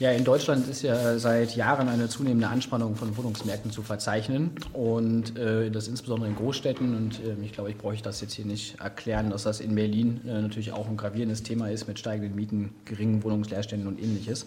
Ja, 0.00 0.10
in 0.10 0.24
Deutschland 0.24 0.66
ist 0.66 0.82
ja 0.82 1.20
seit 1.20 1.54
Jahren 1.54 1.88
eine 1.88 2.08
zunehmende 2.08 2.48
Anspannung 2.48 2.96
von 2.96 3.16
Wohnungsmärkten 3.16 3.70
zu 3.70 3.82
verzeichnen 3.82 4.50
und 4.72 5.38
äh, 5.38 5.70
das 5.70 5.86
insbesondere 5.86 6.28
in 6.28 6.34
Großstädten. 6.34 6.96
Und 6.96 7.20
äh, 7.20 7.36
ich 7.44 7.52
glaube, 7.52 7.70
ich 7.70 7.78
brauche 7.78 7.96
das 8.02 8.20
jetzt 8.20 8.32
hier 8.32 8.44
nicht 8.44 8.80
erklären, 8.80 9.30
dass 9.30 9.44
das 9.44 9.60
in 9.60 9.76
Berlin 9.76 10.20
äh, 10.26 10.42
natürlich 10.42 10.72
auch 10.72 10.88
ein 10.88 10.96
gravierendes 10.96 11.44
Thema 11.44 11.70
ist 11.70 11.86
mit 11.86 12.00
steigenden 12.00 12.34
Mieten, 12.34 12.74
geringen 12.86 13.22
Wohnungsleerständen 13.22 13.86
und 13.86 14.02
ähnliches. 14.02 14.46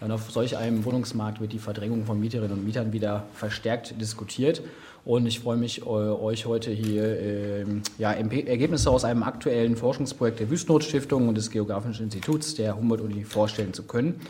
Und 0.00 0.12
auf 0.12 0.30
solch 0.30 0.56
einem 0.56 0.84
Wohnungsmarkt 0.84 1.40
wird 1.40 1.52
die 1.52 1.58
Verdrängung 1.58 2.04
von 2.04 2.20
Mieterinnen 2.20 2.56
und 2.56 2.64
Mietern 2.64 2.92
wieder 2.92 3.24
verstärkt 3.34 4.00
diskutiert. 4.00 4.62
Und 5.04 5.26
ich 5.26 5.40
freue 5.40 5.56
mich, 5.56 5.84
euch 5.84 6.46
heute 6.46 6.70
hier 6.70 7.04
äh, 7.04 7.64
ja, 7.98 8.12
Ergebnisse 8.12 8.90
aus 8.90 9.04
einem 9.04 9.24
aktuellen 9.24 9.74
Forschungsprojekt 9.74 10.38
der 10.38 10.48
Wüstenrot-Stiftung 10.48 11.28
und 11.28 11.36
des 11.36 11.50
Geografischen 11.50 12.04
Instituts 12.04 12.54
der 12.54 12.76
Humboldt-Uni 12.76 13.24
vorstellen 13.24 13.72
zu 13.72 13.82
können. 13.82 14.20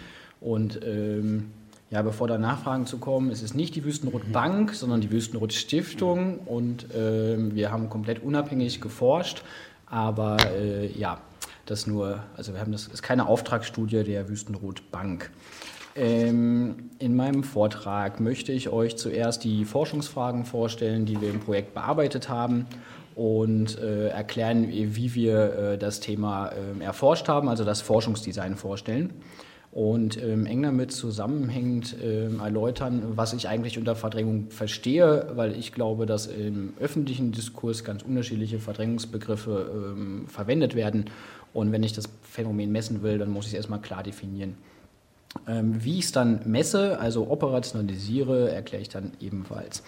Und 0.46 0.78
ähm, 0.84 1.50
ja, 1.90 2.02
bevor 2.02 2.28
da 2.28 2.38
Nachfragen 2.38 2.86
zu 2.86 2.98
kommen, 2.98 3.32
es 3.32 3.42
ist 3.42 3.56
nicht 3.56 3.74
die 3.74 3.84
Wüstenrot 3.84 4.30
Bank, 4.30 4.74
sondern 4.74 5.00
die 5.00 5.10
Wüstenrot 5.10 5.52
Stiftung 5.52 6.38
und 6.38 6.86
ähm, 6.96 7.56
wir 7.56 7.72
haben 7.72 7.90
komplett 7.90 8.22
unabhängig 8.22 8.80
geforscht, 8.80 9.42
aber 9.86 10.36
äh, 10.56 10.86
ja, 10.96 11.18
das 11.64 11.88
nur, 11.88 12.20
also 12.36 12.52
wir 12.52 12.60
haben 12.60 12.70
das 12.70 12.86
ist 12.86 13.02
keine 13.02 13.26
Auftragsstudie 13.26 14.04
der 14.04 14.28
Wüstenrot 14.28 14.88
Bank. 14.92 15.32
Ähm, 15.96 16.90
in 17.00 17.16
meinem 17.16 17.42
Vortrag 17.42 18.20
möchte 18.20 18.52
ich 18.52 18.68
euch 18.68 18.96
zuerst 18.96 19.42
die 19.42 19.64
Forschungsfragen 19.64 20.44
vorstellen, 20.44 21.06
die 21.06 21.20
wir 21.20 21.30
im 21.30 21.40
Projekt 21.40 21.74
bearbeitet 21.74 22.28
haben 22.28 22.66
und 23.16 23.80
äh, 23.80 24.10
erklären, 24.10 24.68
wie 24.68 25.14
wir 25.16 25.58
äh, 25.58 25.78
das 25.78 25.98
Thema 25.98 26.50
äh, 26.50 26.84
erforscht 26.84 27.26
haben, 27.26 27.48
also 27.48 27.64
das 27.64 27.80
Forschungsdesign 27.80 28.54
vorstellen 28.54 29.12
und 29.76 30.16
ähm, 30.22 30.46
eng 30.46 30.62
damit 30.62 30.90
zusammenhängend 30.90 31.96
ähm, 32.02 32.40
erläutern, 32.40 33.02
was 33.14 33.34
ich 33.34 33.46
eigentlich 33.46 33.76
unter 33.76 33.94
Verdrängung 33.94 34.48
verstehe, 34.48 35.32
weil 35.34 35.54
ich 35.54 35.70
glaube, 35.70 36.06
dass 36.06 36.28
im 36.28 36.72
öffentlichen 36.80 37.30
Diskurs 37.30 37.84
ganz 37.84 38.02
unterschiedliche 38.02 38.58
Verdrängungsbegriffe 38.58 39.94
ähm, 39.94 40.28
verwendet 40.28 40.76
werden. 40.76 41.10
Und 41.52 41.72
wenn 41.72 41.82
ich 41.82 41.92
das 41.92 42.08
Phänomen 42.22 42.72
messen 42.72 43.02
will, 43.02 43.18
dann 43.18 43.28
muss 43.28 43.44
ich 43.44 43.52
es 43.52 43.56
erstmal 43.56 43.82
klar 43.82 44.02
definieren. 44.02 44.54
Ähm, 45.46 45.84
wie 45.84 45.98
ich 45.98 46.06
es 46.06 46.12
dann 46.12 46.40
messe, 46.46 46.98
also 46.98 47.30
operationalisiere, 47.30 48.50
erkläre 48.50 48.80
ich 48.80 48.88
dann 48.88 49.12
ebenfalls. 49.20 49.82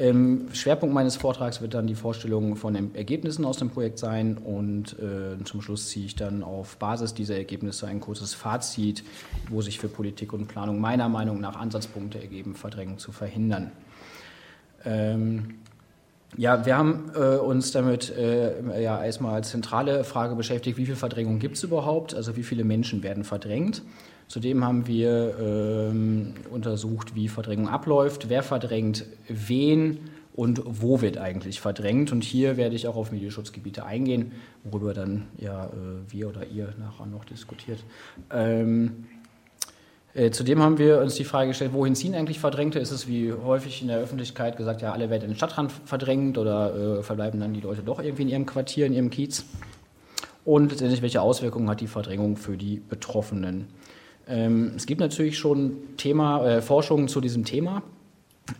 Ähm, 0.00 0.46
Schwerpunkt 0.52 0.94
meines 0.94 1.16
Vortrags 1.16 1.60
wird 1.60 1.74
dann 1.74 1.88
die 1.88 1.96
Vorstellung 1.96 2.54
von 2.54 2.74
den 2.74 2.94
Ergebnissen 2.94 3.44
aus 3.44 3.56
dem 3.56 3.70
Projekt 3.70 3.98
sein 3.98 4.38
und 4.38 4.96
äh, 5.00 5.42
zum 5.42 5.60
Schluss 5.60 5.88
ziehe 5.88 6.06
ich 6.06 6.14
dann 6.14 6.44
auf 6.44 6.76
Basis 6.76 7.14
dieser 7.14 7.36
Ergebnisse 7.36 7.88
ein 7.88 7.98
kurzes 7.98 8.32
Fazit, 8.32 9.02
wo 9.48 9.60
sich 9.60 9.80
für 9.80 9.88
Politik 9.88 10.32
und 10.32 10.46
Planung 10.46 10.80
meiner 10.80 11.08
Meinung 11.08 11.40
nach 11.40 11.56
Ansatzpunkte 11.56 12.20
ergeben, 12.20 12.54
Verdrängung 12.54 12.98
zu 12.98 13.10
verhindern. 13.10 13.72
Ähm, 14.84 15.56
ja, 16.36 16.64
wir 16.64 16.76
haben 16.76 17.10
äh, 17.16 17.36
uns 17.36 17.72
damit 17.72 18.16
äh, 18.16 18.80
ja 18.80 19.02
erstmal 19.02 19.34
als 19.34 19.50
zentrale 19.50 20.04
Frage 20.04 20.36
beschäftigt, 20.36 20.78
wie 20.78 20.86
viel 20.86 20.94
Verdrängung 20.94 21.40
gibt 21.40 21.56
es 21.56 21.64
überhaupt, 21.64 22.14
also 22.14 22.36
wie 22.36 22.44
viele 22.44 22.62
Menschen 22.62 23.02
werden 23.02 23.24
verdrängt. 23.24 23.82
Zudem 24.28 24.62
haben 24.62 24.86
wir 24.86 25.36
ähm, 25.40 26.34
untersucht, 26.50 27.14
wie 27.14 27.28
Verdrängung 27.28 27.68
abläuft, 27.68 28.28
wer 28.28 28.42
verdrängt 28.42 29.06
wen 29.26 30.00
und 30.34 30.62
wo 30.64 31.00
wird 31.00 31.16
eigentlich 31.16 31.60
verdrängt. 31.60 32.12
Und 32.12 32.22
hier 32.22 32.58
werde 32.58 32.76
ich 32.76 32.86
auch 32.86 32.96
auf 32.96 33.10
Medienschutzgebiete 33.10 33.86
eingehen, 33.86 34.32
worüber 34.64 34.92
dann 34.92 35.28
ja 35.38 35.66
äh, 35.66 35.68
wir 36.12 36.28
oder 36.28 36.46
ihr 36.46 36.74
nachher 36.78 37.06
noch 37.06 37.24
diskutiert. 37.24 37.82
Ähm, 38.30 39.06
äh, 40.12 40.30
zudem 40.30 40.62
haben 40.62 40.76
wir 40.76 41.00
uns 41.00 41.14
die 41.14 41.24
Frage 41.24 41.48
gestellt, 41.48 41.72
wohin 41.72 41.94
ziehen 41.94 42.14
eigentlich 42.14 42.38
Verdrängte? 42.38 42.78
Ist 42.78 42.90
es 42.90 43.08
wie 43.08 43.32
häufig 43.32 43.80
in 43.80 43.88
der 43.88 43.98
Öffentlichkeit 43.98 44.58
gesagt, 44.58 44.82
ja, 44.82 44.92
alle 44.92 45.08
werden 45.08 45.24
in 45.24 45.30
den 45.30 45.36
Stadtrand 45.36 45.72
verdrängt 45.72 46.36
oder 46.36 46.98
äh, 46.98 47.02
verbleiben 47.02 47.40
dann 47.40 47.54
die 47.54 47.60
Leute 47.60 47.82
doch 47.82 48.00
irgendwie 48.00 48.22
in 48.22 48.28
ihrem 48.28 48.46
Quartier, 48.46 48.84
in 48.84 48.92
ihrem 48.92 49.08
Kiez? 49.08 49.44
Und 50.44 50.70
letztendlich, 50.70 51.02
welche 51.02 51.22
Auswirkungen 51.22 51.68
hat 51.68 51.80
die 51.80 51.86
Verdrängung 51.86 52.36
für 52.36 52.56
die 52.56 52.76
Betroffenen? 52.76 53.68
Ähm, 54.28 54.72
es 54.76 54.86
gibt 54.86 55.00
natürlich 55.00 55.38
schon 55.38 55.78
Thema, 55.96 56.46
äh, 56.46 56.62
Forschungen 56.62 57.08
zu 57.08 57.20
diesem 57.20 57.44
Thema, 57.44 57.82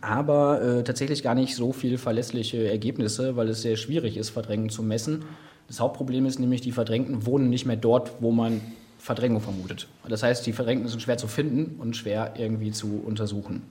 aber 0.01 0.63
äh, 0.63 0.85
tatsächlich 0.85 1.23
gar 1.23 1.35
nicht 1.35 1.55
so 1.55 1.73
viel 1.73 1.99
verlässliche 1.99 2.69
Ergebnisse, 2.69 3.37
weil 3.37 3.49
es 3.49 3.63
sehr 3.63 3.77
schwierig 3.77 4.17
ist, 4.17 4.31
Verdrängung 4.31 4.71
zu 4.71 4.83
messen. 4.83 5.25
Das 5.67 5.81
Hauptproblem 5.81 6.25
ist 6.27 6.39
nämlich, 6.39 6.63
die 6.63 6.73
Verdrängten 6.73 7.27
wohnen 7.27 7.51
nicht 7.51 7.67
mehr 7.67 7.77
dort, 7.77 8.13
wo 8.21 8.33
man 8.33 8.61
Verdrängung 8.99 9.41
vermutet. 9.41 9.87
Das 10.09 10.23
heißt, 10.23 10.47
die 10.47 10.53
Verdrängten 10.53 10.89
sind 10.89 11.01
schwer 11.01 11.19
zu 11.19 11.29
finden 11.29 11.77
und 11.79 11.97
schwer 11.97 12.35
irgendwie 12.37 12.73
zu 12.73 13.03
untersuchen. 13.05 13.63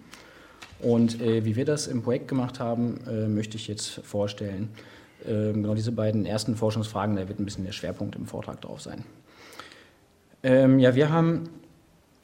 Und 0.80 1.20
äh, 1.22 1.44
wie 1.44 1.56
wir 1.56 1.66
das 1.66 1.88
im 1.88 2.04
Projekt 2.04 2.28
gemacht 2.28 2.60
haben, 2.60 3.00
äh, 3.08 3.28
möchte 3.28 3.58
ich 3.58 3.68
jetzt 3.68 4.02
vorstellen. 4.04 4.70
Ähm, 5.28 5.64
genau 5.64 5.74
diese 5.74 5.92
beiden 5.92 6.26
ersten 6.26 6.56
Forschungsfragen, 6.56 7.16
da 7.16 7.28
wird 7.28 7.40
ein 7.40 7.46
bisschen 7.46 7.66
der 7.66 7.72
Schwerpunkt 7.72 8.16
im 8.16 8.28
Vortrag 8.28 8.62
drauf 8.62 8.82
sein. 8.82 9.04
Ähm, 10.44 10.78
ja, 10.80 10.94
wir 10.94 11.10
haben 11.12 11.50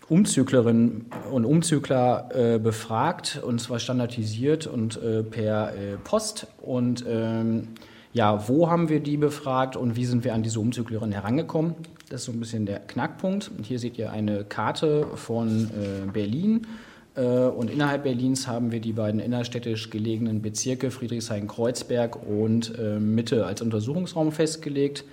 Umzüglerinnen 0.09 1.06
und 1.31 1.46
Umzügler 1.46 2.30
äh, 2.34 2.59
befragt 2.59 3.41
und 3.46 3.59
zwar 3.59 3.80
standardisiert 3.80 4.68
und 4.68 5.02
äh, 5.02 5.24
per 5.24 5.74
äh, 5.75 5.97
Post. 6.03 6.47
Und 6.62 7.06
ähm, 7.08 7.69
ja, 8.12 8.47
wo 8.47 8.69
haben 8.69 8.90
wir 8.90 9.00
die 9.00 9.18
befragt 9.18 9.75
und 9.75 9.96
wie 9.96 10.06
sind 10.06 10.24
wir 10.24 10.34
an 10.34 10.44
diese 10.44 10.59
Umzüglerinnen 10.59 11.13
herangekommen? 11.13 11.75
Das 12.09 12.22
ist 12.22 12.25
so 12.25 12.31
ein 12.31 12.40
bisschen 12.40 12.66
der 12.66 12.80
Knackpunkt. 12.80 13.50
Und 13.58 13.66
hier 13.66 13.80
seht 13.80 13.97
ihr 13.97 14.12
eine 14.12 14.44
Karte 14.44 15.08
von 15.16 15.72
äh, 15.72 16.12
Berlin. 16.12 16.68
Äh, 17.16 17.22
und 17.22 17.72
innerhalb 17.72 18.03
Berlins 18.03 18.47
haben 18.47 18.72
wir 18.72 18.81
die 18.81 18.94
beiden 18.94 19.19
innerstädtisch 19.19 19.90
gelegenen 19.90 20.42
Bezirke 20.42 20.92
Friedrichshain-Kreuzberg 20.92 22.18
und 22.28 22.78
äh, 22.78 23.00
Mitte 23.00 23.46
als 23.46 23.62
Untersuchungsraum 23.62 24.31
festgelegt. 24.31 25.06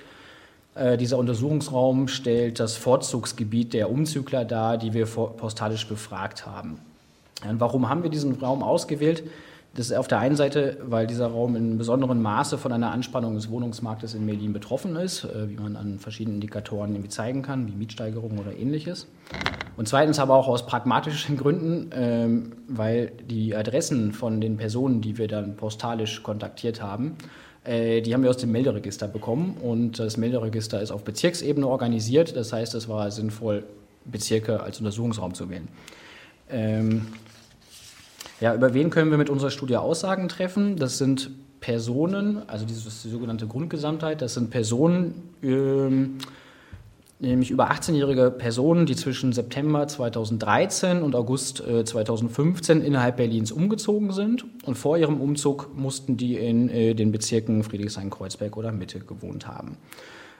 Äh, 0.75 0.97
dieser 0.97 1.19
Untersuchungsraum 1.19 2.09
stellt 2.09 2.61
das 2.61 2.77
Vorzugsgebiet 2.77 3.73
der 3.73 3.91
Umzügler 3.91 4.45
dar, 4.45 4.79
die 4.79 4.95
wir 4.95 5.07
postalisch 5.07 5.87
befragt 5.87 6.47
haben. 6.47 6.79
Und 7.49 7.61
warum 7.61 7.89
haben 7.89 8.03
wir 8.03 8.11
diesen 8.11 8.35
Raum 8.35 8.63
ausgewählt? 8.63 9.25
Das 9.75 9.87
ist 9.87 9.97
auf 9.97 10.09
der 10.09 10.19
einen 10.19 10.35
Seite, 10.35 10.79
weil 10.83 11.07
dieser 11.07 11.29
Raum 11.29 11.55
in 11.55 11.79
besonderem 11.79 12.21
Maße 12.21 12.59
von 12.59 12.73
einer 12.73 12.91
Anspannung 12.91 13.35
des 13.35 13.51
Wohnungsmarktes 13.51 14.15
in 14.15 14.27
Berlin 14.27 14.53
betroffen 14.53 14.97
ist, 14.97 15.25
äh, 15.25 15.49
wie 15.49 15.57
man 15.57 15.77
an 15.77 15.99
verschiedenen 15.99 16.37
Indikatoren 16.37 16.91
irgendwie 16.91 17.09
zeigen 17.09 17.43
kann, 17.43 17.69
wie 17.69 17.77
Mietsteigerungen 17.77 18.39
oder 18.39 18.57
ähnliches. 18.57 19.07
Und 19.77 19.87
zweitens 19.89 20.19
aber 20.19 20.35
auch 20.35 20.49
aus 20.49 20.67
pragmatischen 20.67 21.37
Gründen, 21.37 21.91
ähm, 21.95 22.53
weil 22.67 23.13
die 23.29 23.55
Adressen 23.55 24.13
von 24.13 24.41
den 24.41 24.57
Personen, 24.57 25.03
die 25.03 25.19
wir 25.19 25.29
dann 25.29 25.57
postalisch 25.57 26.23
kontaktiert 26.25 26.83
haben, 26.83 27.17
die 27.67 28.15
haben 28.15 28.23
wir 28.23 28.31
aus 28.31 28.39
dem 28.39 28.53
Melderegister 28.53 29.07
bekommen 29.07 29.57
und 29.61 29.99
das 29.99 30.17
Melderegister 30.17 30.81
ist 30.81 30.91
auf 30.91 31.05
Bezirksebene 31.05 31.67
organisiert. 31.67 32.35
Das 32.35 32.53
heißt, 32.53 32.75
es 32.75 32.89
war 32.89 33.11
sinnvoll, 33.11 33.65
Bezirke 34.07 34.61
als 34.61 34.79
Untersuchungsraum 34.79 35.35
zu 35.35 35.51
wählen. 35.51 35.69
Ähm, 36.49 37.09
ja, 38.41 38.55
über 38.55 38.73
wen 38.73 38.89
können 38.89 39.11
wir 39.11 39.19
mit 39.19 39.29
unserer 39.29 39.51
Studie 39.51 39.77
Aussagen 39.77 40.29
treffen? 40.29 40.77
Das 40.77 40.97
sind 40.97 41.31
Personen, 41.61 42.49
also 42.49 42.65
diese 42.65 42.89
sogenannte 42.89 43.47
Grundgesamtheit, 43.47 44.23
das 44.23 44.35
sind 44.35 44.51
Personen, 44.51 45.31
ähm, 45.43 46.17
nämlich 47.21 47.51
über 47.51 47.71
18-jährige 47.71 48.31
Personen, 48.31 48.87
die 48.87 48.97
zwischen 48.97 49.33
September 49.33 49.87
2013 49.87 51.03
und 51.03 51.15
August 51.15 51.63
2015 51.85 52.81
äh, 52.81 52.87
innerhalb 52.87 53.17
Berlins 53.19 53.53
umgezogen 53.53 54.13
sind. 54.13 54.45
Und 54.65 54.77
vor 54.77 54.97
ihrem 54.97 55.21
Umzug 55.21 55.71
mussten 55.77 56.17
die 56.17 56.37
in 56.37 56.69
äh, 56.69 56.95
den 56.95 57.13
Bezirken 57.13 57.63
Friedrichshain-Kreuzberg 57.63 58.57
oder 58.57 58.73
Mitte 58.73 59.01
gewohnt 59.01 59.47
haben. 59.47 59.77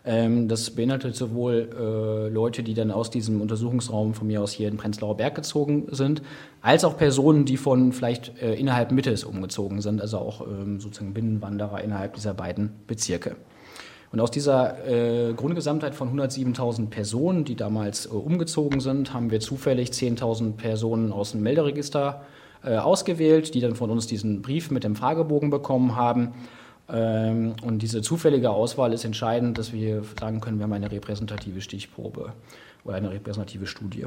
Ähm, 0.05 0.49
das 0.49 0.71
beinhaltet 0.71 1.15
sowohl 1.15 1.69
äh, 1.79 2.33
Leute, 2.33 2.63
die 2.63 2.73
dann 2.73 2.91
aus 2.91 3.11
diesem 3.11 3.43
Untersuchungsraum 3.43 4.15
von 4.15 4.27
mir 4.27 4.41
aus 4.41 4.53
hier 4.53 4.69
in 4.69 4.79
Prenzlauer 4.79 5.19
Berg 5.19 5.35
gezogen 5.35 5.89
sind, 5.91 6.23
als 6.63 6.85
auch 6.85 6.97
Personen, 6.97 7.45
die 7.45 7.59
von 7.59 7.93
vielleicht 7.93 8.39
innerhalb 8.39 8.93
Mittes 8.93 9.25
umgezogen 9.25 9.83
sind, 9.83 10.01
also 10.01 10.19
auch 10.19 10.47
ähm, 10.47 10.81
sozusagen 10.81 11.13
Binnenwanderer 11.13 11.83
innerhalb 11.83 12.15
dieser 12.15 12.33
beiden 12.33 12.71
Bezirke. 12.87 13.37
Und 14.13 14.21
aus 14.21 14.31
dieser 14.31 14.87
äh, 14.87 15.33
Grundgesamtheit 15.35 15.95
von 15.95 16.19
107.000 16.19 16.89
Personen, 16.89 17.45
die 17.45 17.55
damals 17.55 18.07
äh, 18.07 18.09
umgezogen 18.11 18.81
sind, 18.81 19.15
haben 19.15 19.31
wir 19.31 19.41
zufällig 19.41 19.91
10.000 19.91 20.57
Personen 20.57 21.13
aus 21.13 21.33
dem 21.33 21.43
Melderegister 21.43 22.23
äh, 22.65 22.77
ausgewählt, 22.77 23.55
die 23.55 23.61
dann 23.61 23.77
von 23.77 23.91
uns 23.91 24.07
diesen 24.09 24.43
Brief 24.43 24.71
mit 24.71 24.83
dem 24.83 24.97
Fragebogen 24.97 25.51
bekommen 25.51 25.95
haben. 25.95 26.35
Ähm, 26.89 27.55
und 27.63 27.83
diese 27.83 28.03
zufällige 28.03 28.51
Auswahl 28.51 28.93
ist 28.93 29.05
entscheidend, 29.05 29.59
dass 29.59 29.73
wir 29.73 30.03
sagen 30.19 30.41
können, 30.41 30.59
wir 30.59 30.65
haben 30.65 30.73
eine 30.73 30.91
repräsentative 30.91 31.61
Stichprobe 31.61 32.33
oder 32.85 32.97
eine 32.97 33.11
repräsentative 33.11 33.67
Studie. 33.67 34.07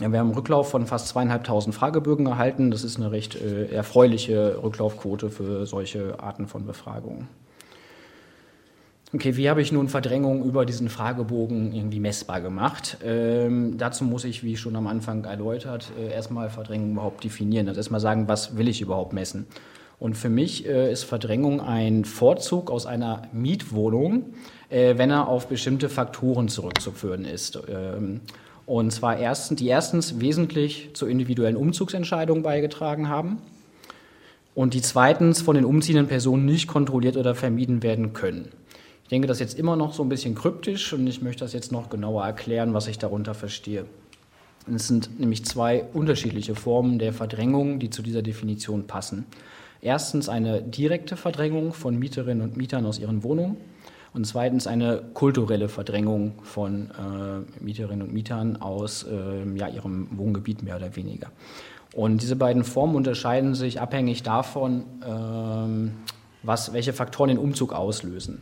Ja, 0.00 0.10
wir 0.10 0.18
haben 0.18 0.28
einen 0.28 0.34
Rücklauf 0.34 0.70
von 0.70 0.86
fast 0.86 1.08
zweieinhalbtausend 1.08 1.74
Fragebögen 1.74 2.26
erhalten. 2.26 2.70
Das 2.70 2.82
ist 2.82 2.96
eine 2.96 3.12
recht 3.12 3.36
äh, 3.36 3.66
erfreuliche 3.66 4.60
Rücklaufquote 4.62 5.30
für 5.30 5.66
solche 5.66 6.18
Arten 6.20 6.48
von 6.48 6.66
Befragungen. 6.66 7.28
Okay, 9.14 9.36
wie 9.36 9.48
habe 9.48 9.62
ich 9.62 9.70
nun 9.70 9.88
Verdrängung 9.88 10.42
über 10.42 10.66
diesen 10.66 10.88
Fragebogen 10.88 11.72
irgendwie 11.72 12.00
messbar 12.00 12.40
gemacht? 12.40 12.96
Ähm, 13.04 13.78
dazu 13.78 14.02
muss 14.02 14.24
ich, 14.24 14.42
wie 14.42 14.56
schon 14.56 14.74
am 14.74 14.88
Anfang 14.88 15.22
erläutert, 15.22 15.92
äh, 15.96 16.12
erstmal 16.12 16.50
Verdrängung 16.50 16.90
überhaupt 16.90 17.22
definieren. 17.22 17.68
Also 17.68 17.78
erstmal 17.78 18.00
sagen, 18.00 18.26
was 18.26 18.56
will 18.56 18.66
ich 18.66 18.80
überhaupt 18.80 19.12
messen? 19.12 19.46
Und 20.00 20.16
für 20.16 20.28
mich 20.28 20.66
äh, 20.66 20.90
ist 20.90 21.04
Verdrängung 21.04 21.60
ein 21.60 22.04
Vorzug 22.04 22.72
aus 22.72 22.86
einer 22.86 23.22
Mietwohnung, 23.32 24.34
äh, 24.68 24.98
wenn 24.98 25.12
er 25.12 25.28
auf 25.28 25.46
bestimmte 25.46 25.88
Faktoren 25.88 26.48
zurückzuführen 26.48 27.24
ist. 27.24 27.56
Ähm, 27.68 28.20
und 28.66 28.90
zwar 28.90 29.16
erstens, 29.16 29.60
die 29.60 29.68
erstens 29.68 30.18
wesentlich 30.18 30.90
zur 30.94 31.08
individuellen 31.08 31.56
Umzugsentscheidung 31.56 32.42
beigetragen 32.42 33.08
haben 33.08 33.38
und 34.56 34.74
die 34.74 34.82
zweitens 34.82 35.40
von 35.40 35.54
den 35.54 35.64
umziehenden 35.64 36.08
Personen 36.08 36.46
nicht 36.46 36.66
kontrolliert 36.66 37.16
oder 37.16 37.36
vermieden 37.36 37.84
werden 37.84 38.12
können. 38.12 38.48
Ich 39.04 39.10
denke, 39.10 39.28
das 39.28 39.36
ist 39.36 39.40
jetzt 39.40 39.58
immer 39.58 39.76
noch 39.76 39.92
so 39.92 40.02
ein 40.02 40.08
bisschen 40.08 40.34
kryptisch 40.34 40.94
und 40.94 41.06
ich 41.06 41.20
möchte 41.20 41.44
das 41.44 41.52
jetzt 41.52 41.70
noch 41.70 41.90
genauer 41.90 42.24
erklären, 42.24 42.72
was 42.72 42.88
ich 42.88 42.98
darunter 42.98 43.34
verstehe. 43.34 43.84
Es 44.74 44.88
sind 44.88 45.20
nämlich 45.20 45.44
zwei 45.44 45.84
unterschiedliche 45.92 46.54
Formen 46.54 46.98
der 46.98 47.12
Verdrängung, 47.12 47.78
die 47.78 47.90
zu 47.90 48.00
dieser 48.00 48.22
Definition 48.22 48.86
passen. 48.86 49.26
Erstens 49.82 50.30
eine 50.30 50.62
direkte 50.62 51.16
Verdrängung 51.18 51.74
von 51.74 51.98
Mieterinnen 51.98 52.42
und 52.42 52.56
Mietern 52.56 52.86
aus 52.86 52.98
ihren 52.98 53.22
Wohnungen 53.22 53.58
und 54.14 54.26
zweitens 54.26 54.66
eine 54.66 55.02
kulturelle 55.12 55.68
Verdrängung 55.68 56.36
von 56.42 56.90
äh, 56.92 57.62
Mieterinnen 57.62 58.06
und 58.06 58.14
Mietern 58.14 58.56
aus 58.56 59.02
äh, 59.02 59.58
ja, 59.58 59.68
ihrem 59.68 60.08
Wohngebiet 60.16 60.62
mehr 60.62 60.76
oder 60.76 60.96
weniger. 60.96 61.30
Und 61.94 62.22
diese 62.22 62.36
beiden 62.36 62.64
Formen 62.64 62.96
unterscheiden 62.96 63.54
sich 63.54 63.82
abhängig 63.82 64.22
davon, 64.22 64.84
äh, 65.02 65.90
was, 66.42 66.72
welche 66.72 66.94
Faktoren 66.94 67.28
den 67.28 67.38
Umzug 67.38 67.74
auslösen. 67.74 68.40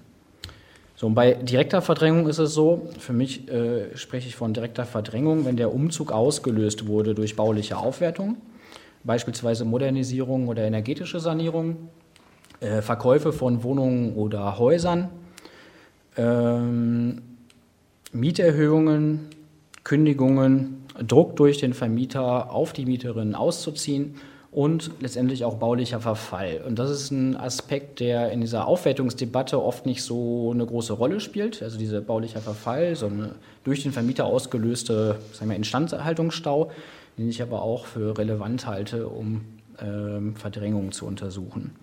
So, 1.03 1.09
und 1.09 1.17
bei 1.17 1.35
direkter 1.35 1.83
Verdrängung 1.83 2.29
ist 2.29 2.39
es 2.39 2.55
so, 2.55 2.89
für 3.01 3.13
mich 3.13 3.49
äh, 3.51 3.97
spreche 3.97 4.29
ich 4.29 4.37
von 4.37 4.55
direkter 4.55 4.85
Verdrängung, 4.85 5.45
wenn 5.45 5.57
der 5.57 5.75
Umzug 5.75 6.13
ausgelöst 6.13 6.87
wurde 6.87 7.17
durch 7.17 7.35
bauliche 7.35 7.77
Aufwertung, 7.77 8.37
beispielsweise 9.03 9.65
Modernisierung 9.65 10.47
oder 10.47 10.63
energetische 10.63 11.19
Sanierung, 11.19 11.89
äh, 12.61 12.83
Verkäufe 12.83 13.33
von 13.33 13.65
Wohnungen 13.65 14.15
oder 14.15 14.61
Häusern, 14.61 15.09
ähm, 16.17 17.21
Mieterhöhungen, 18.13 19.27
Kündigungen, 19.83 20.85
Druck 21.05 21.35
durch 21.35 21.59
den 21.59 21.75
Vermieter 21.75 22.53
auf 22.53 22.73
die 22.73 22.87
Mieterinnen 22.87 23.35
auszuziehen 23.35 24.15
und 24.53 24.91
letztendlich 25.01 25.47
auch 25.47 25.57
baulicher 25.57 25.99
Verfall. 25.99 26.61
Und 26.67 26.79
das 26.79 26.91
ist 26.91 27.11
ein 27.11 27.37
Aspekt, 27.39 28.01
der 28.01 28.31
in 28.31 28.43
dieser 28.43 28.67
Aufwertungsdebatte 28.67 29.61
oft 29.61 29.87
nicht 29.87 30.03
so 30.03 30.51
eine 30.53 30.67
große 30.67 30.93
Rolle 30.93 31.21
spielt. 31.21 31.63
Also 31.63 31.79
dieser 31.79 32.03
baulicher 32.03 32.41
Verfall, 32.41 32.95
so 32.95 33.07
eine 33.07 33.35
durch 33.65 33.83
den 33.83 33.93
Vermieter 33.93 34.27
ausgelöste 34.27 35.17
sagen 35.33 35.51
wir, 35.51 35.57
Instandhaltungsstau, 35.57 36.71
den 37.17 37.31
ich 37.31 37.41
aber 37.41 37.63
auch 37.63 37.87
für 37.87 38.19
relevant 38.19 38.67
halte, 38.67 39.09
um 39.09 39.41
ähm, 39.81 40.37
Verdrängung 40.37 40.93
zu 40.93 41.07
untersuchen. 41.07 41.75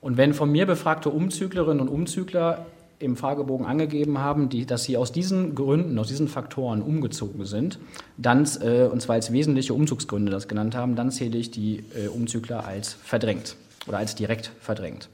Und 0.00 0.16
wenn 0.16 0.32
von 0.32 0.50
mir 0.50 0.64
befragte 0.64 1.10
Umzüglerinnen 1.10 1.80
und 1.80 1.88
Umzügler 1.88 2.64
im 2.98 3.16
Fragebogen 3.16 3.66
angegeben 3.66 4.18
haben, 4.18 4.48
die, 4.48 4.64
dass 4.64 4.84
sie 4.84 4.96
aus 4.96 5.12
diesen 5.12 5.54
Gründen, 5.54 5.98
aus 5.98 6.08
diesen 6.08 6.28
Faktoren 6.28 6.82
umgezogen 6.82 7.44
sind, 7.44 7.78
dann, 8.16 8.48
äh, 8.62 8.84
und 8.84 9.02
zwar 9.02 9.14
als 9.14 9.32
wesentliche 9.32 9.74
Umzugsgründe 9.74 10.32
das 10.32 10.48
genannt 10.48 10.74
haben, 10.74 10.96
dann 10.96 11.10
zähle 11.10 11.36
ich 11.36 11.50
die 11.50 11.84
äh, 11.94 12.08
Umzügler 12.08 12.66
als 12.66 12.94
verdrängt 12.94 13.56
oder 13.86 13.98
als 13.98 14.14
direkt 14.14 14.50
verdrängt. 14.60 15.08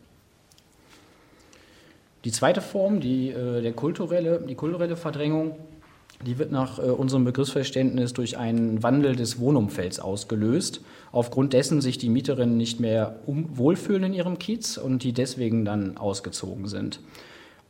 Die 2.24 2.30
zweite 2.30 2.60
Form, 2.60 3.00
die, 3.00 3.30
äh, 3.30 3.62
der 3.62 3.72
kulturelle, 3.72 4.40
die 4.48 4.54
kulturelle 4.54 4.96
Verdrängung, 4.96 5.56
die 6.24 6.38
wird 6.38 6.52
nach 6.52 6.78
äh, 6.78 6.82
unserem 6.82 7.24
Begriffsverständnis 7.24 8.12
durch 8.12 8.38
einen 8.38 8.82
Wandel 8.84 9.16
des 9.16 9.40
Wohnumfelds 9.40 9.98
ausgelöst, 9.98 10.82
aufgrund 11.10 11.52
dessen 11.52 11.80
sich 11.80 11.98
die 11.98 12.08
Mieterinnen 12.08 12.56
nicht 12.56 12.78
mehr 12.78 13.16
um, 13.26 13.56
wohlfühlen 13.58 14.04
in 14.04 14.14
ihrem 14.14 14.38
Kiez 14.38 14.76
und 14.76 15.02
die 15.02 15.12
deswegen 15.12 15.64
dann 15.64 15.96
ausgezogen 15.96 16.68
sind. 16.68 17.00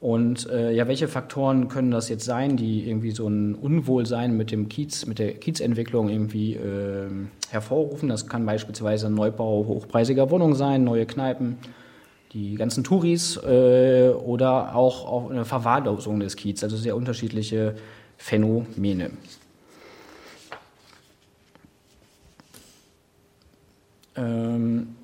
Und 0.03 0.51
äh, 0.51 0.73
ja, 0.73 0.89
welche 0.89 1.07
Faktoren 1.07 1.69
können 1.69 1.93
das 1.93 2.09
jetzt 2.09 2.25
sein, 2.25 2.57
die 2.57 2.89
irgendwie 2.89 3.13
so 3.13 3.29
ein 3.29 3.55
Unwohlsein 3.55 4.37
mit 4.37 4.51
dem 4.51 4.69
Kiez, 4.69 5.07
mit 5.07 5.21
der 5.21 5.35
Kiezentwicklung 5.35 6.09
irgendwie 6.09 6.55
äh, 6.55 7.09
hervorrufen? 7.51 8.09
Das 8.09 8.27
kann 8.27 8.45
beispielsweise 8.45 9.07
ein 9.07 9.15
Neubau 9.15 9.65
hochpreisiger 9.65 10.29
Wohnungen 10.29 10.57
sein, 10.57 10.83
neue 10.83 11.07
Kneipen, 11.07 11.57
die 12.33 12.57
ganzen 12.57 12.83
Touris 12.83 13.37
äh, 13.45 14.09
oder 14.09 14.75
auch, 14.75 15.07
auch 15.07 15.31
eine 15.31 15.45
Verwahrlosung 15.45 16.19
des 16.19 16.35
Kiez, 16.35 16.65
also 16.65 16.77
sehr 16.77 16.97
unterschiedliche 16.97 17.77
Phänomene. 18.17 19.11
Ähm, 24.17 24.97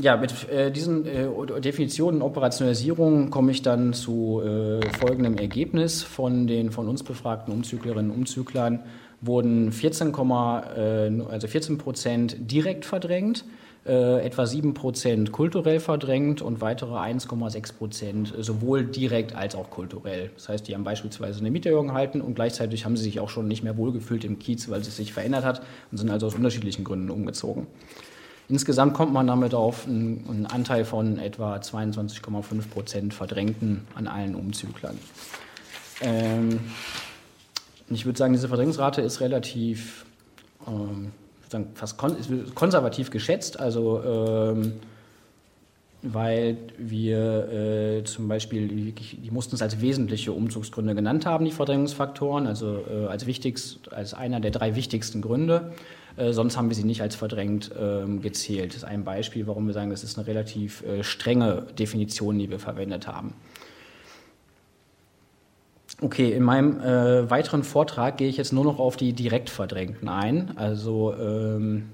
ja, 0.00 0.16
mit 0.16 0.48
äh, 0.48 0.70
diesen 0.70 1.06
äh, 1.06 1.60
Definitionen 1.60 2.22
und 2.22 2.28
Operationalisierungen 2.28 3.30
komme 3.30 3.50
ich 3.50 3.62
dann 3.62 3.92
zu 3.92 4.40
äh, 4.40 4.80
folgendem 4.96 5.36
Ergebnis. 5.36 6.02
Von 6.04 6.46
den 6.46 6.70
von 6.70 6.88
uns 6.88 7.02
befragten 7.02 7.52
Umzüglerinnen 7.52 8.10
und 8.10 8.18
Umzüglern 8.18 8.84
wurden 9.20 9.72
14, 9.72 10.12
äh, 10.14 11.22
also 11.28 11.48
14 11.48 11.78
Prozent 11.78 12.36
direkt 12.38 12.84
verdrängt, 12.84 13.44
äh, 13.86 14.24
etwa 14.24 14.46
7 14.46 14.72
Prozent 14.72 15.32
kulturell 15.32 15.80
verdrängt 15.80 16.42
und 16.42 16.60
weitere 16.60 16.94
1,6 16.94 17.72
Prozent 17.76 18.34
sowohl 18.38 18.84
direkt 18.84 19.34
als 19.34 19.56
auch 19.56 19.68
kulturell. 19.68 20.30
Das 20.34 20.48
heißt, 20.48 20.68
die 20.68 20.76
haben 20.76 20.84
beispielsweise 20.84 21.40
eine 21.40 21.50
Mieterhöhung 21.50 21.88
gehalten 21.88 22.20
und 22.20 22.34
gleichzeitig 22.34 22.84
haben 22.84 22.96
sie 22.96 23.02
sich 23.02 23.18
auch 23.18 23.30
schon 23.30 23.48
nicht 23.48 23.64
mehr 23.64 23.76
wohlgefühlt 23.76 24.24
im 24.24 24.38
Kiez, 24.38 24.68
weil 24.68 24.80
es 24.80 24.96
sich 24.96 25.12
verändert 25.12 25.44
hat 25.44 25.62
und 25.90 25.98
sind 25.98 26.10
also 26.10 26.28
aus 26.28 26.36
unterschiedlichen 26.36 26.84
Gründen 26.84 27.10
umgezogen. 27.10 27.66
Insgesamt 28.48 28.94
kommt 28.94 29.12
man 29.12 29.26
damit 29.26 29.54
auf 29.54 29.86
einen, 29.86 30.24
einen 30.28 30.46
Anteil 30.46 30.84
von 30.84 31.18
etwa 31.18 31.56
22,5 31.56 32.68
Prozent 32.68 33.14
Verdrängten 33.14 33.86
an 33.94 34.06
allen 34.06 34.34
Umzüglern. 34.34 34.98
Ähm, 36.00 36.60
ich 37.90 38.06
würde 38.06 38.18
sagen, 38.18 38.32
diese 38.32 38.48
Verdrängungsrate 38.48 39.02
ist 39.02 39.20
relativ 39.20 40.06
ähm, 40.66 41.12
fast 41.74 41.98
kon 41.98 42.16
konservativ 42.54 43.10
geschätzt. 43.10 43.60
Also 43.60 44.02
ähm, 44.02 44.74
weil 46.02 46.56
wir 46.78 47.48
äh, 47.98 48.04
zum 48.04 48.28
Beispiel, 48.28 48.68
die, 48.68 49.30
mussten 49.30 49.56
es 49.56 49.62
als 49.62 49.80
wesentliche 49.80 50.32
Umzugsgründe 50.32 50.94
genannt 50.94 51.26
haben, 51.26 51.44
die 51.44 51.50
Verdrängungsfaktoren, 51.50 52.46
also 52.46 52.84
äh, 52.88 53.06
als, 53.06 53.26
wichtigst, 53.26 53.92
als 53.92 54.14
einer 54.14 54.38
der 54.38 54.52
drei 54.52 54.76
wichtigsten 54.76 55.22
Gründe. 55.22 55.72
Äh, 56.18 56.32
sonst 56.32 56.56
haben 56.56 56.68
wir 56.68 56.76
sie 56.76 56.84
nicht 56.84 57.02
als 57.02 57.14
verdrängt 57.14 57.70
ähm, 57.78 58.20
gezählt. 58.20 58.70
Das 58.70 58.78
ist 58.78 58.84
ein 58.84 59.04
Beispiel, 59.04 59.46
warum 59.46 59.66
wir 59.66 59.74
sagen, 59.74 59.90
das 59.90 60.02
ist 60.02 60.18
eine 60.18 60.26
relativ 60.26 60.82
äh, 60.82 61.02
strenge 61.02 61.66
Definition, 61.78 62.38
die 62.38 62.50
wir 62.50 62.58
verwendet 62.58 63.06
haben. 63.06 63.34
Okay, 66.00 66.32
in 66.32 66.44
meinem 66.44 66.80
äh, 66.80 67.28
weiteren 67.28 67.64
Vortrag 67.64 68.18
gehe 68.18 68.28
ich 68.28 68.36
jetzt 68.36 68.52
nur 68.52 68.64
noch 68.64 68.78
auf 68.78 68.96
die 68.96 69.12
direkt 69.12 69.50
Verdrängten 69.50 70.08
ein. 70.08 70.56
Also 70.56 71.14
ähm, 71.14 71.90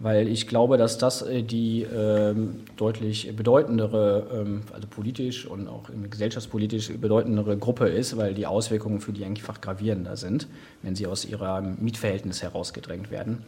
weil 0.00 0.28
ich 0.28 0.46
glaube, 0.46 0.76
dass 0.76 0.98
das 0.98 1.22
äh, 1.22 1.42
die 1.42 1.82
ähm, 1.82 2.60
deutlich 2.76 3.34
bedeutendere, 3.34 4.26
ähm, 4.32 4.62
also 4.72 4.86
politisch 4.88 5.46
und 5.46 5.68
auch 5.68 5.84
gesellschaftspolitisch 6.10 6.92
bedeutendere 7.00 7.56
Gruppe 7.56 7.88
ist, 7.88 8.16
weil 8.16 8.34
die 8.34 8.46
Auswirkungen 8.46 9.00
für 9.00 9.12
die 9.12 9.24
einfach 9.24 9.60
gravierender 9.60 10.16
sind, 10.16 10.46
wenn 10.82 10.94
sie 10.94 11.06
aus 11.06 11.24
ihrem 11.24 11.76
Mietverhältnis 11.80 12.42
herausgedrängt 12.42 13.10
werden. 13.10 13.42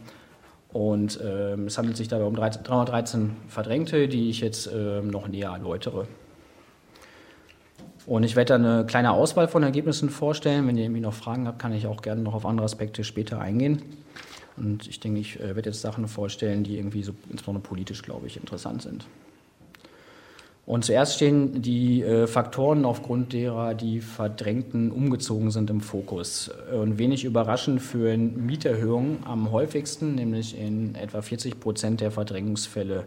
Und 0.73 1.19
ähm, 1.23 1.67
es 1.67 1.77
handelt 1.77 1.97
sich 1.97 2.07
dabei 2.07 2.25
um 2.25 2.35
13, 2.35 2.63
313 2.63 3.31
Verdrängte, 3.47 4.07
die 4.07 4.29
ich 4.29 4.39
jetzt 4.39 4.69
ähm, 4.73 5.09
noch 5.09 5.27
näher 5.27 5.49
erläutere. 5.49 6.07
Und 8.05 8.23
ich 8.23 8.35
werde 8.35 8.49
da 8.49 8.55
eine 8.55 8.85
kleine 8.85 9.11
Auswahl 9.11 9.47
von 9.47 9.63
Ergebnissen 9.63 10.09
vorstellen. 10.09 10.67
Wenn 10.67 10.77
ihr 10.77 10.85
irgendwie 10.85 11.01
noch 11.01 11.13
Fragen 11.13 11.47
habt, 11.47 11.59
kann 11.59 11.73
ich 11.73 11.87
auch 11.87 12.01
gerne 12.01 12.21
noch 12.21 12.33
auf 12.33 12.45
andere 12.45 12.65
Aspekte 12.65 13.03
später 13.03 13.39
eingehen. 13.39 13.81
Und 14.57 14.87
ich 14.87 14.99
denke, 14.99 15.19
ich 15.19 15.39
äh, 15.39 15.55
werde 15.55 15.69
jetzt 15.69 15.81
Sachen 15.81 16.07
vorstellen, 16.07 16.63
die 16.63 16.77
irgendwie 16.77 17.03
so 17.03 17.13
insbesondere 17.29 17.63
politisch, 17.63 18.01
glaube 18.01 18.27
ich, 18.27 18.37
interessant 18.37 18.81
sind. 18.81 19.05
Und 20.65 20.85
zuerst 20.85 21.15
stehen 21.15 21.61
die 21.61 22.01
äh, 22.03 22.27
Faktoren, 22.27 22.85
aufgrund 22.85 23.33
derer 23.33 23.73
die 23.73 23.99
Verdrängten 23.99 24.91
umgezogen 24.91 25.51
sind, 25.51 25.69
im 25.69 25.81
Fokus. 25.81 26.51
Und 26.71 26.97
wenig 26.97 27.23
überraschend 27.23 27.81
führen 27.81 28.45
Mieterhöhungen 28.45 29.19
am 29.25 29.51
häufigsten, 29.51 30.15
nämlich 30.15 30.57
in 30.57 30.95
etwa 30.95 31.21
40 31.21 31.59
Prozent 31.59 32.01
der 32.01 32.11
Verdrängungsfälle 32.11 33.05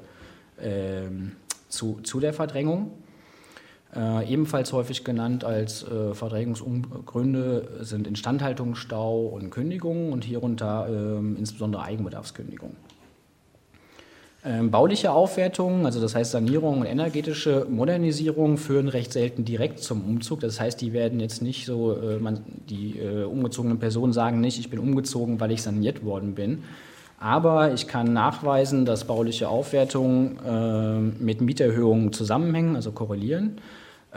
äh, 0.58 1.02
zu, 1.68 2.00
zu 2.02 2.20
der 2.20 2.32
Verdrängung. 2.32 2.90
Äh, 3.96 4.32
ebenfalls 4.32 4.72
häufig 4.72 5.04
genannt 5.04 5.44
als 5.44 5.84
äh, 5.84 6.14
Verdrängungsgründe 6.14 7.68
sind 7.80 8.08
Instandhaltungsstau 8.08 9.26
und 9.26 9.50
Kündigungen 9.50 10.12
und 10.12 10.24
hierunter 10.24 10.88
äh, 10.88 11.38
insbesondere 11.38 11.82
Eigenbedarfskündigungen. 11.82 12.76
Ähm, 14.46 14.70
bauliche 14.70 15.10
Aufwertungen, 15.10 15.86
also 15.86 16.02
das 16.02 16.14
heißt 16.14 16.32
Sanierung 16.32 16.80
und 16.80 16.86
energetische 16.86 17.66
Modernisierung, 17.70 18.58
führen 18.58 18.88
recht 18.88 19.10
selten 19.12 19.46
direkt 19.46 19.78
zum 19.78 20.04
Umzug. 20.04 20.40
Das 20.40 20.60
heißt, 20.60 20.80
die 20.82 20.92
werden 20.92 21.18
jetzt 21.18 21.40
nicht 21.40 21.64
so, 21.64 21.96
äh, 21.96 22.18
man, 22.18 22.40
die 22.68 22.98
äh, 22.98 23.24
umgezogenen 23.24 23.78
Personen 23.78 24.12
sagen 24.12 24.40
nicht, 24.40 24.58
ich 24.58 24.68
bin 24.68 24.80
umgezogen, 24.80 25.40
weil 25.40 25.50
ich 25.50 25.62
saniert 25.62 26.04
worden 26.04 26.34
bin. 26.34 26.64
Aber 27.18 27.72
ich 27.72 27.86
kann 27.86 28.12
nachweisen, 28.12 28.84
dass 28.84 29.04
bauliche 29.04 29.48
Aufwertungen 29.48 30.38
äh, 30.44 31.22
mit 31.22 31.40
Mieterhöhungen 31.40 32.12
zusammenhängen, 32.12 32.76
also 32.76 32.92
korrelieren. 32.92 33.60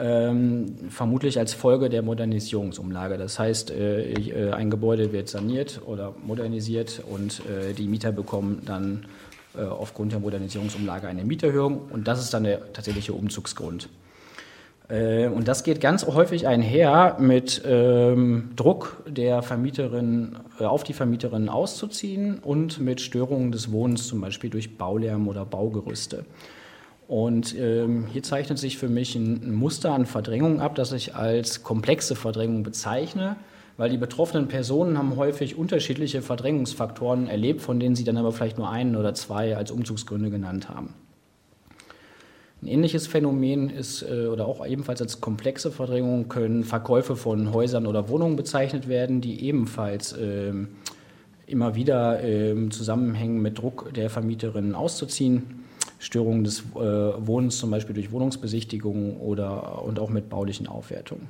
Ähm, 0.00 0.76
vermutlich 0.90 1.40
als 1.40 1.54
Folge 1.54 1.88
der 1.88 2.02
Modernisierungsumlage. 2.02 3.18
Das 3.18 3.38
heißt, 3.38 3.72
äh, 3.72 4.12
äh, 4.12 4.52
ein 4.52 4.70
Gebäude 4.70 5.12
wird 5.12 5.28
saniert 5.28 5.80
oder 5.86 6.14
modernisiert 6.24 7.02
und 7.10 7.42
äh, 7.46 7.72
die 7.72 7.88
Mieter 7.88 8.12
bekommen 8.12 8.62
dann 8.64 9.06
äh, 9.56 9.62
aufgrund 9.62 10.12
der 10.12 10.20
Modernisierungsumlage 10.20 11.08
eine 11.08 11.24
Mieterhöhung 11.24 11.80
und 11.90 12.06
das 12.06 12.20
ist 12.20 12.32
dann 12.32 12.44
der 12.44 12.72
tatsächliche 12.72 13.12
Umzugsgrund. 13.12 13.88
Äh, 14.88 15.26
und 15.26 15.48
das 15.48 15.64
geht 15.64 15.80
ganz 15.80 16.06
häufig 16.06 16.46
einher 16.46 17.16
mit 17.18 17.62
ähm, 17.66 18.50
Druck 18.54 19.02
der 19.08 19.42
Vermieterin 19.42 20.36
äh, 20.60 20.64
auf 20.64 20.84
die 20.84 20.92
Vermieterin 20.92 21.48
auszuziehen 21.48 22.38
und 22.38 22.78
mit 22.78 23.00
Störungen 23.00 23.50
des 23.50 23.72
Wohnens, 23.72 24.06
zum 24.06 24.20
Beispiel 24.20 24.50
durch 24.50 24.78
Baulärm 24.78 25.26
oder 25.26 25.44
Baugerüste. 25.44 26.24
Und 27.08 27.58
ähm, 27.58 28.06
hier 28.06 28.22
zeichnet 28.22 28.58
sich 28.58 28.78
für 28.78 28.88
mich 28.88 29.16
ein, 29.16 29.52
Muster 29.54 29.92
an 29.92 30.06
Verdrängung 30.06 30.60
ab, 30.60 30.76
das 30.76 30.92
ich 30.92 31.16
als 31.16 31.64
komplexe 31.64 32.14
Verdrängung 32.14 32.62
bezeichne 32.62 33.36
weil 33.78 33.88
die 33.88 33.96
betroffenen 33.96 34.48
Personen 34.48 34.98
haben 34.98 35.16
häufig 35.16 35.56
unterschiedliche 35.56 36.20
Verdrängungsfaktoren 36.20 37.28
erlebt, 37.28 37.62
von 37.62 37.80
denen 37.80 37.94
sie 37.94 38.04
dann 38.04 38.18
aber 38.18 38.32
vielleicht 38.32 38.58
nur 38.58 38.68
einen 38.68 38.96
oder 38.96 39.14
zwei 39.14 39.56
als 39.56 39.70
Umzugsgründe 39.70 40.30
genannt 40.30 40.68
haben. 40.68 40.92
Ein 42.60 42.66
ähnliches 42.66 43.06
Phänomen 43.06 43.70
ist, 43.70 44.02
äh, 44.02 44.26
oder 44.26 44.46
auch 44.46 44.66
ebenfalls 44.66 45.00
als 45.00 45.20
komplexe 45.20 45.70
Verdrängung, 45.70 46.28
können 46.28 46.64
Verkäufe 46.64 47.14
von 47.14 47.52
Häusern 47.52 47.86
oder 47.86 48.08
Wohnungen 48.08 48.34
bezeichnet 48.34 48.88
werden, 48.88 49.20
die 49.20 49.44
ebenfalls 49.44 50.12
äh, 50.12 50.52
immer 51.46 51.76
wieder 51.76 52.22
äh, 52.24 52.68
zusammenhängen 52.70 53.40
mit 53.40 53.58
Druck 53.58 53.94
der 53.94 54.10
Vermieterinnen 54.10 54.74
auszuziehen, 54.74 55.57
Störungen 55.98 56.44
des 56.44 56.60
äh, 56.74 56.76
Wohnens 56.78 57.58
zum 57.58 57.70
Beispiel 57.70 57.94
durch 57.94 58.12
Wohnungsbesichtigungen 58.12 59.16
oder 59.16 59.82
und 59.82 59.98
auch 59.98 60.10
mit 60.10 60.28
baulichen 60.28 60.66
Aufwertungen. 60.66 61.26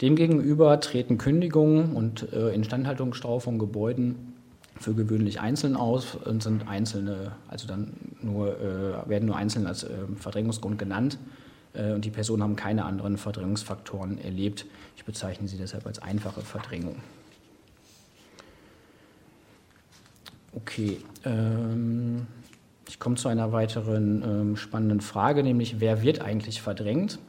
Demgegenüber 0.00 0.80
treten 0.80 1.18
Kündigungen 1.18 1.94
und 1.94 2.32
äh, 2.32 2.54
Instandhaltungsstau 2.54 3.38
von 3.38 3.58
Gebäuden 3.58 4.34
für 4.78 4.94
gewöhnlich 4.94 5.40
einzeln 5.40 5.76
aus 5.76 6.14
und 6.14 6.42
sind 6.42 6.66
einzelne, 6.66 7.32
also 7.48 7.68
dann 7.68 7.92
nur, 8.22 8.58
äh, 8.58 9.08
werden 9.08 9.26
nur 9.26 9.36
einzeln 9.36 9.66
als 9.66 9.84
äh, 9.84 9.90
Verdrängungsgrund 10.16 10.78
genannt 10.78 11.18
äh, 11.74 11.92
und 11.92 12.06
die 12.06 12.10
Personen 12.10 12.42
haben 12.42 12.56
keine 12.56 12.86
anderen 12.86 13.18
Verdrängungsfaktoren 13.18 14.18
erlebt. 14.18 14.64
Ich 14.96 15.04
bezeichne 15.04 15.48
sie 15.48 15.58
deshalb 15.58 15.86
als 15.86 16.00
einfache 16.00 16.40
Verdrängung. 16.40 16.96
Okay, 20.52 20.96
ähm, 21.24 22.26
ich 22.90 22.98
komme 22.98 23.14
zu 23.14 23.28
einer 23.28 23.52
weiteren 23.52 24.22
ähm, 24.22 24.56
spannenden 24.56 25.00
Frage, 25.00 25.44
nämlich 25.44 25.78
wer 25.78 26.02
wird 26.02 26.20
eigentlich 26.22 26.60
verdrängt? 26.60 27.20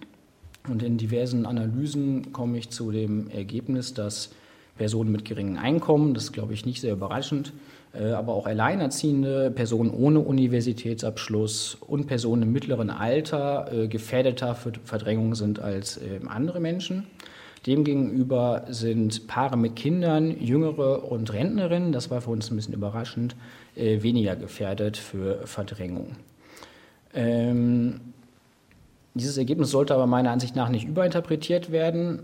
Und 0.68 0.82
in 0.82 0.98
diversen 0.98 1.46
Analysen 1.46 2.34
komme 2.34 2.58
ich 2.58 2.72
zu 2.72 2.92
dem 2.92 3.30
Ergebnis, 3.30 3.94
dass 3.94 4.32
Personen 4.76 5.12
mit 5.12 5.24
geringem 5.24 5.58
Einkommen, 5.58 6.16
das 6.16 6.26
ist, 6.26 6.32
glaube 6.32 6.54
ich, 6.54 6.66
nicht 6.66 6.82
sehr 6.82 6.94
überraschend, 6.94 7.54
äh, 7.94 8.10
aber 8.10 8.34
auch 8.34 8.48
Alleinerziehende, 8.48 9.52
Personen 9.52 9.92
ohne 9.92 10.22
Universitätsabschluss 10.22 11.78
und 11.80 12.08
Personen 12.08 12.42
im 12.42 12.52
mittleren 12.52 12.90
Alter 12.90 13.72
äh, 13.72 13.88
gefährdeter 13.88 14.56
für 14.56 14.72
Verdrängung 14.84 15.36
sind 15.36 15.60
als 15.60 15.98
ähm, 15.98 16.28
andere 16.28 16.60
Menschen. 16.60 17.06
Demgegenüber 17.68 18.66
sind 18.70 19.28
Paare 19.28 19.58
mit 19.58 19.76
Kindern, 19.76 20.36
Jüngere 20.42 21.12
und 21.12 21.32
Rentnerinnen, 21.32 21.92
das 21.92 22.10
war 22.10 22.22
für 22.22 22.32
uns 22.32 22.50
ein 22.50 22.56
bisschen 22.56 22.74
überraschend, 22.74 23.36
äh, 23.76 24.02
weniger 24.02 24.36
gefährdet 24.36 24.98
für 24.98 25.46
Verdrängung. 25.48 26.16
Ähm, 27.14 28.02
dieses 29.14 29.38
Ergebnis 29.38 29.72
sollte 29.72 29.94
aber 29.94 30.08
meiner 30.08 30.32
Ansicht 30.32 30.56
nach 30.56 30.70
nicht 30.70 30.88
überinterpretiert 30.88 31.72
werden. 31.72 32.20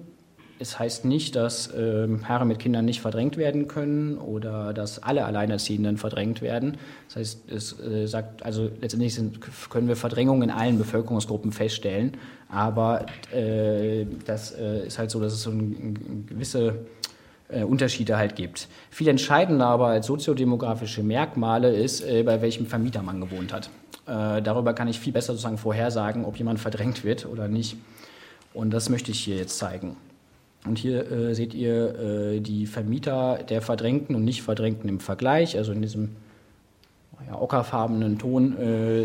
Es 0.60 0.80
heißt 0.80 1.06
nicht, 1.06 1.36
dass 1.36 1.68
äh, 1.68 2.08
Paare 2.08 2.46
mit 2.46 2.58
Kindern 2.60 2.86
nicht 2.86 3.02
verdrängt 3.02 3.38
werden 3.38 3.68
können 3.68 4.18
oder 4.18 4.74
dass 4.74 5.04
alle 5.04 5.26
Alleinerziehenden 5.26 5.98
verdrängt 5.98 6.42
werden. 6.42 6.78
Das 7.08 7.18
heißt, 7.18 7.52
es 7.52 7.80
äh, 7.80 8.08
sagt, 8.08 8.44
also 8.44 8.72
letztendlich 8.82 9.14
sind, 9.14 9.40
können 9.70 9.88
wir 9.88 9.96
Verdrängung 9.96 10.42
in 10.42 10.50
allen 10.50 10.80
Bevölkerungsgruppen 10.80 11.52
feststellen, 11.52 12.14
aber 12.50 13.06
äh, 13.32 14.06
das 14.26 14.52
äh, 14.52 14.88
ist 14.88 14.98
halt 14.98 15.12
so, 15.12 15.20
dass 15.20 15.34
es 15.34 15.44
so 15.44 15.52
ein, 15.52 15.60
ein 15.60 16.26
gewisse 16.28 16.86
äh, 17.50 17.64
Unterschiede 17.64 18.18
halt 18.18 18.36
gibt. 18.36 18.68
Viel 18.90 19.08
entscheidender 19.08 19.68
aber 19.68 19.88
als 19.88 20.08
soziodemografische 20.08 21.02
Merkmale 21.02 21.74
ist, 21.74 22.02
äh, 22.02 22.24
bei 22.24 22.42
welchem 22.42 22.66
Vermieter 22.66 23.02
man 23.02 23.22
gewohnt 23.22 23.54
hat. 23.54 23.70
Äh, 24.06 24.42
darüber 24.42 24.74
kann 24.74 24.90
ich 24.90 25.00
viel 25.00 25.14
besser 25.14 25.32
sozusagen 25.32 25.58
vorhersagen, 25.58 26.26
ob 26.26 26.36
jemand 26.38 26.60
verdrängt 26.60 27.06
wird 27.06 27.26
oder 27.26 27.48
nicht. 27.48 27.78
Und 28.54 28.72
das 28.72 28.90
möchte 28.90 29.12
ich 29.12 29.22
hier 29.22 29.38
jetzt 29.38 29.58
zeigen. 29.58 29.96
Und 30.66 30.78
hier 30.78 31.34
seht 31.34 31.54
ihr 31.54 32.42
die 32.42 32.66
Vermieter 32.66 33.40
der 33.48 33.62
Verdrängten 33.62 34.16
und 34.16 34.26
nicht 34.26 34.42
Verdrängten 34.42 34.90
im 34.90 35.00
Vergleich. 35.00 35.56
Also 35.56 35.72
in 35.72 35.82
diesem 35.82 36.16
ja, 37.26 37.40
ockerfarbenen 37.40 38.18
Ton 38.18 38.58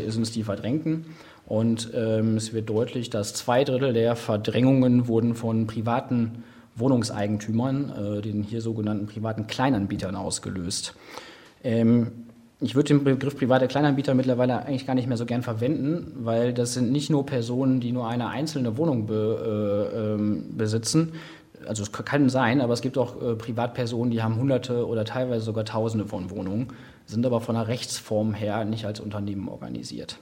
sind 0.09 0.23
es 0.23 0.33
die 0.33 0.43
Verdrängten. 0.43 1.05
Und 1.47 1.91
ähm, 1.95 2.37
es 2.37 2.53
wird 2.53 2.69
deutlich, 2.69 3.11
dass 3.11 3.35
zwei 3.35 3.63
Drittel 3.63 3.93
der 3.93 4.17
Verdrängungen 4.17 5.07
wurden 5.07 5.35
von 5.35 5.67
privaten 5.67 6.43
Wohnungseigentümern, 6.77 8.19
äh, 8.19 8.23
den 8.23 8.43
hier 8.43 8.61
sogenannten 8.61 9.07
privaten 9.07 9.47
Kleinanbietern, 9.47 10.17
ausgelöst. 10.17 10.95
Ähm, 11.65 12.13
ich 12.61 12.77
würde 12.77 12.89
den 12.89 13.03
Begriff 13.03 13.37
private 13.37 13.67
Kleinanbieter 13.67 14.15
mittlerweile 14.15 14.65
eigentlich 14.65 14.87
gar 14.87 14.95
nicht 14.95 15.09
mehr 15.09 15.17
so 15.17 15.27
gern 15.27 15.43
verwenden, 15.43 16.13
weil 16.21 16.55
das 16.55 16.75
sind 16.75 16.93
nicht 16.93 17.11
nur 17.11 17.27
Personen, 17.27 17.81
die 17.81 17.91
nur 17.91 18.07
eine 18.07 18.29
einzelne 18.29 18.77
Wohnung 18.77 19.07
be, 19.07 19.91
äh, 19.93 20.15
ähm, 20.15 20.57
besitzen. 20.57 21.13
Also 21.67 21.83
es 21.83 21.93
kann 21.93 22.29
sein, 22.29 22.61
aber 22.61 22.73
es 22.73 22.81
gibt 22.81 22.99
auch 22.99 23.21
äh, 23.21 23.35
Privatpersonen, 23.35 24.11
die 24.11 24.23
haben 24.23 24.37
hunderte 24.37 24.87
oder 24.87 25.05
teilweise 25.05 25.45
sogar 25.45 25.65
tausende 25.65 26.07
von 26.07 26.31
Wohnungen, 26.31 26.69
sind 27.07 27.27
aber 27.27 27.41
von 27.41 27.57
der 27.57 27.69
Rechtsform 27.69 28.33
her 28.33 28.65
nicht 28.65 28.87
als 28.87 29.01
Unternehmen 29.01 29.49
organisiert. 29.49 30.19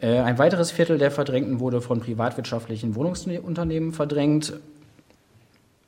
Äh, 0.00 0.18
ein 0.20 0.38
weiteres 0.38 0.70
Viertel 0.70 0.96
der 0.96 1.10
Verdrängten 1.10 1.60
wurde 1.60 1.80
von 1.80 2.00
privatwirtschaftlichen 2.00 2.94
Wohnungsunternehmen 2.94 3.92
verdrängt. 3.92 4.54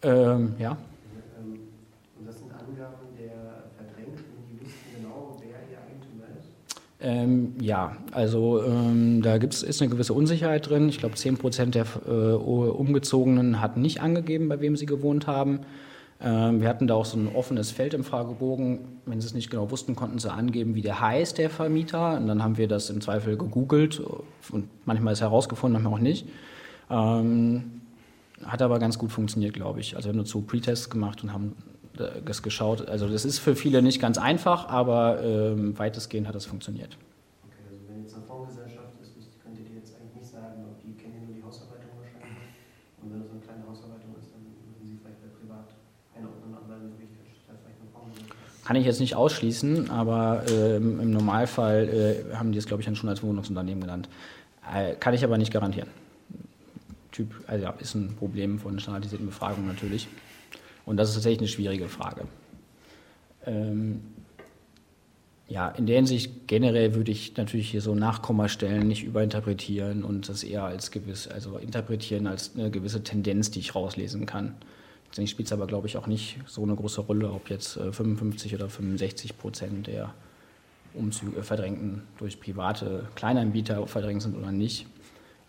Ähm, 0.03 0.55
ja. 0.59 0.77
Ähm, 7.03 7.55
ja, 7.61 7.97
also 8.13 8.63
ähm, 8.63 9.23
da 9.23 9.39
gibt's, 9.39 9.63
ist 9.63 9.81
eine 9.81 9.91
gewisse 9.91 10.13
Unsicherheit 10.13 10.69
drin. 10.69 10.89
Ich 10.91 10.99
glaube, 10.99 11.15
10 11.15 11.39
Prozent 11.39 11.75
der 11.75 11.87
äh, 12.07 12.11
Umgezogenen 12.11 13.61
hatten 13.61 13.81
nicht 13.81 14.03
angegeben, 14.03 14.51
bei 14.51 14.61
wem 14.61 14.77
sie 14.77 14.85
gewohnt 14.85 15.27
haben. 15.27 15.61
Ähm, 16.21 16.61
wir 16.61 16.69
hatten 16.69 16.87
da 16.87 16.95
auch 16.95 17.07
so 17.07 17.17
ein 17.17 17.35
offenes 17.35 17.71
Feld 17.71 17.95
im 17.95 18.05
Fragebogen. 18.05 18.81
Wenn 19.07 19.21
sie 19.23 19.27
es 19.27 19.33
nicht 19.33 19.51
genau 19.51 19.71
wussten, 19.71 19.97
konnten 19.97 20.19
sie 20.19 20.31
angeben, 20.31 20.75
wie 20.75 20.83
der 20.83 21.01
heißt, 21.01 21.39
der 21.39 21.49
Vermieter. 21.49 22.19
Und 22.19 22.27
dann 22.27 22.43
haben 22.43 22.59
wir 22.59 22.69
das 22.69 22.91
im 22.91 23.01
Zweifel 23.01 23.39
gegoogelt 23.39 24.03
und 24.51 24.69
manchmal 24.85 25.15
ist 25.15 25.23
herausgefunden, 25.23 25.83
manchmal 25.83 25.99
auch 25.99 26.03
nicht. 26.03 26.27
Ähm, 26.91 27.80
hat 28.45 28.63
aber 28.63 28.79
ganz 28.79 28.99
gut 28.99 29.13
funktioniert, 29.13 29.55
glaube 29.55 29.81
ich. 29.81 29.97
Also 29.97 30.09
wir 30.09 30.13
haben 30.13 30.19
dazu 30.25 30.43
Pre-Tests 30.43 30.91
gemacht 30.91 31.23
und 31.23 31.33
haben 31.33 31.57
das 32.25 32.43
geschaut. 32.43 32.89
Also 32.89 33.09
das 33.09 33.25
ist 33.25 33.39
für 33.39 33.55
viele 33.55 33.83
nicht 33.83 34.01
ganz 34.01 34.19
einfach, 34.19 34.69
aber 34.69 35.23
ähm, 35.23 35.79
weitestgehend 35.79 36.27
hat 36.27 36.35
das 36.35 36.47
funktioniert. 36.47 36.97
Okay, 37.45 37.57
also 37.69 37.81
wenn 37.89 38.03
jetzt 38.03 38.15
eine 38.15 38.25
Fondsgesellschaft 38.25 38.95
ist, 39.03 39.43
könntet 39.43 39.69
ihr 39.69 39.77
jetzt 39.77 39.97
eigentlich 39.97 40.23
nicht 40.23 40.31
sagen, 40.31 40.65
ob 40.65 40.81
die 40.81 40.93
kennen 40.95 41.27
nur 41.27 41.37
die 41.37 41.43
Hausarbeitung 41.43 41.91
wahrscheinlich. 41.99 42.57
Und 43.03 43.13
wenn 43.13 43.21
es 43.21 43.31
eine 43.31 43.41
kleine 43.41 43.67
Hausarbeitung 43.69 44.15
ist, 44.19 44.33
dann 44.33 44.41
würden 44.41 44.73
sie 44.81 44.99
vielleicht 45.03 45.21
bei 45.21 45.29
privat 45.41 45.69
einordnen, 46.17 46.55
aber 46.55 46.73
dann 46.73 46.83
würde 46.83 47.05
ich 47.05 47.11
vielleicht 47.45 47.65
eine 47.67 47.91
Fondsgesellschaft. 47.93 48.65
Kann 48.65 48.77
ich 48.77 48.87
jetzt 48.87 49.01
nicht 49.01 49.17
ausschließen, 49.17 49.91
aber 49.91 50.45
ähm, 50.49 51.01
im 51.01 51.11
Normalfall 51.11 52.25
äh, 52.33 52.37
haben 52.37 52.53
die 52.53 52.59
es, 52.59 52.67
glaube 52.67 52.81
ich, 52.81 52.87
dann 52.87 52.97
schon 52.97 53.11
als 53.11 53.23
Wohnungsunternehmen 53.23 53.83
genannt. 53.83 54.09
Äh, 54.73 54.95
kann 54.95 55.13
ich 55.13 55.25
aber 55.25 55.37
nicht 55.37 55.53
garantieren. 55.53 55.89
Typ, 57.13 57.35
also 57.47 57.65
ja, 57.65 57.71
ist 57.73 57.95
ein 57.95 58.15
Problem 58.17 58.59
von 58.59 58.79
standardisierten 58.79 59.27
Befragungen 59.27 59.69
natürlich. 59.69 60.09
Und 60.87 60.97
das 60.97 61.09
ist 61.09 61.15
tatsächlich 61.17 61.41
eine 61.41 61.49
schwierige 61.49 61.89
Frage. 61.89 62.27
Ähm, 63.47 64.01
ja, 65.51 65.69
in 65.69 65.87
der 65.87 65.97
Hinsicht 65.97 66.47
generell 66.47 66.95
würde 66.95 67.11
ich 67.11 67.37
natürlich 67.37 67.71
hier 67.71 67.81
so 67.81 67.97
Nachkommastellen 67.97 68.87
nicht 68.87 69.03
überinterpretieren 69.03 70.05
und 70.05 70.29
das 70.29 70.45
eher 70.45 70.63
als 70.63 70.93
gewiss, 70.93 71.27
also 71.27 71.59
interpretieren 71.59 72.29
als 72.29 72.53
eine 72.55 72.71
gewisse 72.71 73.03
Tendenz, 73.03 73.51
die 73.51 73.59
ich 73.59 73.75
rauslesen 73.75 74.27
kann. 74.27 74.55
Letztendlich 75.07 75.33
spielt 75.33 75.49
es 75.49 75.53
aber, 75.53 75.67
glaube 75.67 75.89
ich, 75.89 75.97
auch 75.97 76.07
nicht 76.07 76.39
so 76.47 76.63
eine 76.63 76.77
große 76.77 77.01
Rolle, 77.01 77.33
ob 77.33 77.51
jetzt 77.51 77.73
55 77.73 78.53
äh, 78.53 78.55
oder 78.55 78.69
65 78.69 79.39
Prozent 79.39 79.89
der 79.89 80.15
Umzüge 80.95 81.43
verdrängten 81.43 82.03
durch 82.19 82.39
private 82.39 83.09
Kleinanbieter 83.17 83.85
verdrängt 83.89 84.23
sind 84.23 84.37
oder 84.37 84.53
nicht. 84.53 84.87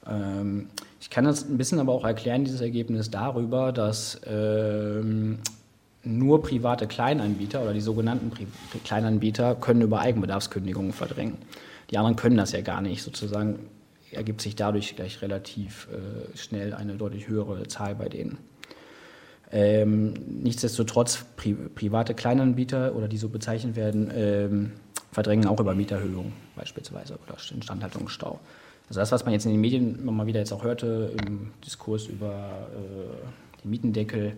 Ähm, 0.08 0.70
ich 1.00 1.10
kann 1.10 1.25
das 1.25 1.48
ein 1.48 1.58
bisschen 1.58 1.79
aber 1.79 1.93
auch 1.93 2.05
erklären, 2.05 2.43
dieses 2.43 2.62
Ergebnis 2.62 3.10
darüber, 3.10 3.72
dass 3.72 4.22
ähm, 4.25 5.39
nur 6.03 6.41
private 6.41 6.88
Kleinanbieter 6.88 7.62
oder 7.62 7.74
die 7.74 7.81
sogenannten 7.81 8.29
Pri 8.29 8.48
Kleinanbieter 8.84 9.55
können 9.55 9.81
über 9.81 10.00
Eigenbedarfskündigungen 10.00 10.93
verdrängen. 10.93 11.38
Die 11.89 11.98
anderen 11.98 12.15
können 12.15 12.38
das 12.38 12.51
ja 12.53 12.62
gar 12.62 12.81
nicht. 12.81 13.03
Sozusagen 13.03 13.60
ergibt 14.12 14.41
sich 14.41 14.55
dadurch 14.55 14.96
gleich 14.96 15.22
relativ 15.22 15.88
äh, 15.91 16.38
schnell 16.38 16.74
eine 16.74 16.96
deutlich 16.96 17.27
höhere 17.27 17.67
Zahl 17.67 17.96
bei 17.96 18.10
denen. 18.10 18.38
Ähm, 19.51 20.13
nichtsdestotrotz, 20.43 21.25
pri 21.36 21.53
private 21.53 22.13
Kleinanbieter 22.13 22.96
oder 22.96 23.08
die 23.08 23.17
so 23.17 23.27
bezeichnet 23.27 23.75
werden, 23.75 24.10
ähm, 24.15 24.72
verdrängen 25.12 25.46
auch 25.48 25.60
über 25.60 25.75
Mieterhöhungen 25.75 26.31
beispielsweise 26.55 27.17
oder 27.27 27.36
Instandhaltungsstau. 27.53 28.39
Also 28.91 29.00
das, 29.00 29.13
was 29.13 29.24
man 29.24 29.31
jetzt 29.31 29.45
in 29.45 29.53
den 29.53 29.62
Medien 29.62 30.00
immer 30.00 30.12
mal 30.12 30.27
wieder 30.27 30.41
jetzt 30.41 30.51
auch 30.51 30.65
hörte, 30.65 31.13
im 31.25 31.51
Diskurs 31.65 32.07
über 32.07 32.67
äh, 32.75 33.62
den 33.63 33.71
Mietendeckel, 33.71 34.33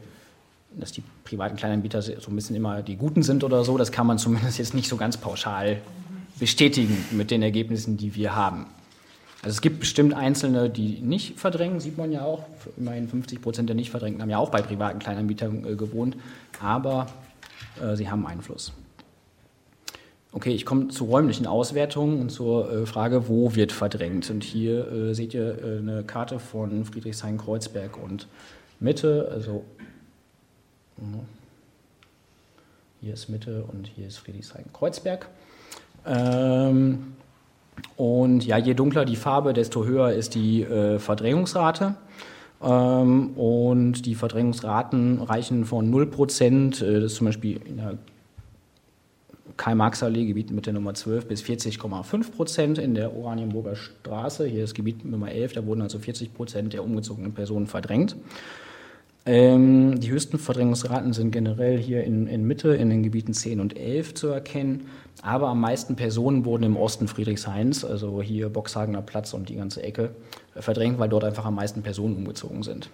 dass 0.78 0.92
die 0.92 1.02
privaten 1.24 1.56
Kleinanbieter 1.56 2.04
so 2.04 2.14
ein 2.14 2.36
bisschen 2.36 2.56
immer 2.56 2.84
die 2.84 2.96
Guten 2.96 3.24
sind 3.24 3.44
oder 3.44 3.64
so, 3.64 3.80
das 3.80 3.92
kann 3.92 4.06
man 4.06 4.18
zumindest 4.20 4.60
jetzt 4.60 4.76
nicht 4.76 4.88
so 4.88 4.96
ganz 4.96 5.18
pauschal 5.18 5.82
bestätigen 6.38 7.04
mit 7.10 7.32
den 7.32 7.42
Ergebnissen, 7.42 7.98
die 7.98 8.14
wir 8.14 8.36
haben. 8.36 8.68
Also 9.42 9.56
es 9.56 9.62
gibt 9.62 9.80
bestimmt 9.80 10.14
Einzelne, 10.14 10.70
die 10.70 11.00
nicht 11.02 11.40
verdrängen, 11.40 11.80
sieht 11.80 11.98
man 11.98 12.12
ja 12.12 12.24
auch. 12.24 12.46
Immerhin 12.78 13.08
50 13.08 13.42
Prozent 13.42 13.70
der 13.70 13.76
Nicht-Verdrängten 13.76 14.22
haben 14.22 14.30
ja 14.30 14.38
auch 14.38 14.52
bei 14.52 14.62
privaten 14.62 15.00
Kleinanbietern 15.00 15.66
äh, 15.66 15.76
gewohnt, 15.76 16.16
aber 16.62 17.08
äh, 17.82 17.96
sie 17.96 18.08
haben 18.08 18.24
Einfluss. 18.28 18.72
Okay, 20.36 20.50
ich 20.50 20.66
komme 20.66 20.88
zu 20.88 21.06
räumlichen 21.06 21.46
Auswertungen 21.46 22.20
und 22.20 22.32
zur 22.32 22.72
äh, 22.72 22.86
Frage, 22.88 23.28
wo 23.28 23.54
wird 23.54 23.72
verdrängt. 23.72 24.32
Und 24.32 24.44
hier 24.44 24.92
äh, 24.92 25.14
seht 25.14 25.36
ihr 25.36 25.64
äh, 25.64 25.78
eine 25.78 26.04
Karte 26.04 26.40
von 26.40 26.86
Friedrichshain-Kreuzberg 26.86 27.98
und 28.04 28.28
Mitte, 28.80 29.30
also 29.32 29.64
hier 33.02 33.14
ist 33.14 33.30
Mitte 33.30 33.64
und 33.72 33.88
hier 33.88 34.08
ist 34.08 34.18
Friedrichshain-Kreuzberg. 34.18 35.30
Ähm, 36.06 37.14
und 37.96 38.46
ja, 38.46 38.58
je 38.58 38.74
dunkler 38.74 39.06
die 39.06 39.16
Farbe, 39.16 39.54
desto 39.54 39.86
höher 39.86 40.14
ist 40.14 40.36
die 40.36 40.64
äh, 40.64 41.00
Verdrängungsrate. 41.00 41.96
Ähm, 42.62 43.32
und 43.36 44.06
die 44.06 44.16
Verdrängungsraten 44.16 45.22
reichen 45.22 45.66
von 45.66 45.94
0%, 45.94 46.84
äh, 46.84 47.02
das 47.02 47.12
ist 47.12 47.16
zum 47.16 47.26
Beispiel 47.26 47.60
in 47.66 47.78
der 47.78 47.98
Karl-Marx-Allee, 49.64 50.26
Gebiet 50.26 50.52
mit 50.52 50.66
der 50.66 50.74
Nummer 50.74 50.94
12, 50.94 51.26
bis 51.26 51.42
40,5 51.42 52.80
in 52.80 52.96
der 52.96 53.16
Oranienburger 53.16 53.78
Straße. 53.78 54.46
Hier 54.46 54.66
ist 54.66 54.76
Gebiet 54.76 55.06
Nummer 55.06 55.32
11, 55.32 55.54
da 55.54 55.66
wurden 55.66 55.82
also 55.82 56.00
40% 56.00 56.68
der 56.68 56.84
umgezogenen 56.84 57.34
Personen 57.34 57.66
verdrängt. 57.66 58.18
Ähm, 59.26 60.02
die 60.02 60.12
höchsten 60.12 60.38
Verdrängungsraten 60.38 61.14
sind 61.14 61.32
generell 61.32 61.78
hier 61.78 62.04
in, 62.04 62.28
in, 62.28 62.46
Mitte, 62.46 62.76
in 62.76 62.90
den 62.90 63.04
Gebieten 63.04 63.34
10 63.34 63.62
und 63.62 63.78
11 63.78 64.16
zu 64.16 64.28
erkennen. 64.28 64.88
Aber 65.22 65.48
am 65.48 65.62
meisten 65.62 65.96
Personen 65.96 66.44
wurden 66.44 66.64
im 66.64 66.76
Osten 66.76 67.08
Friedrichshains, 67.08 67.86
also 67.86 68.22
hier 68.22 68.50
Boxhagener 68.50 69.02
Platz 69.02 69.34
und 69.34 69.48
die 69.48 69.56
ganze 69.56 69.82
Ecke, 69.82 70.10
äh, 70.56 70.62
verdrängt, 70.62 71.00
weil 71.00 71.08
dort 71.08 71.24
einfach 71.24 71.46
am 71.46 71.56
meisten 71.56 71.84
Personen 71.84 72.18
umgezogen 72.18 72.64
sind. 72.64 72.90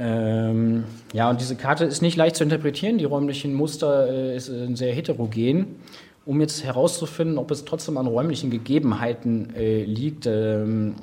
Ähm, 0.00 0.84
ja, 1.12 1.28
und 1.28 1.40
diese 1.40 1.56
Karte 1.56 1.84
ist 1.84 2.00
nicht 2.00 2.16
leicht 2.16 2.36
zu 2.36 2.42
interpretieren. 2.42 2.96
Die 2.96 3.04
räumlichen 3.04 3.52
Muster 3.52 4.08
äh, 4.08 4.38
sind 4.38 4.76
sehr 4.76 4.94
heterogen. 4.94 5.76
Um 6.24 6.40
jetzt 6.40 6.64
herauszufinden, 6.64 7.38
ob 7.38 7.50
es 7.50 7.64
trotzdem 7.64 7.98
an 7.98 8.06
räumlichen 8.06 8.50
Gegebenheiten 8.50 9.54
äh, 9.54 9.84
liegt, 9.84 10.26
ähm, 10.26 10.94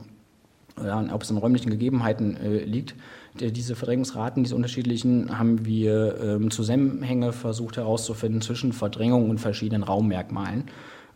ob 1.12 1.24
es 1.24 1.30
an 1.32 1.38
räumlichen 1.38 1.70
Gegebenheiten 1.70 2.38
äh, 2.38 2.64
liegt, 2.64 2.96
diese 3.40 3.76
Verdrängungsraten, 3.76 4.44
diese 4.44 4.56
unterschiedlichen, 4.56 5.38
haben 5.38 5.66
wir 5.66 6.20
ähm, 6.22 6.50
Zusammenhänge 6.50 7.34
versucht 7.34 7.78
herauszufinden 7.78 8.42
zwischen 8.42 8.74
Verdrängung 8.74 9.30
und 9.30 9.40
verschiedenen 9.40 9.84
Raummerkmalen. 9.84 10.66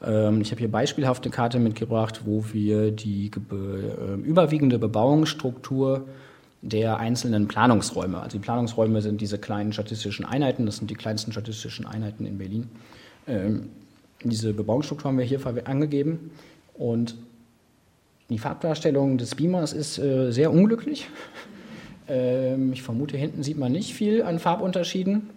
Ähm, 0.04 0.42
ich 0.42 0.52
habe 0.52 0.60
hier 0.60 0.72
beispielhafte 0.72 1.30
Karte 1.30 1.60
mitgebracht, 1.60 2.22
wo 2.26 2.44
wir 2.52 2.92
die 2.92 3.32
äh, 3.52 4.14
überwiegende 4.24 4.78
Bebauungsstruktur 4.78 6.06
der 6.62 6.98
einzelnen 6.98 7.48
Planungsräume, 7.48 8.22
also 8.22 8.38
die 8.38 8.44
Planungsräume 8.44 9.02
sind 9.02 9.20
diese 9.20 9.40
kleinen 9.40 9.74
statistischen 9.74 10.26
Einheiten, 10.26 10.66
das 10.66 10.78
sind 10.78 10.90
die 10.90 10.96
kleinsten 10.96 11.32
statistischen 11.32 11.88
Einheiten 11.88 12.26
in 12.26 12.38
Berlin. 12.38 12.70
Ähm, 13.28 13.70
diese 14.24 14.54
Bebauungsstruktur 14.54 15.10
haben 15.10 15.18
wir 15.18 15.26
hier 15.26 15.40
angegeben 15.66 16.32
und 16.76 17.16
die 18.30 18.38
Farbdarstellung 18.38 19.18
des 19.18 19.36
Beamers 19.36 19.74
ist 19.74 19.98
äh, 20.00 20.32
sehr 20.32 20.52
unglücklich. 20.52 21.08
Ähm, 22.08 22.74
ich 22.74 22.82
vermute, 22.82 23.16
hinten 23.16 23.44
sieht 23.44 23.58
man 23.58 23.72
nicht 23.72 23.94
viel 23.94 24.24
an 24.24 24.40
Farbunterschieden. 24.40 25.30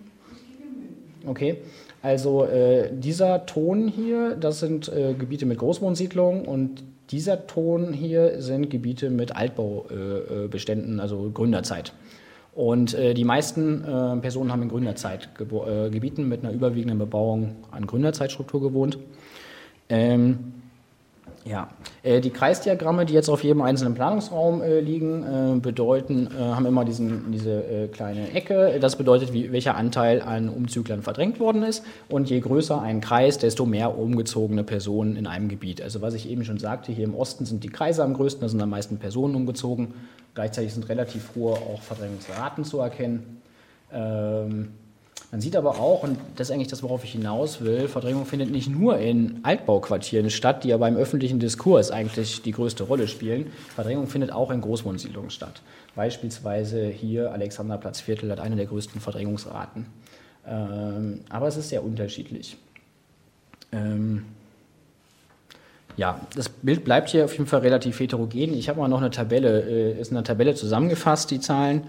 Okay, 1.26 1.58
also 2.02 2.46
äh, 2.46 2.90
dieser 2.92 3.46
Ton 3.46 3.86
hier, 3.86 4.34
das 4.34 4.60
sind 4.60 4.88
äh, 4.88 5.14
Gebiete 5.14 5.46
mit 5.46 5.58
Großwohnsiedlungen 5.58 6.46
und 6.46 6.82
dieser 7.10 7.46
Ton 7.46 7.92
hier 7.92 8.40
sind 8.40 8.70
Gebiete 8.70 9.10
mit 9.10 9.36
Altbaubeständen, 9.36 10.98
äh, 10.98 11.02
also 11.02 11.30
Gründerzeit. 11.30 11.92
Und 12.54 12.94
äh, 12.94 13.14
die 13.14 13.24
meisten 13.24 13.84
äh, 13.84 14.16
Personen 14.20 14.52
haben 14.52 14.62
in 14.62 14.68
Gründerzeitgebieten 14.68 16.28
mit 16.28 16.44
einer 16.44 16.52
überwiegenden 16.52 16.98
Bebauung 16.98 17.56
an 17.72 17.86
Gründerzeitstruktur 17.86 18.60
gewohnt. 18.60 18.98
Ähm, 19.88 20.54
ja, 21.44 21.68
äh, 22.02 22.20
die 22.20 22.30
Kreisdiagramme, 22.30 23.04
die 23.04 23.12
jetzt 23.12 23.28
auf 23.28 23.44
jedem 23.44 23.60
einzelnen 23.60 23.94
Planungsraum 23.94 24.62
äh, 24.62 24.80
liegen, 24.80 25.22
äh, 25.22 25.60
bedeuten, 25.60 26.28
haben 26.38 26.66
immer 26.66 26.84
diesen, 26.84 27.32
diese 27.32 27.88
kleine 27.92 28.32
Ecke. 28.32 28.78
Das 28.80 28.96
bedeutet, 28.96 29.32
wie, 29.32 29.52
welcher 29.52 29.76
Anteil 29.76 30.22
an 30.22 30.48
Umzüglern 30.48 31.02
verdrängt 31.02 31.40
worden 31.40 31.62
ist. 31.62 31.84
Und 32.08 32.30
je 32.30 32.40
größer 32.40 32.80
ein 32.80 33.00
Kreis, 33.00 33.38
desto 33.38 33.66
mehr 33.66 33.98
umgezogene 33.98 34.64
Personen 34.64 35.16
in 35.16 35.26
einem 35.26 35.48
Gebiet. 35.48 35.82
Also 35.82 36.00
was 36.00 36.14
ich 36.14 36.28
eben 36.30 36.44
schon 36.44 36.58
sagte, 36.58 36.92
hier 36.92 37.04
im 37.04 37.14
Osten 37.14 37.44
sind 37.44 37.62
die 37.62 37.68
Kreise 37.68 38.02
am 38.02 38.14
größten, 38.14 38.42
da 38.42 38.48
sind 38.48 38.62
am 38.62 38.70
meisten 38.70 38.98
Personen 38.98 39.34
umgezogen. 39.34 39.94
Gleichzeitig 40.34 40.74
sind 40.74 40.88
relativ 40.88 41.30
hohe 41.36 41.54
auch 41.54 41.82
Verdrängungsraten 41.82 42.64
zu 42.64 42.80
erkennen. 42.80 43.40
Ähm, 43.92 44.70
man 45.30 45.40
sieht 45.40 45.56
aber 45.56 45.80
auch, 45.80 46.04
und 46.04 46.16
das 46.36 46.48
ist 46.48 46.54
eigentlich 46.54 46.68
das, 46.68 46.84
worauf 46.84 47.02
ich 47.02 47.10
hinaus 47.10 47.60
will, 47.60 47.88
Verdrängung 47.88 48.24
findet 48.24 48.52
nicht 48.52 48.68
nur 48.68 48.98
in 48.98 49.40
Altbauquartieren 49.42 50.30
statt, 50.30 50.62
die 50.62 50.72
aber 50.72 50.86
im 50.86 50.96
öffentlichen 50.96 51.40
Diskurs 51.40 51.90
eigentlich 51.90 52.42
die 52.42 52.52
größte 52.52 52.84
Rolle 52.84 53.08
spielen. 53.08 53.50
Verdrängung 53.74 54.06
findet 54.06 54.30
auch 54.30 54.52
in 54.52 54.60
Großwohnsiedlungen 54.60 55.30
statt. 55.30 55.62
Beispielsweise 55.96 56.86
hier 56.86 57.32
Alexanderplatzviertel 57.32 58.30
hat 58.30 58.38
eine 58.38 58.54
der 58.54 58.66
größten 58.66 59.00
Verdrängungsraten. 59.00 59.86
Ähm, 60.46 61.20
aber 61.30 61.48
es 61.48 61.56
ist 61.56 61.70
sehr 61.70 61.82
unterschiedlich. 61.82 62.56
Ähm, 63.72 64.24
ja, 65.96 66.20
das 66.34 66.48
Bild 66.48 66.84
bleibt 66.84 67.10
hier 67.10 67.24
auf 67.24 67.32
jeden 67.32 67.46
Fall 67.46 67.60
relativ 67.60 67.98
heterogen. 68.00 68.54
Ich 68.54 68.68
habe 68.68 68.80
mal 68.80 68.88
noch 68.88 69.00
eine 69.00 69.10
Tabelle, 69.10 69.62
äh, 69.62 70.00
ist 70.00 70.12
eine 70.12 70.22
Tabelle 70.22 70.54
zusammengefasst, 70.54 71.30
die 71.30 71.40
Zahlen. 71.40 71.82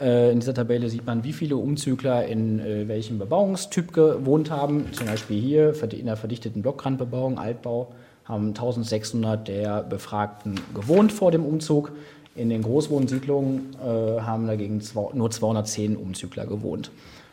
Äh, 0.00 0.30
in 0.30 0.40
dieser 0.40 0.54
Tabelle 0.54 0.88
sieht 0.88 1.06
man, 1.06 1.24
wie 1.24 1.32
viele 1.32 1.56
Umzügler 1.56 2.26
in 2.26 2.60
äh, 2.60 2.86
welchem 2.88 3.18
Bebauungstyp 3.18 3.92
gewohnt 3.92 4.50
haben. 4.50 4.86
Zum 4.92 5.06
Beispiel 5.06 5.40
hier 5.40 5.74
in 5.92 6.06
der 6.06 6.16
verdichteten 6.16 6.62
Blockrandbebauung, 6.62 7.38
Altbau, 7.38 7.88
haben 8.24 8.48
1600 8.48 9.48
der 9.48 9.82
Befragten 9.82 10.60
gewohnt 10.74 11.12
vor 11.12 11.30
dem 11.30 11.44
Umzug. 11.44 11.92
In 12.36 12.50
den 12.50 12.62
Großwohnsiedlungen 12.62 13.74
äh, 13.82 14.20
haben 14.20 14.46
dagegen 14.46 14.80
nur 15.14 15.30
210 15.30 15.96
Umzügler 15.96 16.46
gewohnt. 16.46 16.92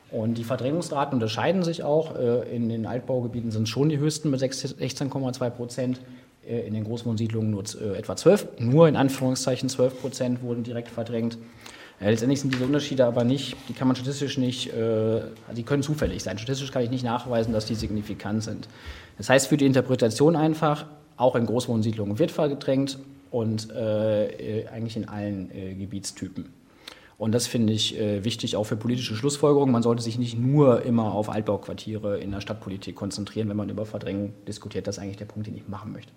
Und 0.09 0.37
die 0.37 0.43
Verdrängungsraten 0.43 1.15
unterscheiden 1.15 1.63
sich 1.63 1.83
auch. 1.83 2.15
In 2.15 2.69
den 2.69 2.85
Altbaugebieten 2.85 3.51
sind 3.51 3.67
schon 3.67 3.89
die 3.89 3.97
höchsten 3.97 4.29
mit 4.29 4.39
16,2 4.39 5.49
Prozent. 5.49 5.99
In 6.47 6.73
den 6.73 6.85
Großwohnsiedlungen 6.85 7.51
nur 7.51 7.63
etwa 7.97 8.15
12, 8.15 8.59
nur 8.59 8.87
in 8.87 8.95
Anführungszeichen 8.95 9.67
12 9.67 9.99
Prozent 9.99 10.43
wurden 10.43 10.63
direkt 10.63 10.89
verdrängt. 10.89 11.37
Letztendlich 11.99 12.41
sind 12.41 12.53
diese 12.53 12.65
Unterschiede 12.65 13.05
aber 13.05 13.23
nicht, 13.23 13.55
die 13.69 13.73
kann 13.73 13.87
man 13.87 13.95
statistisch 13.95 14.37
nicht, 14.37 14.73
äh, 14.73 15.21
die 15.55 15.63
können 15.63 15.81
zufällig 15.81 16.23
sein. 16.23 16.37
Statistisch 16.37 16.71
kann 16.71 16.83
ich 16.83 16.89
nicht 16.89 17.05
nachweisen, 17.05 17.53
dass 17.53 17.65
die 17.65 17.75
signifikant 17.75 18.43
sind. 18.43 18.67
Das 19.17 19.29
heißt 19.29 19.47
für 19.47 19.57
die 19.57 19.65
Interpretation 19.65 20.35
einfach, 20.35 20.85
auch 21.15 21.35
in 21.35 21.45
Großwohnsiedlungen 21.45 22.19
wird 22.19 22.31
verdrängt 22.31 22.99
und 23.31 23.71
äh, 23.71 24.25
äh, 24.61 24.67
eigentlich 24.67 24.97
in 24.97 25.07
allen 25.07 25.49
Gebietstypen. 25.79 26.51
Und 27.17 27.31
das 27.31 27.47
finde 27.47 27.71
ich 27.71 27.97
wichtig 27.97 28.57
auch 28.57 28.65
für 28.65 28.75
politische 28.75 29.15
Schlussfolgerungen. 29.15 29.71
Man 29.71 29.83
sollte 29.83 30.03
sich 30.03 30.19
nicht 30.19 30.37
nur 30.37 30.81
immer 30.81 31.13
auf 31.13 31.29
Altbauquartiere 31.29 32.19
in 32.19 32.31
der 32.31 32.41
Stadtpolitik 32.41 32.93
konzentrieren, 32.97 33.47
wenn 33.47 33.55
man 33.55 33.69
über 33.69 33.85
Verdrängung 33.85 34.33
diskutiert. 34.45 34.85
Das 34.85 34.97
ist 34.97 35.01
eigentlich 35.01 35.15
der 35.15 35.23
Punkt, 35.23 35.47
den 35.47 35.55
ich 35.55 35.65
machen 35.69 35.93
möchte. 35.93 36.11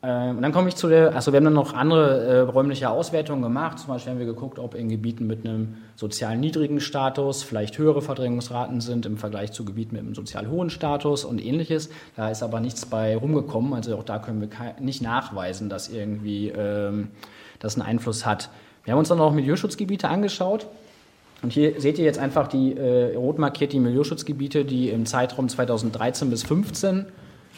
Ähm, 0.00 0.36
und 0.36 0.42
dann 0.42 0.52
komme 0.52 0.68
ich 0.68 0.76
zu 0.76 0.88
der, 0.88 1.14
also 1.14 1.32
wir 1.32 1.38
haben 1.38 1.44
dann 1.44 1.54
noch 1.54 1.74
andere 1.74 2.24
äh, 2.24 2.38
räumliche 2.40 2.88
Auswertungen 2.88 3.42
gemacht. 3.42 3.80
Zum 3.80 3.88
Beispiel 3.88 4.12
haben 4.12 4.18
wir 4.20 4.26
geguckt, 4.26 4.58
ob 4.58 4.74
in 4.74 4.88
Gebieten 4.88 5.26
mit 5.26 5.44
einem 5.44 5.78
sozial 5.96 6.36
niedrigen 6.38 6.80
Status 6.80 7.42
vielleicht 7.42 7.78
höhere 7.78 8.00
Verdrängungsraten 8.00 8.80
sind 8.80 9.06
im 9.06 9.16
Vergleich 9.16 9.52
zu 9.52 9.64
Gebieten 9.64 9.96
mit 9.96 10.04
einem 10.04 10.14
sozial 10.14 10.48
hohen 10.48 10.70
Status 10.70 11.24
und 11.24 11.44
ähnliches. 11.44 11.90
Da 12.14 12.30
ist 12.30 12.44
aber 12.44 12.60
nichts 12.60 12.86
bei 12.86 13.16
rumgekommen. 13.16 13.74
Also 13.74 13.96
auch 13.96 14.04
da 14.04 14.20
können 14.20 14.40
wir 14.40 14.48
nicht 14.78 15.02
nachweisen, 15.02 15.68
dass 15.68 15.88
irgendwie 15.88 16.50
ähm, 16.50 17.08
das 17.58 17.74
einen 17.74 17.86
Einfluss 17.86 18.24
hat. 18.24 18.50
Wir 18.84 18.92
haben 18.92 19.00
uns 19.00 19.08
dann 19.08 19.20
auch 19.20 19.32
Milieuschutzgebiete 19.32 20.08
angeschaut. 20.08 20.66
Und 21.42 21.52
hier 21.52 21.80
seht 21.80 21.98
ihr 21.98 22.04
jetzt 22.04 22.18
einfach 22.18 22.48
die 22.48 22.76
äh, 22.76 23.16
rot 23.16 23.38
markierten 23.38 23.82
Milieuschutzgebiete, 23.82 24.64
die 24.64 24.90
im 24.90 25.06
Zeitraum 25.06 25.48
2013 25.48 26.30
bis 26.30 26.40
2015 26.40 27.06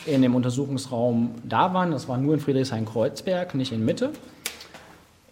in 0.07 0.23
dem 0.23 0.35
Untersuchungsraum 0.35 1.35
da 1.45 1.75
waren. 1.75 1.91
Das 1.91 2.09
war 2.09 2.19
nur 2.19 2.35
in 2.35 2.41
Friedrichshain-Kreuzberg, 2.41 3.55
nicht 3.55 3.73
in 3.73 3.85
Mitte. 3.85 4.11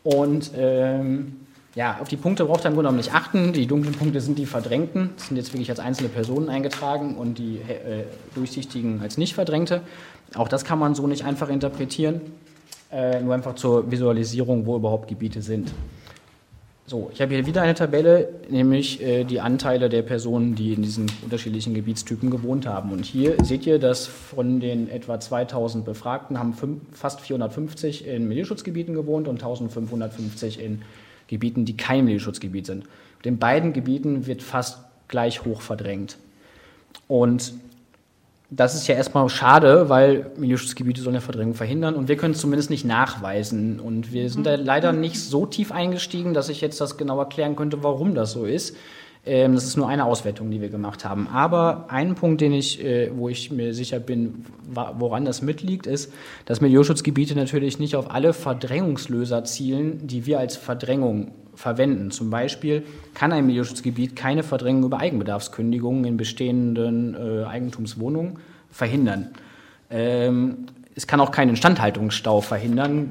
Und 0.05 0.51
ähm, 0.57 1.37
ja, 1.75 1.99
auf 2.01 2.09
die 2.09 2.17
Punkte 2.17 2.45
braucht 2.45 2.65
ihr 2.65 2.69
im 2.69 2.75
Grunde 2.75 2.89
genommen 2.89 2.97
nicht 2.97 3.15
achten. 3.15 3.53
Die 3.53 3.67
dunklen 3.67 3.95
Punkte 3.95 4.21
sind 4.21 4.39
die 4.39 4.47
verdrängten, 4.47 5.11
das 5.17 5.29
sind 5.29 5.37
jetzt 5.37 5.53
wirklich 5.53 5.71
als 5.71 5.81
einzelne 5.81 6.09
Personen 6.09 6.49
eingetragen 6.49 7.17
und 7.17 7.39
die 7.39 7.59
äh, 7.59 8.05
durchsichtigen 8.35 9.01
als 9.01 9.19
nicht 9.19 9.35
verdrängte. 9.35 9.83
Auch 10.35 10.49
das 10.49 10.65
kann 10.65 10.79
man 10.79 10.95
so 10.95 11.07
nicht 11.07 11.25
einfach 11.25 11.49
interpretieren, 11.49 12.21
äh, 12.91 13.21
nur 13.21 13.35
einfach 13.35 13.55
zur 13.55 13.91
Visualisierung, 13.91 14.67
wo 14.67 14.77
überhaupt 14.77 15.09
Gebiete 15.09 15.43
sind. 15.43 15.71
So, 16.89 17.11
ich 17.13 17.21
habe 17.21 17.35
hier 17.35 17.45
wieder 17.45 17.61
eine 17.61 17.75
Tabelle, 17.75 18.31
nämlich 18.49 19.03
äh, 19.03 19.25
die 19.25 19.43
Anteile 19.43 19.91
der 19.91 20.01
Personen, 20.01 20.55
die 20.55 20.73
in 20.73 20.81
diesen 20.81 21.13
unterschiedlichen 21.23 21.75
Gebietstypen 21.75 22.31
gewohnt 22.31 22.67
haben. 22.67 22.93
Und 22.93 23.05
hier 23.05 23.37
seht 23.45 23.67
ihr, 23.67 23.79
dass 23.79 24.07
von 24.07 24.59
den 24.59 24.89
etwa 24.89 25.21
2000 25.21 25.85
Befragten 25.85 26.39
haben 26.39 26.55
fünf, 26.55 26.81
fast 26.93 27.21
450 27.21 28.07
in 28.07 28.27
Milieuschutzgebieten 28.27 28.95
gewohnt 28.95 29.29
und 29.29 29.35
1550 29.35 30.63
in 30.63 30.81
Gebieten, 31.27 31.67
die 31.67 31.77
kein 31.77 32.07
Milieuschutzgebiet 32.07 32.65
sind. 32.65 32.85
In 33.23 33.37
beiden 33.37 33.75
Gebieten 33.75 34.27
wird 34.27 34.43
fast 34.43 34.79
gleich 35.09 35.45
hoch 35.45 35.61
verdrängt. 35.61 36.17
Und 37.07 37.53
das 38.51 38.75
ist 38.75 38.89
ja 38.89 38.95
erstmal 38.95 39.29
schade, 39.29 39.89
weil 39.91 40.31
Milieuschutzgebiete 40.37 41.03
sollen 41.03 41.15
ja 41.15 41.21
Verdrängung 41.21 41.55
verhindern 41.55 41.95
und 41.95 42.09
wir 42.09 42.17
können 42.17 42.33
es 42.33 42.41
zumindest 42.41 42.71
nicht 42.71 42.85
nachweisen. 42.85 43.79
Und 43.79 44.13
wir 44.13 44.31
sind 44.31 44.47
da 44.47 44.55
leider 44.55 44.93
nicht 44.93 45.21
so 45.21 45.45
tief 45.45 45.71
eingestiegen, 45.71 46.33
dass 46.33 46.49
ich 46.49 46.63
jetzt 46.63 46.81
das 46.81 46.97
genau 46.97 47.19
erklären 47.19 47.57
könnte, 47.57 47.83
warum 47.83 48.15
das 48.15 48.33
so 48.33 48.47
ist. 48.47 48.75
Ähm, 49.27 49.55
das 49.55 49.65
ist 49.65 49.77
nur 49.77 49.87
eine 49.87 50.07
Auswertung, 50.07 50.51
die 50.51 50.63
wir 50.63 50.71
gemacht 50.71 51.05
haben. 51.05 51.29
Aber 51.29 51.87
ein 51.91 52.15
Punkt, 52.15 52.41
den 52.41 52.55
ich, 52.55 52.83
äh, 52.83 53.11
wo 53.15 53.29
ich 53.29 53.51
mir 53.51 53.75
sicher 53.75 54.01
bin, 54.01 54.47
woran 54.73 55.27
das 55.27 55.43
mitliegt, 55.43 55.87
ist, 55.87 56.11
dass 56.47 56.63
Milieuschutzgebiete 56.63 57.35
natürlich 57.35 57.79
nicht 57.79 57.97
auf 57.97 58.11
alle 58.11 58.33
Verdrängungslöser 58.33 59.45
zielen, 59.45 60.07
die 60.07 60.25
wir 60.25 60.39
als 60.39 60.57
Verdrängung 60.57 61.33
verwenden. 61.59 62.11
Zum 62.11 62.31
Beispiel 62.31 62.85
kann 63.15 63.33
ein 63.33 63.45
Milieuschutzgebiet 63.47 64.15
keine 64.15 64.43
Verdrängung 64.43 64.85
über 64.85 65.01
Eigenbedarfskündigungen 65.01 66.05
in 66.05 66.17
bestehenden 66.17 67.15
äh, 67.15 67.45
Eigentumswohnungen 67.45 68.39
verhindern. 68.71 69.31
Ähm, 69.91 70.67
es 70.95 71.07
kann 71.07 71.21
auch 71.21 71.33
keinen 71.33 71.51
Instandhaltungsstau 71.51 72.41
verhindern. 72.41 73.11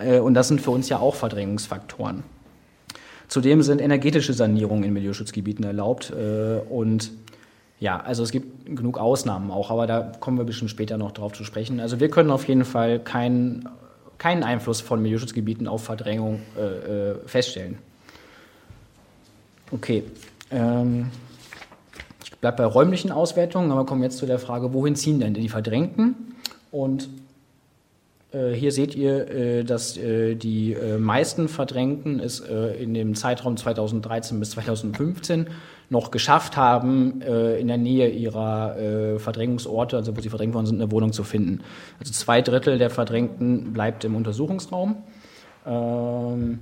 Äh, 0.00 0.18
und 0.18 0.34
das 0.34 0.48
sind 0.48 0.60
für 0.60 0.70
uns 0.70 0.88
ja 0.90 0.98
auch 0.98 1.14
Verdrängungsfaktoren. 1.14 2.24
Zudem 3.28 3.62
sind 3.62 3.80
energetische 3.80 4.34
Sanierungen 4.34 4.84
in 4.84 4.92
Milieuschutzgebieten 4.92 5.64
erlaubt. 5.64 6.10
Äh, 6.10 6.60
und 6.68 7.10
ja, 7.80 7.98
also 7.98 8.22
es 8.22 8.32
gibt 8.32 8.76
genug 8.76 8.98
Ausnahmen 8.98 9.50
auch, 9.50 9.70
aber 9.70 9.86
da 9.86 10.12
kommen 10.20 10.36
wir 10.36 10.44
bestimmt 10.44 10.70
später 10.70 10.98
noch 10.98 11.12
drauf 11.12 11.32
zu 11.32 11.44
sprechen. 11.44 11.80
Also 11.80 12.00
wir 12.00 12.10
können 12.10 12.30
auf 12.30 12.46
jeden 12.48 12.64
Fall 12.64 13.00
keinen 13.00 13.68
keinen 14.18 14.42
Einfluss 14.42 14.80
von 14.80 15.02
Milieuschutzgebieten 15.02 15.68
auf 15.68 15.84
Verdrängung 15.84 16.40
äh, 16.56 17.10
äh, 17.10 17.14
feststellen. 17.26 17.78
Okay. 19.70 20.04
Ähm, 20.50 21.10
ich 22.22 22.32
bleibe 22.38 22.58
bei 22.58 22.64
räumlichen 22.64 23.10
Auswertungen, 23.10 23.70
aber 23.70 23.86
kommen 23.86 24.02
jetzt 24.02 24.18
zu 24.18 24.26
der 24.26 24.38
Frage, 24.38 24.72
wohin 24.72 24.96
ziehen 24.96 25.20
denn 25.20 25.34
die 25.34 25.48
Verdrängten? 25.48 26.34
Und 26.70 27.08
äh, 28.32 28.52
hier 28.52 28.72
seht 28.72 28.94
ihr, 28.94 29.28
äh, 29.28 29.64
dass 29.64 29.96
äh, 29.96 30.34
die 30.34 30.72
äh, 30.72 30.98
meisten 30.98 31.48
Verdrängten 31.48 32.20
es 32.20 32.40
in 32.40 32.94
dem 32.94 33.14
Zeitraum 33.14 33.56
2013 33.56 34.38
bis 34.38 34.50
2015 34.50 35.48
noch 35.88 36.10
geschafft 36.10 36.56
haben, 36.56 37.20
äh, 37.22 37.60
in 37.60 37.68
der 37.68 37.78
Nähe 37.78 38.08
ihrer 38.08 38.76
äh, 38.78 39.18
Verdrängungsorte, 39.18 39.96
also 39.96 40.16
wo 40.16 40.20
sie 40.20 40.28
verdrängt 40.28 40.54
worden 40.54 40.66
sind, 40.66 40.80
eine 40.80 40.90
Wohnung 40.90 41.12
zu 41.12 41.22
finden. 41.22 41.60
Also 42.00 42.12
zwei 42.12 42.42
Drittel 42.42 42.78
der 42.78 42.90
Verdrängten 42.90 43.72
bleibt 43.72 44.04
im 44.04 44.16
Untersuchungsraum. 44.16 44.96
Ähm, 45.64 46.58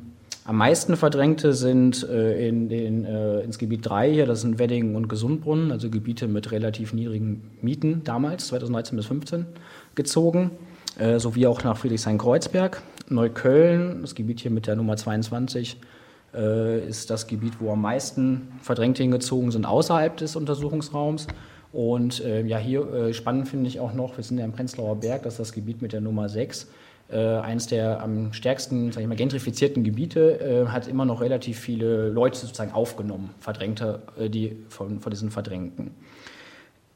am 0.46 0.56
meisten 0.58 0.96
Verdrängte 0.96 1.54
sind 1.54 2.06
äh, 2.06 2.48
in 2.48 2.68
den, 2.68 3.06
äh, 3.06 3.40
ins 3.40 3.58
Gebiet 3.58 3.80
3 3.88 4.12
hier, 4.12 4.26
das 4.26 4.42
sind 4.42 4.58
Wedding 4.58 4.94
und 4.94 5.08
Gesundbrunnen, 5.08 5.72
also 5.72 5.88
Gebiete 5.88 6.28
mit 6.28 6.52
relativ 6.52 6.92
niedrigen 6.92 7.50
Mieten 7.62 8.02
damals, 8.04 8.48
2013 8.48 8.96
bis 8.96 9.06
2015, 9.06 9.46
gezogen, 9.94 10.50
äh, 10.98 11.18
sowie 11.18 11.46
auch 11.46 11.64
nach 11.64 11.78
Friedrichshain-Kreuzberg. 11.78 12.82
Neukölln, 13.08 14.02
das 14.02 14.14
Gebiet 14.14 14.40
hier 14.40 14.50
mit 14.50 14.66
der 14.66 14.76
Nummer 14.76 14.98
22, 14.98 15.78
äh, 15.80 15.93
ist 16.34 17.10
das 17.10 17.26
Gebiet, 17.26 17.54
wo 17.60 17.70
am 17.70 17.80
meisten 17.80 18.48
Verdrängte 18.60 19.02
hingezogen 19.02 19.50
sind 19.50 19.66
außerhalb 19.66 20.16
des 20.16 20.36
Untersuchungsraums. 20.36 21.28
Und 21.74 22.24
äh, 22.24 22.42
ja, 22.46 22.58
hier 22.58 22.92
äh, 22.92 23.14
spannend 23.14 23.48
finde 23.48 23.66
ich 23.66 23.80
auch 23.80 23.94
noch, 23.94 24.16
wir 24.16 24.22
sind 24.22 24.38
ja 24.38 24.44
im 24.44 24.52
Prenzlauer 24.52 24.94
Berg, 25.00 25.24
das 25.24 25.34
ist 25.34 25.40
das 25.40 25.52
Gebiet 25.52 25.82
mit 25.82 25.92
der 25.92 26.00
Nummer 26.00 26.28
6. 26.28 26.68
Äh, 27.10 27.18
eines 27.18 27.66
der 27.66 28.00
am 28.00 28.32
stärksten 28.32 28.92
sag 28.92 29.02
ich 29.02 29.08
mal, 29.08 29.16
gentrifizierten 29.16 29.82
Gebiete, 29.82 30.40
äh, 30.40 30.68
hat 30.68 30.86
immer 30.86 31.04
noch 31.04 31.20
relativ 31.20 31.58
viele 31.58 32.08
Leute 32.08 32.38
sozusagen 32.38 32.72
aufgenommen, 32.72 33.30
Verdrängte, 33.40 34.02
äh, 34.16 34.30
die 34.30 34.56
von, 34.68 35.00
von 35.00 35.10
diesen 35.10 35.30
Verdrängten. 35.30 35.90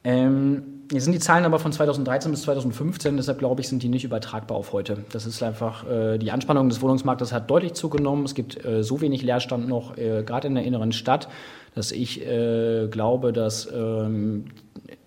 Ähm, 0.05 0.85
jetzt 0.93 1.05
sind 1.05 1.13
die 1.13 1.19
Zahlen 1.19 1.45
aber 1.45 1.59
von 1.59 1.73
2013 1.73 2.31
bis 2.31 2.43
2015, 2.43 3.17
deshalb 3.17 3.39
glaube 3.39 3.61
ich, 3.61 3.69
sind 3.69 3.83
die 3.83 3.89
nicht 3.89 4.05
übertragbar 4.05 4.57
auf 4.57 4.73
heute. 4.73 5.05
Das 5.13 5.27
ist 5.27 5.43
einfach, 5.43 5.89
äh, 5.89 6.19
die 6.19 6.31
Anspannung 6.31 6.69
des 6.69 6.81
Wohnungsmarktes 6.81 7.33
hat 7.33 7.51
deutlich 7.51 7.75
zugenommen. 7.75 8.25
Es 8.25 8.35
gibt 8.35 8.65
äh, 8.65 8.83
so 8.83 9.01
wenig 9.01 9.23
Leerstand 9.23 9.69
noch, 9.69 9.97
äh, 9.97 10.23
gerade 10.25 10.49
in 10.49 10.55
der 10.55 10.65
inneren 10.65 10.93
Stadt, 10.93 11.29
dass 11.75 11.93
ich 11.93 12.25
äh, 12.25 12.89
glaube, 12.89 13.33
dass 13.33 13.69
ähm, 13.73 14.47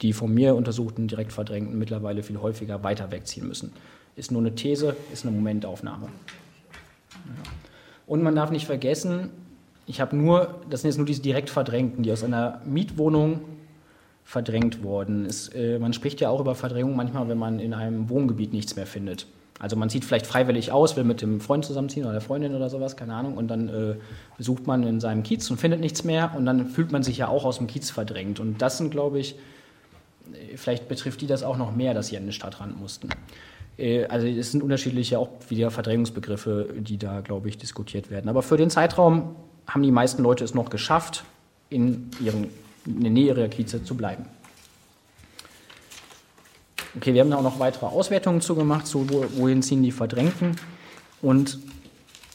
die 0.02 0.14
von 0.14 0.34
mir 0.34 0.56
untersuchten 0.56 1.08
Direktverdrängten 1.08 1.78
mittlerweile 1.78 2.24
viel 2.24 2.42
häufiger 2.42 2.84
weiter 2.84 3.12
wegziehen 3.12 3.48
müssen. 3.48 3.72
Ist 4.16 4.32
nur 4.32 4.42
eine 4.42 4.56
These, 4.56 4.96
ist 5.14 5.26
eine 5.26 5.36
Momentaufnahme. 5.36 6.10
Und 8.08 8.24
man 8.24 8.36
darf 8.36 8.52
nicht 8.52 8.66
vergessen, 8.66 9.30
ich 9.88 10.00
habe 10.00 10.16
nur, 10.16 10.62
das 10.70 10.82
sind 10.82 10.90
jetzt 10.90 10.98
nur 10.98 11.06
diese 11.06 11.22
Direktverdrängten, 11.22 12.04
die 12.04 12.12
aus 12.12 12.24
einer 12.24 12.62
Mietwohnung 12.66 13.42
verdrängt 14.32 14.82
worden. 14.82 15.26
Es, 15.26 15.50
äh, 15.50 15.78
man 15.78 15.92
spricht 15.92 16.22
ja 16.22 16.30
auch 16.30 16.40
über 16.40 16.56
Verdrängung 16.56 16.96
manchmal, 16.96 17.28
wenn 17.28 17.38
man 17.38 17.60
in 17.60 17.74
einem 17.74 18.08
Wohngebiet 18.08 18.54
nichts 18.54 18.78
mehr 18.78 18.88
findet. 18.88 19.28
Also 19.60 19.76
man 19.76 19.90
zieht 19.90 20.06
vielleicht 20.06 20.26
freiwillig 20.26 20.72
aus, 20.72 20.96
will 20.96 21.04
mit 21.04 21.22
dem 21.22 21.42
Freund 21.42 21.66
zusammenziehen 21.66 22.06
oder 22.06 22.14
der 22.14 22.22
Freundin 22.22 22.56
oder 22.56 22.70
sowas, 22.70 22.96
keine 22.96 23.14
Ahnung, 23.14 23.36
und 23.36 23.50
dann 23.50 23.68
äh, 23.68 23.96
sucht 24.40 24.68
man 24.68 24.84
in 24.84 25.02
seinem 25.02 25.24
Kiez 25.24 25.52
und 25.52 25.58
findet 25.58 25.82
nichts 25.82 26.06
mehr 26.06 26.32
und 26.34 26.46
dann 26.46 26.68
fühlt 26.68 26.94
man 26.94 27.04
sich 27.04 27.18
ja 27.18 27.28
auch 27.28 27.44
aus 27.44 27.58
dem 27.58 27.68
Kiez 27.68 27.90
verdrängt. 27.90 28.40
Und 28.40 28.62
das 28.62 28.78
sind, 28.78 28.90
glaube 28.90 29.20
ich, 29.20 29.36
äh, 30.32 30.56
vielleicht 30.56 30.88
betrifft 30.88 31.20
die 31.20 31.28
das 31.28 31.44
auch 31.44 31.58
noch 31.58 31.76
mehr, 31.76 31.94
dass 31.94 32.08
sie 32.08 32.16
an 32.16 32.24
den 32.24 32.32
Stadtrand 32.32 32.80
mussten. 32.80 33.10
Äh, 33.78 34.06
also 34.06 34.28
es 34.28 34.52
sind 34.54 34.64
unterschiedliche 34.64 35.20
auch 35.20 35.28
wieder 35.50 35.72
Verdrängungsbegriffe, 35.72 36.70
die 36.78 36.98
da, 36.98 37.20
glaube 37.20 37.50
ich, 37.50 37.58
diskutiert 37.58 38.10
werden. 38.10 38.30
Aber 38.30 38.44
für 38.44 38.56
den 38.56 38.70
Zeitraum 38.70 39.36
haben 39.68 39.84
die 39.84 39.92
meisten 39.92 40.24
Leute 40.24 40.46
es 40.46 40.54
noch 40.54 40.70
geschafft, 40.70 41.26
in 41.70 42.12
ihren 42.24 42.48
in 42.86 43.02
der 43.02 43.12
Nähe 43.12 43.28
ihrer 43.28 43.48
Kieze 43.48 43.84
zu 43.84 43.96
bleiben. 43.96 44.26
Okay, 46.96 47.14
wir 47.14 47.22
haben 47.22 47.32
da 47.32 47.38
auch 47.38 47.44
noch 47.44 47.60
weitere 47.60 47.86
Auswertungen 47.86 48.42
zugemacht, 48.42 48.86
so 48.86 49.06
wohin 49.38 49.62
ziehen 49.62 49.82
die 49.82 49.92
Verdrängten. 49.92 50.58
Und 51.22 51.60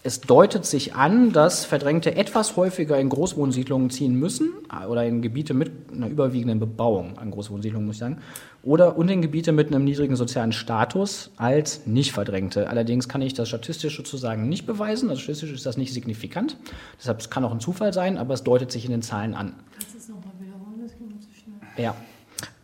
es 0.07 0.21
deutet 0.21 0.65
sich 0.65 0.95
an, 0.95 1.33
dass 1.33 1.65
Verdrängte 1.65 2.15
etwas 2.15 2.57
häufiger 2.57 2.97
in 2.97 3.09
Großwohnsiedlungen 3.09 3.91
ziehen 3.91 4.15
müssen 4.15 4.53
oder 4.89 5.05
in 5.05 5.21
Gebiete 5.21 5.53
mit 5.53 5.73
einer 5.93 6.07
überwiegenden 6.07 6.61
Bebauung 6.61 7.19
an 7.19 7.33
Großwohnsiedlungen, 7.33 7.87
muss 7.87 7.97
ich 7.97 8.01
sagen, 8.01 8.19
oder 8.63 8.97
und 8.97 9.11
in 9.11 9.21
Gebiete 9.21 9.51
mit 9.51 9.67
einem 9.67 9.83
niedrigen 9.83 10.15
sozialen 10.15 10.53
Status 10.53 11.33
als 11.37 11.89
Nicht-Verdrängte. 11.89 12.71
Allerdings 12.71 13.09
kann 13.09 13.21
ich 13.21 13.35
das 13.35 13.49
statistisch 13.49 13.97
sozusagen 13.97 14.49
nicht 14.49 14.65
beweisen, 14.65 15.11
also 15.11 15.21
statistisch 15.21 15.51
ist 15.51 15.67
das 15.67 15.77
nicht 15.77 15.93
signifikant, 15.93 16.57
deshalb 17.01 17.29
kann 17.29 17.45
auch 17.45 17.51
ein 17.51 17.59
Zufall 17.59 17.93
sein, 17.93 18.17
aber 18.17 18.35
es 18.35 18.45
deutet 18.45 18.71
sich 18.71 18.85
in 18.85 18.93
den 18.93 19.03
Zahlen 19.03 19.35
an. 19.35 19.55
Kannst 19.73 19.93
du 19.93 19.99
es 19.99 20.09
nochmal 20.09 20.35
wiederholen, 20.39 20.83
das 20.83 20.97
ging 20.97 21.21
zu 21.21 21.35
schnell. 21.35 21.66
Ja. 21.77 21.95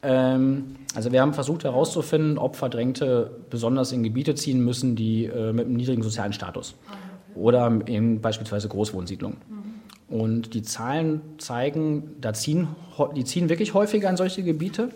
Ähm, 0.02 0.76
also 0.94 1.12
wir 1.12 1.20
haben 1.20 1.32
versucht 1.32 1.64
herauszufinden, 1.64 2.38
ob 2.38 2.56
Verdrängte 2.56 3.30
besonders 3.50 3.92
in 3.92 4.02
Gebiete 4.02 4.34
ziehen 4.34 4.64
müssen, 4.64 4.96
die 4.96 5.26
äh, 5.26 5.52
mit 5.52 5.66
einem 5.66 5.76
niedrigen 5.76 6.02
sozialen 6.02 6.32
Status. 6.32 6.74
Oder 7.34 7.80
in 7.86 8.20
beispielsweise 8.20 8.68
Großwohnsiedlungen. 8.68 9.38
Mhm. 9.48 10.18
Und 10.18 10.52
die 10.52 10.62
Zahlen 10.62 11.22
zeigen, 11.38 12.16
da 12.20 12.34
ziehen, 12.34 12.68
die 13.16 13.24
ziehen 13.24 13.48
wirklich 13.48 13.72
häufiger 13.72 14.10
in 14.10 14.18
solche 14.18 14.42
Gebiete. 14.42 14.90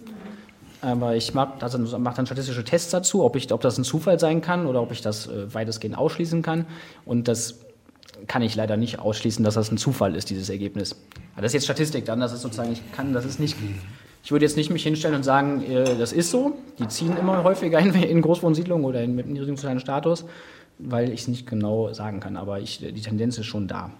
aber 0.83 1.17
ich 1.17 1.33
mache 1.33 1.55
also 1.61 1.79
mach 1.99 2.13
dann 2.13 2.27
statistische 2.27 2.65
Tests 2.65 2.91
dazu, 2.91 3.25
ob, 3.25 3.35
ich, 3.37 3.51
ob 3.51 3.63
das 3.63 3.79
ein 3.79 3.85
Zufall 3.85 4.21
sein 4.21 4.43
kann 4.43 4.67
oder 4.67 4.83
ob 4.83 4.93
ich 4.93 5.01
das 5.01 5.27
äh, 5.27 5.55
weitestgehend 5.55 5.97
ausschließen 5.97 6.43
kann. 6.43 6.67
Und 7.07 7.29
das 7.29 7.61
kann 8.27 8.43
ich 8.43 8.55
leider 8.57 8.77
nicht 8.77 8.99
ausschließen, 8.99 9.43
dass 9.45 9.55
das 9.55 9.71
ein 9.71 9.79
Zufall 9.79 10.15
ist, 10.15 10.29
dieses 10.29 10.51
Ergebnis. 10.51 10.97
Aber 11.35 11.43
das 11.43 11.51
ist 11.51 11.55
jetzt 11.55 11.65
Statistik 11.65 12.05
dann, 12.05 12.21
das 12.21 12.33
ist 12.33 12.43
sozusagen, 12.43 12.73
ich 12.73 12.83
kann, 12.93 13.13
das 13.13 13.25
ist 13.25 13.41
nicht, 13.41 13.57
ich 14.27 14.33
würde 14.33 14.45
jetzt 14.45 14.57
nicht 14.57 14.71
mich 14.71 14.83
hinstellen 14.83 15.15
und 15.15 15.23
sagen, 15.23 15.63
äh, 15.63 15.97
das 15.97 16.13
ist 16.13 16.33
so, 16.33 16.57
die 16.81 16.89
ziehen 16.89 17.17
immer 17.17 17.45
häufiger 17.45 17.79
in, 17.79 18.23
Großwohnsiedlungen 18.23 18.85
oder 18.85 19.01
in, 19.01 19.15
mit 19.15 19.29
niedrigem 19.29 19.57
sozialen 19.57 19.79
Status, 19.79 20.25
weil 20.81 21.13
ich 21.13 21.21
es 21.21 21.29
nicht 21.29 21.47
genau 21.47 21.93
sagen 21.93 22.19
kann, 22.19 22.37
aber 22.37 22.59
ich, 22.59 22.79
die 22.81 23.01
Tendenz 23.01 23.39
ist 23.39 23.47
schon 23.47 23.69
da. 23.69 23.93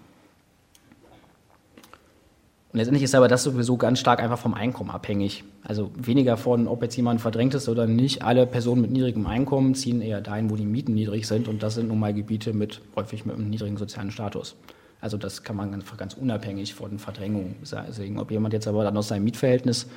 Und 2.73 2.79
letztendlich 2.79 3.03
ist 3.03 3.15
aber 3.15 3.29
das 3.29 3.43
sowieso 3.43 3.77
ganz 3.77 4.01
stark 4.01 4.21
einfach 4.21 4.37
vom 4.37 4.53
Einkommen 4.53 4.89
abhängig. 4.89 5.45
Also 5.63 5.91
weniger 5.95 6.35
von, 6.35 6.67
ob 6.67 6.83
jetzt 6.83 6.97
jemand 6.97 7.21
verdrängt 7.21 7.53
ist 7.53 7.69
oder 7.69 7.87
nicht. 7.87 8.23
Alle 8.23 8.45
Personen 8.45 8.81
mit 8.81 8.91
niedrigem 8.91 9.25
Einkommen 9.27 9.75
ziehen 9.75 10.01
eher 10.01 10.19
dahin, 10.19 10.49
wo 10.49 10.57
die 10.57 10.65
Mieten 10.65 10.93
niedrig 10.93 11.25
sind. 11.25 11.47
Und 11.47 11.63
das 11.63 11.75
sind 11.75 11.87
nun 11.87 11.99
mal 12.01 12.13
Gebiete 12.13 12.51
mit 12.51 12.81
häufig 12.97 13.25
mit 13.25 13.37
einem 13.37 13.49
niedrigen 13.49 13.77
sozialen 13.77 14.11
Status. 14.11 14.57
Also 14.99 15.15
das 15.15 15.43
kann 15.43 15.55
man 15.55 15.73
einfach 15.73 15.95
ganz 15.95 16.15
unabhängig 16.15 16.73
von 16.73 16.99
Verdrängung 16.99 17.55
sagen. 17.63 18.19
Ob 18.19 18.29
jemand 18.29 18.53
jetzt 18.53 18.67
aber 18.67 18.83
dann 18.83 18.97
aus 18.97 19.07
seinem 19.07 19.23
Mietverhältnis 19.23 19.87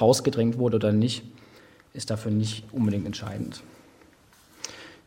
rausgedrängt 0.00 0.58
wurde 0.58 0.76
oder 0.76 0.92
nicht, 0.92 1.24
ist 1.92 2.10
dafür 2.10 2.32
nicht 2.32 2.64
unbedingt 2.72 3.06
entscheidend. 3.06 3.62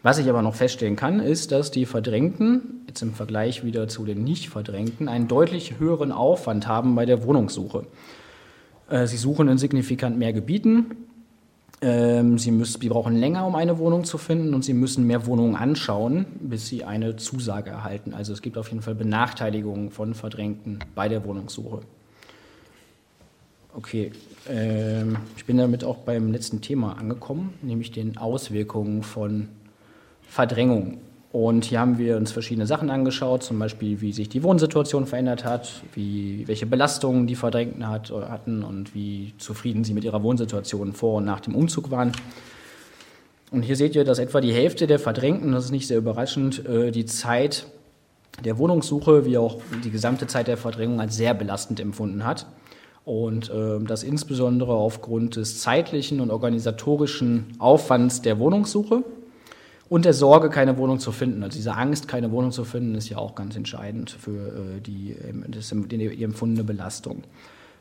Was 0.03 0.19
ich 0.19 0.29
aber 0.29 0.41
noch 0.41 0.55
feststellen 0.55 0.95
kann, 0.95 1.19
ist, 1.19 1.51
dass 1.51 1.71
die 1.71 1.85
Verdrängten, 1.85 2.85
jetzt 2.87 3.01
im 3.01 3.13
Vergleich 3.13 3.65
wieder 3.65 3.87
zu 3.87 4.05
den 4.05 4.23
Nicht-Verdrängten, 4.23 5.09
einen 5.09 5.27
deutlich 5.27 5.79
höheren 5.79 6.11
Aufwand 6.11 6.67
haben 6.67 6.95
bei 6.95 7.05
der 7.05 7.23
Wohnungssuche. 7.25 7.85
Äh, 8.89 9.07
sie 9.07 9.17
suchen 9.17 9.47
in 9.47 9.57
signifikant 9.57 10.17
mehr 10.17 10.33
Gebieten. 10.33 11.07
Ähm, 11.81 12.37
sie, 12.37 12.51
müssen, 12.51 12.79
sie 12.79 12.89
brauchen 12.89 13.15
länger, 13.15 13.45
um 13.45 13.55
eine 13.55 13.79
Wohnung 13.79 14.03
zu 14.03 14.17
finden 14.17 14.53
und 14.53 14.63
sie 14.63 14.73
müssen 14.73 15.05
mehr 15.05 15.25
Wohnungen 15.25 15.55
anschauen, 15.55 16.25
bis 16.39 16.67
sie 16.67 16.83
eine 16.83 17.17
Zusage 17.17 17.69
erhalten. 17.69 18.13
Also 18.13 18.33
es 18.33 18.41
gibt 18.41 18.57
auf 18.57 18.69
jeden 18.69 18.81
Fall 18.81 18.95
Benachteiligungen 18.95 19.91
von 19.91 20.13
Verdrängten 20.13 20.79
bei 20.95 21.09
der 21.09 21.25
Wohnungssuche. 21.25 21.81
Okay, 23.77 24.11
ähm, 24.49 25.17
ich 25.37 25.45
bin 25.45 25.57
damit 25.57 25.83
auch 25.83 25.97
beim 25.97 26.31
letzten 26.31 26.61
Thema 26.61 26.97
angekommen, 26.97 27.53
nämlich 27.61 27.91
den 27.91 28.17
Auswirkungen 28.17 29.03
von 29.03 29.49
Verdrängung. 30.27 30.97
Und 31.31 31.65
hier 31.65 31.79
haben 31.79 31.99
wir 31.99 32.17
uns 32.17 32.31
verschiedene 32.31 32.65
Sachen 32.65 32.89
angeschaut, 32.89 33.43
zum 33.43 33.59
Beispiel 33.59 34.01
wie 34.01 34.13
sich 34.13 34.29
die 34.29 34.41
Wohnsituation 34.41 35.05
verändert 35.05 35.45
hat, 35.45 35.83
wie, 35.93 36.47
welche 36.47 36.65
Belastungen 36.65 37.27
die 37.27 37.35
Verdrängten 37.35 37.87
hat, 37.87 38.09
hatten 38.09 38.63
und 38.63 38.95
wie 38.95 39.35
zufrieden 39.37 39.83
sie 39.83 39.93
mit 39.93 40.03
ihrer 40.03 40.23
Wohnsituation 40.23 40.93
vor 40.93 41.17
und 41.17 41.25
nach 41.25 41.41
dem 41.41 41.53
Umzug 41.53 41.91
waren. 41.91 42.13
Und 43.51 43.61
hier 43.61 43.75
seht 43.75 43.93
ihr, 43.95 44.05
dass 44.05 44.17
etwa 44.17 44.41
die 44.41 44.53
Hälfte 44.53 44.87
der 44.87 44.97
Verdrängten, 44.97 45.51
das 45.51 45.65
ist 45.65 45.71
nicht 45.71 45.85
sehr 45.85 45.99
überraschend, 45.99 46.65
äh, 46.65 46.89
die 46.89 47.05
Zeit 47.05 47.67
der 48.43 48.57
Wohnungssuche 48.57 49.23
wie 49.25 49.37
auch 49.37 49.61
die 49.83 49.91
gesamte 49.91 50.25
Zeit 50.25 50.47
der 50.47 50.57
Verdrängung 50.57 50.99
als 50.99 51.15
sehr 51.15 51.35
belastend 51.35 51.79
empfunden 51.79 52.25
hat. 52.25 52.47
Und 53.07 53.49
äh, 53.49 53.79
das 53.85 54.03
insbesondere 54.03 54.73
aufgrund 54.73 55.37
des 55.37 55.61
zeitlichen 55.61 56.19
und 56.19 56.29
organisatorischen 56.29 57.53
Aufwands 57.57 58.21
der 58.21 58.37
Wohnungssuche 58.37 59.01
und 59.87 60.03
der 60.03 60.11
Sorge, 60.11 60.49
keine 60.49 60.77
Wohnung 60.77 60.99
zu 60.99 61.13
finden. 61.13 61.41
Also 61.41 61.55
diese 61.55 61.73
Angst, 61.73 62.09
keine 62.09 62.33
Wohnung 62.33 62.51
zu 62.51 62.65
finden, 62.65 62.95
ist 62.95 63.07
ja 63.07 63.17
auch 63.17 63.33
ganz 63.33 63.55
entscheidend 63.55 64.11
für 64.11 64.47
äh, 64.49 64.81
die, 64.81 65.15
ähm, 65.25 65.45
das, 65.47 65.73
die 65.73 66.21
empfundene 66.21 66.65
Belastung. 66.65 67.23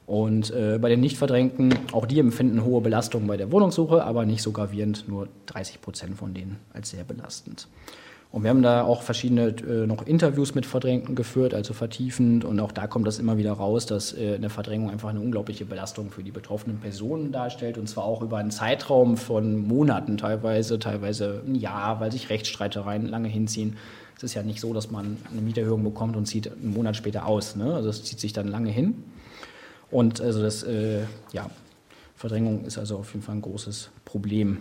Und 0.06 0.52
äh, 0.52 0.78
bei 0.80 0.90
den 0.90 1.00
Nichtverdrängten, 1.00 1.74
auch 1.90 2.06
die 2.06 2.20
empfinden 2.20 2.62
hohe 2.62 2.80
Belastungen 2.80 3.26
bei 3.26 3.36
der 3.36 3.50
Wohnungssuche, 3.50 4.04
aber 4.04 4.26
nicht 4.26 4.42
so 4.42 4.52
gravierend, 4.52 5.08
nur 5.08 5.26
30 5.46 5.80
Prozent 5.80 6.16
von 6.16 6.34
denen 6.34 6.60
als 6.72 6.90
sehr 6.90 7.02
belastend. 7.02 7.66
Und 8.32 8.42
wir 8.42 8.50
haben 8.50 8.62
da 8.62 8.82
auch 8.82 9.02
verschiedene 9.02 9.48
äh, 9.48 9.86
noch 9.86 10.06
Interviews 10.06 10.54
mit 10.54 10.66
Verdrängten 10.66 11.14
geführt, 11.14 11.54
also 11.54 11.72
vertiefend. 11.72 12.44
Und 12.44 12.60
auch 12.60 12.72
da 12.72 12.86
kommt 12.86 13.06
das 13.06 13.18
immer 13.18 13.38
wieder 13.38 13.52
raus, 13.52 13.86
dass 13.86 14.12
äh, 14.12 14.34
eine 14.34 14.50
Verdrängung 14.50 14.90
einfach 14.90 15.08
eine 15.08 15.20
unglaubliche 15.20 15.64
Belastung 15.64 16.10
für 16.10 16.22
die 16.22 16.32
betroffenen 16.32 16.78
Personen 16.78 17.32
darstellt. 17.32 17.78
Und 17.78 17.88
zwar 17.88 18.04
auch 18.04 18.22
über 18.22 18.38
einen 18.38 18.50
Zeitraum 18.50 19.16
von 19.16 19.56
Monaten 19.56 20.18
teilweise, 20.18 20.78
teilweise 20.78 21.42
ein 21.46 21.54
Jahr, 21.54 22.00
weil 22.00 22.12
sich 22.12 22.28
Rechtsstreitereien 22.28 23.06
lange 23.06 23.28
hinziehen. 23.28 23.76
Es 24.16 24.22
ist 24.22 24.34
ja 24.34 24.42
nicht 24.42 24.60
so, 24.60 24.72
dass 24.72 24.90
man 24.90 25.18
eine 25.30 25.40
Mieterhöhung 25.42 25.84
bekommt 25.84 26.16
und 26.16 26.26
zieht 26.26 26.50
einen 26.50 26.72
Monat 26.72 26.96
später 26.96 27.26
aus. 27.26 27.54
Ne? 27.54 27.74
Also 27.74 27.90
es 27.90 28.02
zieht 28.02 28.18
sich 28.18 28.32
dann 28.32 28.48
lange 28.48 28.70
hin. 28.70 29.04
Und 29.90 30.20
also 30.20 30.42
das, 30.42 30.62
äh, 30.62 31.02
ja, 31.32 31.48
Verdrängung 32.16 32.64
ist 32.64 32.78
also 32.78 32.98
auf 32.98 33.12
jeden 33.12 33.24
Fall 33.24 33.36
ein 33.36 33.42
großes 33.42 33.90
Problem 34.04 34.58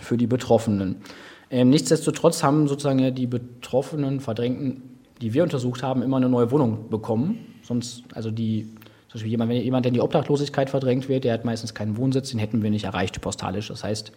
für 0.00 0.16
die 0.16 0.26
Betroffenen. 0.26 0.96
Ähm, 1.50 1.70
nichtsdestotrotz 1.70 2.42
haben 2.42 2.68
sozusagen 2.68 3.00
ja 3.00 3.10
die 3.10 3.26
betroffenen 3.26 4.20
Verdrängten, 4.20 4.82
die 5.20 5.34
wir 5.34 5.42
untersucht 5.42 5.82
haben, 5.82 6.02
immer 6.02 6.16
eine 6.16 6.28
neue 6.28 6.50
Wohnung 6.50 6.88
bekommen. 6.88 7.38
Sonst, 7.62 8.04
also 8.14 8.30
die, 8.30 8.70
zum 9.08 9.14
Beispiel 9.14 9.30
jemand, 9.30 9.50
wenn 9.50 9.62
jemand, 9.62 9.86
in 9.86 9.94
die 9.94 10.00
Obdachlosigkeit 10.00 10.70
verdrängt 10.70 11.08
wird, 11.08 11.24
der 11.24 11.34
hat 11.34 11.44
meistens 11.44 11.74
keinen 11.74 11.96
Wohnsitz, 11.96 12.30
den 12.30 12.38
hätten 12.38 12.62
wir 12.62 12.70
nicht 12.70 12.84
erreicht 12.84 13.20
postalisch. 13.20 13.68
Das 13.68 13.82
heißt, 13.82 14.12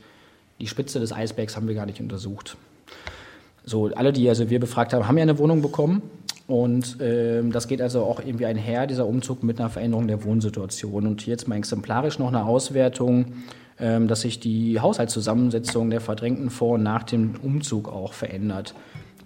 die 0.60 0.68
Spitze 0.68 1.00
des 1.00 1.12
Eisbergs 1.12 1.56
haben 1.56 1.68
wir 1.68 1.76
gar 1.76 1.88
nicht 1.88 2.00
untersucht. 2.00 2.56
So, 3.66 3.88
alle, 3.96 4.14
die 4.14 4.30
also 4.30 4.50
wir 4.50 4.60
befragt 4.60 4.94
haben, 4.94 5.08
haben 5.08 5.18
ja 5.18 5.24
eine 5.24 5.40
Wohnung 5.40 5.62
bekommen. 5.62 6.04
Und 6.46 6.98
ähm, 7.00 7.52
das 7.52 7.68
geht 7.68 7.82
also 7.82 8.04
auch 8.04 8.20
irgendwie 8.20 8.46
einher, 8.46 8.86
dieser 8.86 9.08
Umzug 9.08 9.44
mit 9.44 9.60
einer 9.60 9.70
Veränderung 9.70 10.08
der 10.08 10.24
Wohnsituation. 10.24 11.08
Und 11.08 11.26
jetzt 11.26 11.48
mal 11.48 11.56
exemplarisch 11.56 12.20
noch 12.20 12.28
eine 12.28 12.46
Auswertung 12.46 13.26
dass 13.78 14.22
sich 14.22 14.40
die 14.40 14.80
Haushaltszusammensetzung 14.80 15.90
der 15.90 16.00
Verdrängten 16.00 16.50
vor 16.52 16.76
und 16.76 16.84
nach 16.84 17.04
dem 17.04 17.36
Umzug 17.42 17.90
auch 17.90 18.14
verändert. 18.14 18.76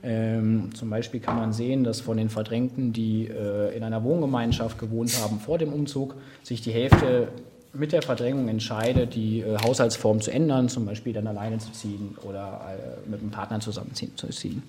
Ähm, 0.03 0.69
zum 0.73 0.89
Beispiel 0.89 1.19
kann 1.19 1.35
man 1.35 1.53
sehen, 1.53 1.83
dass 1.83 1.99
von 1.99 2.17
den 2.17 2.29
Verdrängten, 2.29 2.93
die 2.93 3.27
äh, 3.27 3.75
in 3.75 3.83
einer 3.83 4.03
Wohngemeinschaft 4.03 4.77
gewohnt 4.79 5.11
haben 5.21 5.39
vor 5.39 5.57
dem 5.57 5.73
Umzug, 5.73 6.15
sich 6.43 6.61
die 6.61 6.71
Hälfte 6.71 7.29
mit 7.73 7.91
der 7.91 8.01
Verdrängung 8.01 8.47
entscheidet, 8.47 9.15
die 9.15 9.41
äh, 9.41 9.57
Haushaltsform 9.57 10.21
zu 10.21 10.31
ändern, 10.31 10.69
zum 10.69 10.85
Beispiel 10.85 11.13
dann 11.13 11.27
alleine 11.27 11.57
zu 11.57 11.71
ziehen 11.71 12.15
oder 12.23 12.61
äh, 12.69 13.09
mit 13.09 13.21
einem 13.21 13.31
Partner 13.31 13.59
zusammenziehen 13.59 14.15
zu 14.15 14.27
ziehen. 14.27 14.63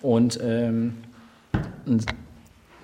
Und 0.00 0.38
ähm, 0.42 0.94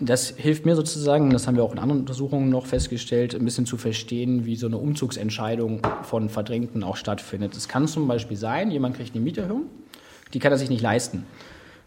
das 0.01 0.35
hilft 0.37 0.67
mir 0.67 0.75
sozusagen, 0.75 1.31
das 1.31 1.47
haben 1.47 1.57
wir 1.57 1.63
auch 1.63 1.73
in 1.73 1.79
anderen 1.79 2.01
Untersuchungen 2.01 2.51
noch 2.51 2.67
festgestellt, 2.67 3.35
ein 3.35 3.45
bisschen 3.45 3.67
zu 3.67 3.77
verstehen, 3.77 4.45
wie 4.45 4.57
so 4.57 4.67
eine 4.67 4.77
Umzugsentscheidung 4.77 5.83
von 6.03 6.29
Verdrängten 6.29 6.83
auch 6.83 6.97
stattfindet. 6.97 7.55
Es 7.57 7.69
kann 7.69 7.87
zum 7.87 8.09
Beispiel 8.09 8.37
sein, 8.37 8.71
jemand 8.71 8.97
kriegt 8.97 9.15
eine 9.15 9.23
Mieterhöhung, 9.23 9.67
die 10.33 10.41
kann 10.41 10.53
er 10.53 10.59
sich 10.59 10.69
nicht 10.69 10.83
leisten. 10.83 11.25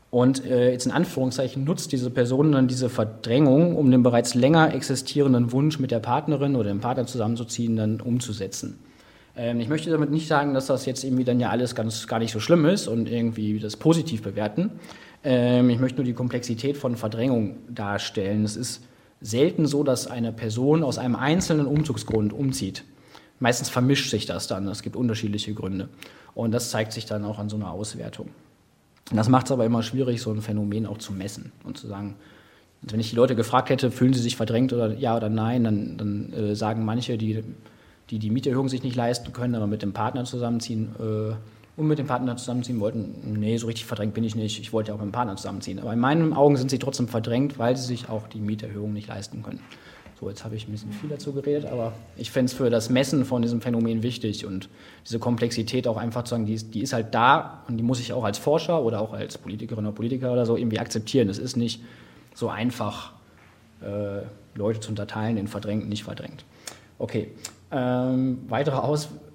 Und 0.09 0.45
äh, 0.45 0.71
jetzt 0.71 0.85
in 0.85 0.93
Anführungszeichen 0.93 1.65
nutzt 1.65 1.91
diese 1.91 2.09
Person 2.09 2.53
dann 2.53 2.69
diese 2.69 2.89
Verdrängung, 2.89 3.75
um 3.75 3.91
den 3.91 4.03
bereits 4.03 4.35
länger 4.35 4.73
existierenden 4.73 5.51
Wunsch 5.51 5.79
mit 5.79 5.91
der 5.91 5.99
Partnerin 5.99 6.55
oder 6.55 6.69
dem 6.69 6.79
Partner 6.79 7.05
zusammenzuziehen, 7.05 7.75
dann 7.75 7.99
umzusetzen. 7.99 8.79
Ähm, 9.35 9.59
ich 9.59 9.67
möchte 9.67 9.89
damit 9.89 10.09
nicht 10.09 10.27
sagen, 10.27 10.53
dass 10.53 10.67
das 10.67 10.85
jetzt 10.85 11.03
irgendwie 11.03 11.25
dann 11.25 11.41
ja 11.41 11.49
alles 11.49 11.75
ganz 11.75 12.07
gar 12.07 12.19
nicht 12.19 12.31
so 12.31 12.39
schlimm 12.39 12.65
ist 12.65 12.87
und 12.87 13.09
irgendwie 13.09 13.59
das 13.59 13.75
positiv 13.75 14.21
bewerten. 14.21 14.79
Ähm, 15.23 15.69
ich 15.69 15.79
möchte 15.79 15.97
nur 15.97 16.05
die 16.05 16.13
Komplexität 16.13 16.77
von 16.77 16.95
Verdrängung 16.95 17.57
darstellen. 17.69 18.43
Es 18.43 18.55
ist 18.55 18.83
selten 19.21 19.65
so, 19.65 19.83
dass 19.83 20.07
eine 20.07 20.31
Person 20.31 20.83
aus 20.83 20.97
einem 20.97 21.15
einzelnen 21.15 21.65
Umzugsgrund 21.65 22.33
umzieht. 22.33 22.83
Meistens 23.39 23.69
vermischt 23.69 24.09
sich 24.09 24.25
das 24.25 24.47
dann. 24.47 24.67
Es 24.67 24.81
gibt 24.81 24.95
unterschiedliche 24.95 25.53
Gründe. 25.53 25.89
Und 26.33 26.51
das 26.51 26.69
zeigt 26.69 26.93
sich 26.93 27.05
dann 27.05 27.25
auch 27.25 27.39
an 27.39 27.49
so 27.49 27.55
einer 27.55 27.71
Auswertung. 27.71 28.29
das 29.11 29.29
macht 29.29 29.47
es 29.47 29.51
aber 29.51 29.65
immer 29.65 29.83
schwierig, 29.83 30.21
so 30.21 30.31
ein 30.31 30.41
Phänomen 30.41 30.85
auch 30.85 30.97
zu 30.97 31.13
messen 31.13 31.51
und 31.63 31.77
zu 31.77 31.87
sagen, 31.87 32.15
wenn 32.81 32.99
ich 32.99 33.09
die 33.09 33.15
Leute 33.15 33.35
gefragt 33.35 33.69
hätte, 33.69 33.89
fühlen 33.89 34.13
sie 34.13 34.21
sich 34.21 34.35
verdrängt 34.35 34.71
oder 34.71 34.93
ja 34.93 35.15
oder 35.15 35.29
nein, 35.29 35.63
dann, 35.63 35.97
dann 35.97 36.33
äh, 36.33 36.55
sagen 36.55 36.85
manche, 36.85 37.17
die, 37.17 37.43
die 38.09 38.19
die 38.19 38.29
Mieterhöhung 38.29 38.69
sich 38.69 38.83
nicht 38.83 38.95
leisten 38.95 39.33
können, 39.33 39.55
aber 39.55 39.67
mit 39.67 39.81
dem 39.81 39.93
Partner 39.93 40.25
zusammenziehen, 40.25 40.95
äh, 40.99 41.33
und 41.77 41.87
mit 41.87 41.99
dem 41.99 42.07
Partner 42.07 42.35
zusammenziehen 42.35 42.79
wollten, 42.79 43.39
nee, 43.39 43.55
so 43.57 43.67
richtig 43.67 43.85
verdrängt 43.85 44.15
bin 44.15 44.23
ich 44.23 44.35
nicht, 44.35 44.59
ich 44.59 44.73
wollte 44.73 44.89
ja 44.89 44.95
auch 44.95 44.99
mit 44.99 45.09
dem 45.09 45.11
Partner 45.11 45.35
zusammenziehen. 45.35 45.79
Aber 45.79 45.93
in 45.93 45.99
meinen 45.99 46.33
Augen 46.33 46.57
sind 46.57 46.71
sie 46.71 46.79
trotzdem 46.79 47.07
verdrängt, 47.07 47.59
weil 47.59 47.77
sie 47.77 47.83
sich 47.83 48.09
auch 48.09 48.27
die 48.27 48.39
Mieterhöhung 48.39 48.93
nicht 48.93 49.07
leisten 49.07 49.43
können. 49.43 49.59
So, 50.19 50.27
jetzt 50.27 50.43
habe 50.43 50.55
ich 50.55 50.67
ein 50.67 50.71
bisschen 50.71 50.91
viel 50.91 51.11
dazu 51.11 51.31
geredet, 51.31 51.67
aber 51.67 51.93
ich 52.15 52.31
fände 52.31 52.47
es 52.47 52.53
für 52.53 52.71
das 52.71 52.89
Messen 52.89 53.23
von 53.23 53.43
diesem 53.43 53.61
Phänomen 53.61 54.01
wichtig 54.01 54.47
und 54.47 54.67
diese 55.05 55.19
Komplexität 55.19 55.87
auch 55.87 55.97
einfach 55.97 56.23
zu 56.23 56.31
sagen, 56.31 56.47
die 56.47 56.55
ist, 56.55 56.73
die 56.73 56.81
ist 56.81 56.93
halt 56.93 57.13
da 57.13 57.63
und 57.67 57.77
die 57.77 57.83
muss 57.83 57.99
ich 57.99 58.11
auch 58.11 58.23
als 58.23 58.39
Forscher 58.39 58.81
oder 58.81 58.99
auch 58.99 59.13
als 59.13 59.37
Politikerin 59.37 59.85
oder 59.85 59.93
Politiker 59.93 60.33
oder 60.33 60.47
so 60.47 60.57
irgendwie 60.57 60.79
akzeptieren. 60.79 61.29
Es 61.29 61.37
ist 61.37 61.55
nicht 61.55 61.83
so 62.33 62.49
einfach, 62.49 63.13
äh, 63.81 64.23
Leute 64.55 64.79
zu 64.79 64.89
unterteilen 64.89 65.37
in 65.37 65.47
verdrängt 65.47 65.87
nicht 65.87 66.03
verdrängt. 66.03 66.43
Okay, 66.97 67.29
ähm, 67.69 68.39
weitere 68.47 68.77
Auswirkungen 68.77 69.26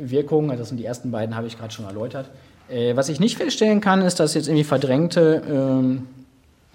Wirkungen, 0.00 0.56
das 0.56 0.68
sind 0.68 0.78
die 0.78 0.84
ersten 0.84 1.10
beiden, 1.10 1.36
habe 1.36 1.46
ich 1.46 1.58
gerade 1.58 1.72
schon 1.72 1.84
erläutert. 1.84 2.30
Äh, 2.68 2.96
was 2.96 3.08
ich 3.08 3.20
nicht 3.20 3.36
feststellen 3.36 3.80
kann, 3.80 4.02
ist, 4.02 4.20
dass 4.20 4.34
jetzt 4.34 4.48
irgendwie 4.48 4.64
Verdrängte 4.64 5.42
ähm, 5.48 6.06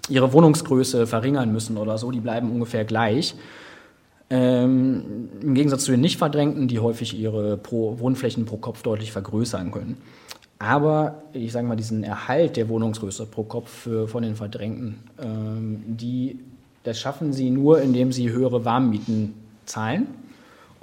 ihre 0.08 0.32
Wohnungsgröße 0.32 1.06
verringern 1.06 1.52
müssen 1.52 1.76
oder 1.76 1.98
so, 1.98 2.10
die 2.10 2.20
bleiben 2.20 2.50
ungefähr 2.50 2.84
gleich. 2.84 3.34
Ähm, 4.28 5.28
Im 5.40 5.54
Gegensatz 5.54 5.84
zu 5.84 5.92
den 5.92 6.00
nicht 6.00 6.18
verdrängten, 6.18 6.68
die 6.68 6.80
häufig 6.80 7.18
ihre 7.18 7.56
pro 7.56 7.98
Wohnflächen 7.98 8.44
pro 8.44 8.56
Kopf 8.56 8.82
deutlich 8.82 9.12
vergrößern 9.12 9.70
können. 9.70 9.96
Aber 10.58 11.22
ich 11.32 11.52
sage 11.52 11.66
mal, 11.66 11.76
diesen 11.76 12.02
Erhalt 12.02 12.56
der 12.56 12.68
Wohnungsgröße 12.68 13.26
pro 13.26 13.44
Kopf 13.44 13.70
für, 13.70 14.08
von 14.08 14.22
den 14.22 14.36
Verdrängten, 14.36 14.98
ähm, 15.20 15.82
die, 15.86 16.40
das 16.82 16.98
schaffen 16.98 17.32
sie 17.32 17.50
nur, 17.50 17.80
indem 17.80 18.10
sie 18.10 18.30
höhere 18.30 18.64
Warmmieten 18.64 19.34
zahlen 19.64 20.06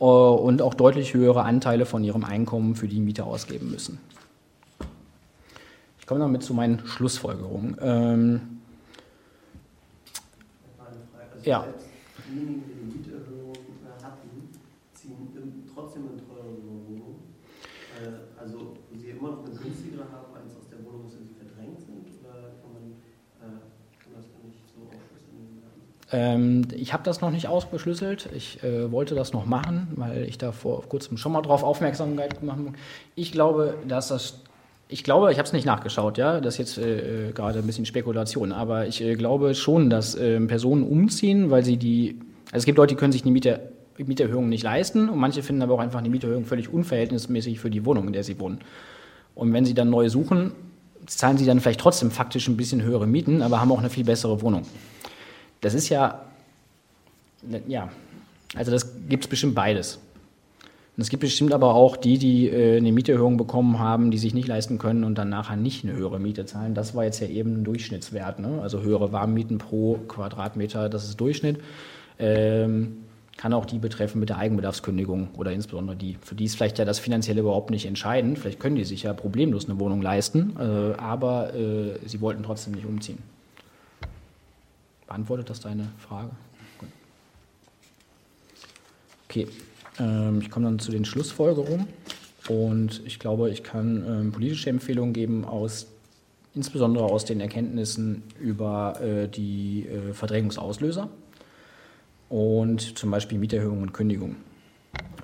und 0.03 0.61
auch 0.61 0.73
deutlich 0.73 1.13
höhere 1.13 1.43
Anteile 1.43 1.85
von 1.85 2.03
ihrem 2.03 2.25
Einkommen 2.25 2.75
für 2.75 2.89
die 2.89 2.99
Miete 2.99 3.23
ausgeben 3.23 3.71
müssen. 3.71 3.99
Ich 5.99 6.05
komme 6.05 6.19
damit 6.19 6.43
zu 6.43 6.53
meinen 6.53 6.85
Schlussfolgerungen. 6.85 7.77
Ähm, 7.79 8.41
ja. 11.43 11.65
Diejenigen, 12.27 12.63
die 12.67 12.73
die 12.73 12.97
Mieterhöhung 12.97 13.53
hatten, 14.03 14.49
ziehen 14.93 15.63
trotzdem 15.73 16.03
in 16.11 16.19
teurere 16.19 16.51
Wohnungen. 16.51 17.23
Äh, 18.03 18.41
also 18.41 18.75
sie 18.93 19.09
immer 19.11 19.31
noch 19.31 19.45
eine 19.45 19.55
günstigere 19.55 20.03
haben 20.03 20.35
als 20.35 20.51
aus 20.55 20.67
der 20.69 20.83
Wohnung, 20.83 21.05
aus 21.05 21.13
der 21.13 21.23
sie 21.23 21.35
verdrängt 21.35 21.79
sind? 21.79 22.03
Oder 22.19 22.51
kann 22.59 22.73
man, 22.75 22.91
äh, 23.39 23.63
kann 24.03 24.11
das 24.15 24.25
nicht 24.43 24.67
so 24.67 24.83
aufschlüsseln? 24.83 25.63
Ähm, 26.13 26.67
ich 26.75 26.93
habe 26.93 27.03
das 27.03 27.19
noch 27.19 27.31
nicht 27.31 27.47
ausgeschlüsselt. 27.47 28.29
Ich 28.35 28.63
äh, 28.63 28.91
wollte 28.91 29.15
das 29.15 29.33
noch 29.33 29.45
machen, 29.45 29.87
weil 29.95 30.23
ich 30.23 30.37
da 30.37 30.51
vor 30.51 30.87
kurzem 30.87 31.17
schon 31.17 31.33
mal 31.33 31.41
drauf 31.41 31.63
Aufmerksamkeit 31.63 32.39
gemacht 32.39 32.59
habe. 32.59 32.73
Ich 33.15 33.31
glaube, 33.33 33.75
dass 33.87 34.07
das 34.07 34.39
ich 34.89 35.03
glaube, 35.03 35.31
ich 35.31 35.39
habe 35.39 35.47
es 35.47 35.53
nicht 35.53 35.65
nachgeschaut, 35.65 36.19
ja, 36.19 36.39
das 36.39 36.55
ist 36.55 36.57
jetzt 36.59 36.77
äh, 36.77 37.29
äh, 37.29 37.31
gerade 37.31 37.59
ein 37.59 37.65
bisschen 37.65 37.85
Spekulation, 37.85 38.51
aber 38.51 38.85
ich 38.85 39.01
äh, 39.01 39.15
glaube 39.15 39.55
schon, 39.55 39.89
dass 39.89 40.13
äh, 40.13 40.39
Personen 40.41 40.83
umziehen, 40.83 41.49
weil 41.49 41.65
sie 41.65 41.77
die, 41.77 42.19
also 42.51 42.57
es 42.57 42.65
gibt 42.65 42.77
Leute, 42.77 42.93
die 42.93 42.99
können 42.99 43.11
sich 43.11 43.23
die 43.23 43.31
Miete, 43.31 43.71
Mieterhöhung 43.97 44.49
nicht 44.49 44.61
leisten 44.61 45.09
und 45.09 45.17
manche 45.17 45.41
finden 45.41 45.63
aber 45.63 45.73
auch 45.73 45.79
einfach 45.79 46.01
die 46.01 46.11
Mieterhöhung 46.11 46.45
völlig 46.45 46.71
unverhältnismäßig 46.71 47.59
für 47.59 47.71
die 47.71 47.85
Wohnung, 47.85 48.05
in 48.05 48.13
der 48.13 48.23
sie 48.23 48.39
wohnen. 48.39 48.59
Und 49.33 49.51
wenn 49.51 49.65
sie 49.65 49.73
dann 49.73 49.89
neu 49.89 50.09
suchen, 50.09 50.51
zahlen 51.07 51.37
sie 51.37 51.45
dann 51.47 51.59
vielleicht 51.59 51.79
trotzdem 51.79 52.11
faktisch 52.11 52.47
ein 52.47 52.57
bisschen 52.57 52.83
höhere 52.83 53.07
Mieten, 53.07 53.41
aber 53.41 53.61
haben 53.61 53.71
auch 53.71 53.79
eine 53.79 53.89
viel 53.89 54.03
bessere 54.03 54.43
Wohnung. 54.43 54.63
Das 55.63 55.73
ist 55.73 55.87
ja, 55.87 56.21
ja, 57.67 57.89
also 58.53 58.69
das 58.69 58.95
gibt 59.07 59.23
es 59.23 59.29
bestimmt 59.29 59.55
beides. 59.55 59.97
Und 60.95 61.01
es 61.01 61.09
gibt 61.09 61.21
bestimmt 61.21 61.53
aber 61.53 61.73
auch 61.73 61.97
die, 61.97 62.17
die 62.17 62.49
äh, 62.49 62.77
eine 62.77 62.91
Mieterhöhung 62.91 63.37
bekommen 63.37 63.79
haben, 63.79 64.11
die 64.11 64.17
sich 64.17 64.33
nicht 64.33 64.47
leisten 64.47 64.77
können 64.77 65.05
und 65.05 65.17
dann 65.17 65.29
nachher 65.29 65.55
nicht 65.55 65.85
eine 65.85 65.93
höhere 65.93 66.19
Miete 66.19 66.45
zahlen. 66.45 66.75
Das 66.75 66.93
war 66.93 67.05
jetzt 67.05 67.19
ja 67.21 67.27
eben 67.27 67.61
ein 67.61 67.63
Durchschnittswert. 67.63 68.39
Ne? 68.39 68.59
Also 68.61 68.81
höhere 68.81 69.11
Warmmieten 69.11 69.57
pro 69.57 69.99
Quadratmeter, 70.07 70.89
das 70.89 71.05
ist 71.05 71.19
Durchschnitt. 71.19 71.61
Ähm, 72.19 72.97
kann 73.37 73.53
auch 73.53 73.65
die 73.65 73.79
betreffen 73.79 74.19
mit 74.19 74.29
der 74.29 74.37
Eigenbedarfskündigung 74.37 75.29
oder 75.37 75.51
insbesondere 75.51 75.95
die, 75.95 76.17
für 76.21 76.35
die 76.35 76.45
ist 76.45 76.55
vielleicht 76.55 76.77
ja 76.77 76.85
das 76.85 76.99
Finanzielle 76.99 77.39
überhaupt 77.39 77.71
nicht 77.71 77.85
entscheidend. 77.85 78.37
Vielleicht 78.37 78.59
können 78.59 78.75
die 78.75 78.83
sich 78.83 79.03
ja 79.03 79.13
problemlos 79.13 79.67
eine 79.67 79.79
Wohnung 79.79 80.01
leisten, 80.01 80.55
äh, 80.59 80.93
aber 80.97 81.55
äh, 81.55 81.97
sie 82.05 82.21
wollten 82.21 82.43
trotzdem 82.43 82.73
nicht 82.73 82.85
umziehen. 82.85 83.17
Beantwortet 85.07 85.49
das 85.49 85.59
deine 85.59 85.89
Frage? 85.99 86.31
Okay. 89.27 89.47
Ähm, 89.99 90.41
ich 90.41 90.49
komme 90.49 90.65
dann 90.65 90.79
zu 90.79 90.91
den 90.91 91.05
Schlussfolgerungen 91.05 91.87
und 92.49 93.01
ich 93.05 93.19
glaube, 93.19 93.49
ich 93.49 93.63
kann 93.63 94.03
ähm, 94.07 94.31
politische 94.31 94.69
Empfehlungen 94.69 95.13
geben 95.13 95.45
aus 95.45 95.87
insbesondere 96.55 97.05
aus 97.05 97.25
den 97.25 97.41
Erkenntnissen 97.41 98.23
über 98.39 99.01
äh, 99.01 99.27
die 99.27 99.87
äh, 99.87 100.13
Verdrängungsauslöser 100.13 101.09
und 102.29 102.97
zum 102.97 103.11
Beispiel 103.11 103.37
Mieterhöhung 103.39 103.81
und 103.81 103.93
Kündigung. 103.93 104.35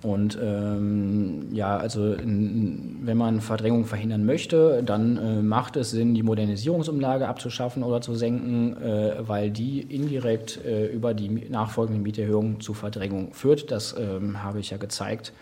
Und 0.01 0.39
ähm, 0.41 1.47
ja, 1.51 1.75
also 1.75 2.13
in, 2.13 2.99
wenn 3.01 3.17
man 3.17 3.41
Verdrängung 3.41 3.83
verhindern 3.83 4.25
möchte, 4.25 4.81
dann 4.81 5.17
äh, 5.17 5.41
macht 5.41 5.75
es 5.75 5.91
Sinn, 5.91 6.15
die 6.15 6.23
Modernisierungsumlage 6.23 7.27
abzuschaffen 7.27 7.83
oder 7.83 7.99
zu 7.99 8.15
senken, 8.15 8.77
äh, 8.77 9.15
weil 9.27 9.51
die 9.51 9.81
indirekt 9.81 10.63
äh, 10.63 10.85
über 10.87 11.13
die 11.13 11.29
nachfolgende 11.49 12.01
Mieterhöhung 12.01 12.61
zu 12.61 12.73
Verdrängung 12.73 13.33
führt. 13.33 13.71
Das 13.71 13.93
ähm, 13.99 14.41
habe 14.41 14.61
ich 14.61 14.69
ja 14.69 14.77
gezeigt. 14.77 15.33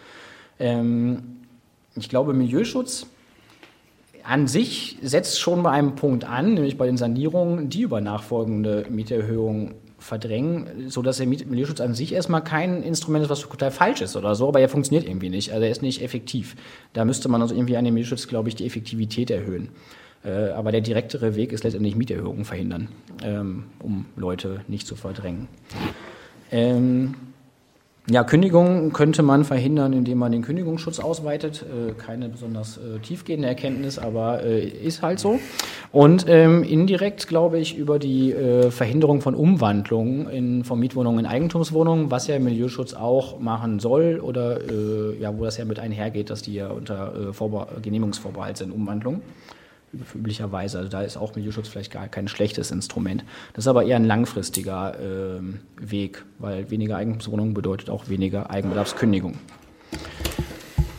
Ähm, 0.59 1.41
ich 1.95 2.09
glaube, 2.09 2.33
Milieuschutz 2.33 3.05
an 4.23 4.47
sich 4.47 4.97
setzt 5.03 5.39
schon 5.39 5.63
bei 5.63 5.71
einem 5.71 5.95
Punkt 5.95 6.25
an, 6.25 6.55
nämlich 6.55 6.77
bei 6.77 6.87
den 6.87 6.97
Sanierungen, 6.97 7.69
die 7.69 7.81
über 7.81 8.01
nachfolgende 8.01 8.85
Mieterhöhungen 8.89 9.75
verdrängen, 9.97 10.89
sodass 10.89 11.17
der 11.17 11.27
Milieuschutz 11.27 11.81
an 11.81 11.93
sich 11.93 12.13
erstmal 12.13 12.43
kein 12.43 12.83
Instrument 12.83 13.23
ist, 13.23 13.29
was 13.29 13.41
total 13.41 13.71
falsch 13.71 14.01
ist 14.01 14.15
oder 14.15 14.35
so, 14.35 14.47
aber 14.47 14.59
er 14.59 14.69
funktioniert 14.69 15.07
irgendwie 15.07 15.29
nicht. 15.29 15.51
Also 15.51 15.65
er 15.65 15.71
ist 15.71 15.81
nicht 15.81 16.01
effektiv. 16.01 16.55
Da 16.93 17.03
müsste 17.03 17.29
man 17.29 17.41
also 17.41 17.55
irgendwie 17.55 17.77
an 17.77 17.85
dem 17.85 17.93
Milieuschutz, 17.93 18.27
glaube 18.27 18.49
ich, 18.49 18.55
die 18.55 18.65
Effektivität 18.65 19.31
erhöhen. 19.31 19.69
Äh, 20.23 20.49
aber 20.49 20.71
der 20.71 20.81
direktere 20.81 21.35
Weg 21.35 21.51
ist 21.51 21.63
letztendlich 21.63 21.95
Mieterhöhungen 21.95 22.45
verhindern, 22.45 22.89
ähm, 23.23 23.65
um 23.79 24.05
Leute 24.15 24.61
nicht 24.67 24.87
zu 24.87 24.95
verdrängen. 24.95 25.47
Ähm, 26.51 27.15
ja, 28.09 28.23
Kündigung 28.23 28.93
könnte 28.93 29.21
man 29.21 29.43
verhindern, 29.43 29.91
indem 29.91 30.19
man 30.19 30.31
den 30.31 30.41
Kündigungsschutz 30.41 30.99
ausweitet. 30.99 31.63
Äh, 31.63 31.91
keine 31.91 32.29
besonders 32.29 32.77
äh, 32.77 32.99
tiefgehende 32.99 33.49
Erkenntnis, 33.49 33.99
aber 33.99 34.43
äh, 34.43 34.65
ist 34.65 35.01
halt 35.01 35.19
so. 35.19 35.39
Und 35.91 36.25
ähm, 36.29 36.63
indirekt, 36.63 37.27
glaube 37.27 37.59
ich, 37.59 37.77
über 37.77 37.99
die 37.99 38.33
Verhinderung 38.69 39.21
von 39.21 39.35
Umwandlungen 39.35 40.29
in, 40.29 40.63
von 40.63 40.79
Mietwohnungen 40.79 41.19
in 41.19 41.25
Eigentumswohnungen, 41.25 42.11
was 42.11 42.27
ja 42.27 42.37
Milieuschutz 42.39 42.93
auch 42.93 43.39
machen 43.39 43.79
soll 43.79 44.19
oder 44.21 44.59
ja, 45.19 45.37
wo 45.37 45.45
das 45.45 45.57
ja 45.57 45.65
mit 45.65 45.79
einhergeht, 45.79 46.29
dass 46.29 46.41
die 46.41 46.55
ja 46.55 46.69
unter 46.69 47.13
Genehmigungsvorbehalt 47.81 48.57
sind, 48.57 48.71
Umwandlungen 48.71 49.21
üblicherweise. 50.13 50.77
Also 50.77 50.89
da 50.89 51.01
ist 51.01 51.17
auch 51.17 51.35
Milieuschutz 51.35 51.67
vielleicht 51.67 51.91
gar 51.91 52.07
kein 52.07 52.27
schlechtes 52.27 52.71
Instrument. 52.71 53.23
Das 53.53 53.65
ist 53.65 53.67
aber 53.67 53.83
eher 53.83 53.95
ein 53.95 54.05
langfristiger 54.05 54.95
äh, 54.99 55.41
Weg, 55.77 56.23
weil 56.39 56.69
weniger 56.69 56.97
Eigentumswohnungen 56.97 57.53
bedeutet 57.53 57.89
auch 57.89 58.09
weniger 58.09 58.49
Eigenbedarfskündigung. 58.49 59.35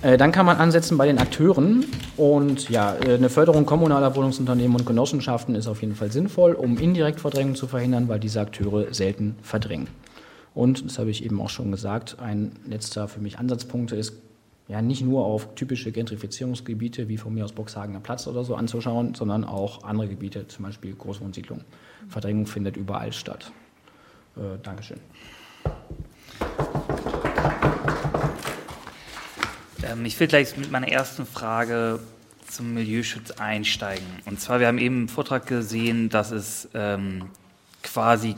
Äh, 0.01 0.17
dann 0.17 0.31
kann 0.31 0.47
man 0.47 0.59
ansetzen 0.59 0.97
bei 0.97 1.07
den 1.07 1.19
Akteuren 1.19 1.85
und 2.17 2.71
ja, 2.71 2.95
äh, 2.95 3.15
eine 3.15 3.29
Förderung 3.29 3.67
kommunaler 3.67 4.15
Wohnungsunternehmen 4.15 4.77
und 4.77 4.87
Genossenschaften 4.87 5.55
ist 5.55 5.67
auf 5.67 5.81
jeden 5.81 5.97
Fall 5.97 6.13
sinnvoll, 6.13 6.53
um 6.53 6.79
indirekt 6.79 7.21
Verdrängung 7.21 7.57
zu 7.57 7.67
verhindern, 7.67 8.09
weil 8.09 8.21
diese 8.21 8.41
Akteure 8.41 8.95
selten 8.95 9.37
verdrängen. 9.43 9.89
Und, 10.55 10.85
das 10.85 10.99
habe 10.99 11.11
ich 11.11 11.25
eben 11.25 11.41
auch 11.41 11.51
schon 11.51 11.71
gesagt, 11.71 12.17
ein 12.21 12.53
letzter 12.67 13.09
für 13.09 13.21
mich 13.21 13.39
Ansatzpunkt 13.39 13.93
ist 13.93 14.15
ja 14.69 14.83
nicht 14.83 15.03
nur 15.03 15.25
auf 15.25 15.55
typische 15.55 15.93
Gentrifizierungsgebiete 15.93 17.09
wie 17.09 17.17
von 17.17 17.35
mir 17.35 17.45
aus 17.45 17.53
Boxhagener 17.53 18.01
Platz 18.01 18.27
oder 18.27 18.45
so 18.45 18.55
anzuschauen, 18.55 19.15
sondern 19.15 19.45
auch 19.45 19.83
andere 19.83 20.09
Gebiete, 20.09 20.47
zum 20.47 20.67
Beispiel 20.67 20.95
Großwohnsiedlungen. 20.95 21.65
Verdrängung 22.09 22.47
findet 22.47 22.77
überall 22.77 23.13
statt. 23.13 23.51
Äh, 24.37 24.59
Dankeschön. 24.63 25.01
Ähm, 29.83 30.05
ich 30.05 30.21
will 30.21 30.27
gleich 30.27 30.57
mit 30.57 30.71
meiner 30.71 30.89
ersten 30.89 31.25
Frage 31.25 32.01
zum 32.47 32.75
Milieuschutz 32.75 33.33
einsteigen. 33.33 34.07
Und 34.27 34.41
zwar, 34.41 34.61
wir 34.61 34.67
haben 34.67 34.79
eben 34.79 35.03
im 35.03 35.09
Vortrag 35.09 35.47
gesehen, 35.47 36.09
dass 36.11 36.31
es 36.31 36.69
ähm, 36.75 37.31
quasi 37.83 38.35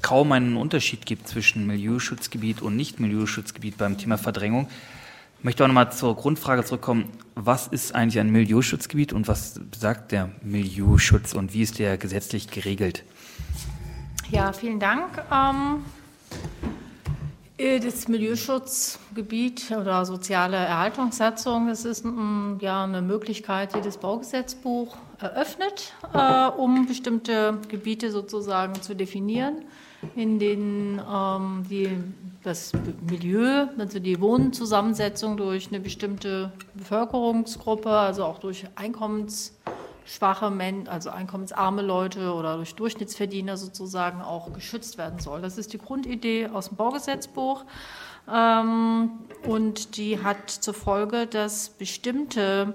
kaum 0.00 0.32
einen 0.32 0.56
Unterschied 0.56 1.04
gibt 1.04 1.28
zwischen 1.28 1.66
Milieuschutzgebiet 1.66 2.62
und 2.62 2.76
Nicht-Milieuschutzgebiet 2.76 3.76
beim 3.76 3.98
Thema 3.98 4.16
Verdrängung. 4.16 4.68
Ich 5.38 5.44
möchte 5.44 5.62
auch 5.62 5.68
nochmal 5.68 5.92
zur 5.92 6.16
Grundfrage 6.16 6.64
zurückkommen. 6.64 7.12
Was 7.36 7.68
ist 7.68 7.94
eigentlich 7.94 8.18
ein 8.18 8.30
Milieuschutzgebiet 8.30 9.12
und 9.12 9.28
was 9.28 9.60
sagt 9.78 10.10
der 10.10 10.30
Milieuschutz 10.42 11.32
und 11.32 11.54
wie 11.54 11.62
ist 11.62 11.78
der 11.78 11.96
gesetzlich 11.96 12.50
geregelt? 12.50 13.04
Ja, 14.30 14.52
vielen 14.52 14.80
Dank. 14.80 15.22
Ähm, 15.32 15.84
äh, 17.56 17.78
das 17.78 18.08
Milieuschutzgebiet 18.08 19.70
oder 19.70 20.04
soziale 20.04 20.56
Erhaltungssatzung, 20.56 21.68
das 21.68 21.84
ist 21.84 22.04
mm, 22.04 22.56
ja 22.60 22.82
eine 22.82 23.00
Möglichkeit, 23.00 23.76
die 23.76 23.80
das 23.80 23.96
Baugesetzbuch 23.96 24.96
eröffnet, 25.20 25.94
äh, 26.14 26.46
um 26.48 26.86
bestimmte 26.86 27.58
Gebiete 27.68 28.10
sozusagen 28.10 28.82
zu 28.82 28.96
definieren, 28.96 29.64
in 30.14 30.38
denen 30.38 31.00
ähm, 31.10 31.64
die 31.68 31.88
das 32.42 32.72
Milieu, 33.08 33.66
also 33.76 33.98
die 33.98 34.20
Wohnzusammensetzung 34.20 35.36
durch 35.36 35.68
eine 35.68 35.80
bestimmte 35.80 36.52
Bevölkerungsgruppe, 36.74 37.90
also 37.90 38.24
auch 38.24 38.38
durch 38.38 38.64
einkommensschwache 38.76 40.50
Menschen, 40.50 40.88
also 40.88 41.10
einkommensarme 41.10 41.82
Leute 41.82 42.32
oder 42.32 42.56
durch 42.56 42.74
Durchschnittsverdiener 42.74 43.56
sozusagen 43.56 44.22
auch 44.22 44.52
geschützt 44.52 44.98
werden 44.98 45.18
soll. 45.18 45.40
Das 45.42 45.58
ist 45.58 45.72
die 45.72 45.78
Grundidee 45.78 46.48
aus 46.48 46.68
dem 46.68 46.76
Baugesetzbuch. 46.76 47.64
Ähm, 48.32 49.10
und 49.46 49.96
die 49.96 50.22
hat 50.22 50.50
zur 50.50 50.74
Folge, 50.74 51.26
dass 51.26 51.70
bestimmte 51.70 52.74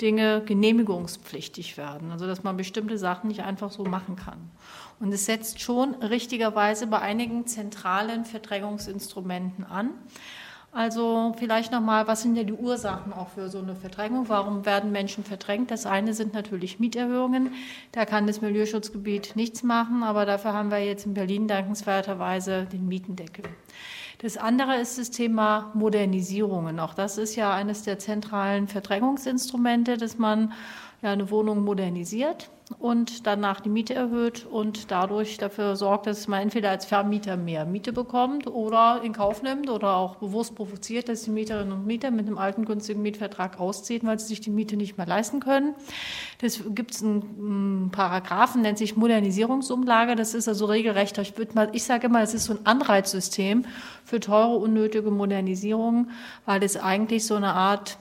Dinge 0.00 0.42
genehmigungspflichtig 0.44 1.76
werden. 1.76 2.10
Also 2.10 2.26
dass 2.26 2.42
man 2.42 2.56
bestimmte 2.56 2.98
Sachen 2.98 3.28
nicht 3.28 3.42
einfach 3.42 3.70
so 3.70 3.84
machen 3.84 4.16
kann. 4.16 4.50
Und 5.00 5.12
es 5.12 5.26
setzt 5.26 5.60
schon 5.60 5.94
richtigerweise 5.96 6.86
bei 6.86 7.00
einigen 7.00 7.46
zentralen 7.46 8.24
Verdrängungsinstrumenten 8.24 9.64
an. 9.64 9.90
Also 10.74 11.36
vielleicht 11.38 11.70
nochmal, 11.70 12.08
was 12.08 12.22
sind 12.22 12.34
ja 12.34 12.42
die 12.42 12.52
Ursachen 12.52 13.12
auch 13.12 13.28
für 13.28 13.48
so 13.48 13.58
eine 13.58 13.76
Verdrängung? 13.76 14.28
Warum 14.28 14.66
werden 14.66 14.90
Menschen 14.90 15.22
verdrängt? 15.22 15.70
Das 15.70 15.86
eine 15.86 16.14
sind 16.14 16.34
natürlich 16.34 16.80
Mieterhöhungen. 16.80 17.52
Da 17.92 18.04
kann 18.04 18.26
das 18.26 18.40
Milieuschutzgebiet 18.40 19.36
nichts 19.36 19.62
machen, 19.62 20.02
aber 20.02 20.26
dafür 20.26 20.52
haben 20.52 20.72
wir 20.72 20.84
jetzt 20.84 21.06
in 21.06 21.14
Berlin 21.14 21.46
dankenswerterweise 21.46 22.64
den 22.64 22.88
Mietendeckel. 22.88 23.44
Das 24.18 24.36
andere 24.36 24.76
ist 24.76 24.98
das 24.98 25.10
Thema 25.10 25.70
Modernisierungen. 25.74 26.80
Auch 26.80 26.94
das 26.94 27.18
ist 27.18 27.36
ja 27.36 27.54
eines 27.54 27.82
der 27.82 28.00
zentralen 28.00 28.66
Verdrängungsinstrumente, 28.66 29.96
dass 29.96 30.18
man 30.18 30.54
ja 31.04 31.12
eine 31.12 31.30
Wohnung 31.30 31.62
modernisiert 31.62 32.50
und 32.78 33.26
danach 33.26 33.60
die 33.60 33.68
Miete 33.68 33.94
erhöht 33.94 34.46
und 34.50 34.90
dadurch 34.90 35.36
dafür 35.36 35.76
sorgt, 35.76 36.06
dass 36.06 36.28
man 36.28 36.40
entweder 36.40 36.70
als 36.70 36.86
Vermieter 36.86 37.36
mehr 37.36 37.66
Miete 37.66 37.92
bekommt 37.92 38.46
oder 38.46 39.02
in 39.04 39.12
Kauf 39.12 39.42
nimmt 39.42 39.68
oder 39.68 39.96
auch 39.96 40.16
bewusst 40.16 40.54
provoziert, 40.54 41.10
dass 41.10 41.22
die 41.22 41.30
Mieterinnen 41.30 41.72
und 41.72 41.86
Mieter 41.86 42.10
mit 42.10 42.26
einem 42.26 42.38
alten 42.38 42.64
günstigen 42.64 43.02
Mietvertrag 43.02 43.60
ausziehen, 43.60 44.06
weil 44.06 44.18
sie 44.18 44.26
sich 44.26 44.40
die 44.40 44.50
Miete 44.50 44.76
nicht 44.76 44.96
mehr 44.96 45.06
leisten 45.06 45.40
können. 45.40 45.74
Das 46.40 46.62
gibt 46.70 46.92
es 46.92 47.02
einen 47.02 47.90
Paragraphen, 47.92 48.62
nennt 48.62 48.78
sich 48.78 48.96
Modernisierungsumlage. 48.96 50.16
Das 50.16 50.32
ist 50.32 50.48
also 50.48 50.64
regelrecht. 50.64 51.18
Ich, 51.18 51.34
mal, 51.54 51.68
ich 51.72 51.84
sage 51.84 52.06
immer, 52.06 52.22
es 52.22 52.32
ist 52.32 52.44
so 52.44 52.54
ein 52.54 52.64
Anreizsystem 52.64 53.66
für 54.04 54.20
teure, 54.20 54.56
unnötige 54.56 55.10
Modernisierungen, 55.10 56.10
weil 56.46 56.62
es 56.62 56.78
eigentlich 56.78 57.26
so 57.26 57.34
eine 57.34 57.52
Art 57.52 57.98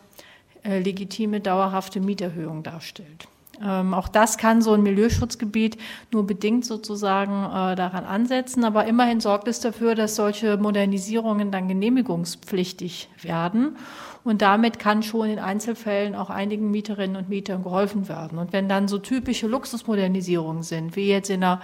legitime, 0.63 1.39
dauerhafte 1.39 1.99
Mieterhöhung 1.99 2.63
darstellt. 2.63 3.27
Ähm, 3.61 3.93
auch 3.93 4.07
das 4.07 4.37
kann 4.37 4.61
so 4.61 4.73
ein 4.73 4.81
Milieuschutzgebiet 4.81 5.77
nur 6.11 6.25
bedingt 6.25 6.65
sozusagen 6.65 7.43
äh, 7.45 7.75
daran 7.75 8.05
ansetzen, 8.05 8.63
aber 8.63 8.85
immerhin 8.85 9.19
sorgt 9.19 9.47
es 9.47 9.59
dafür, 9.59 9.95
dass 9.95 10.15
solche 10.15 10.57
Modernisierungen 10.57 11.51
dann 11.51 11.67
genehmigungspflichtig 11.67 13.09
werden. 13.21 13.77
Und 14.23 14.41
damit 14.41 14.79
kann 14.79 15.03
schon 15.03 15.29
in 15.29 15.39
Einzelfällen 15.39 16.15
auch 16.15 16.29
einigen 16.29 16.71
Mieterinnen 16.71 17.17
und 17.17 17.29
Mietern 17.29 17.61
geholfen 17.61 18.07
werden. 18.07 18.37
Und 18.37 18.53
wenn 18.53 18.69
dann 18.69 18.87
so 18.87 18.97
typische 18.97 19.47
Luxusmodernisierungen 19.47 20.63
sind, 20.63 20.95
wie 20.95 21.09
jetzt 21.09 21.29
in 21.29 21.43
einer 21.43 21.61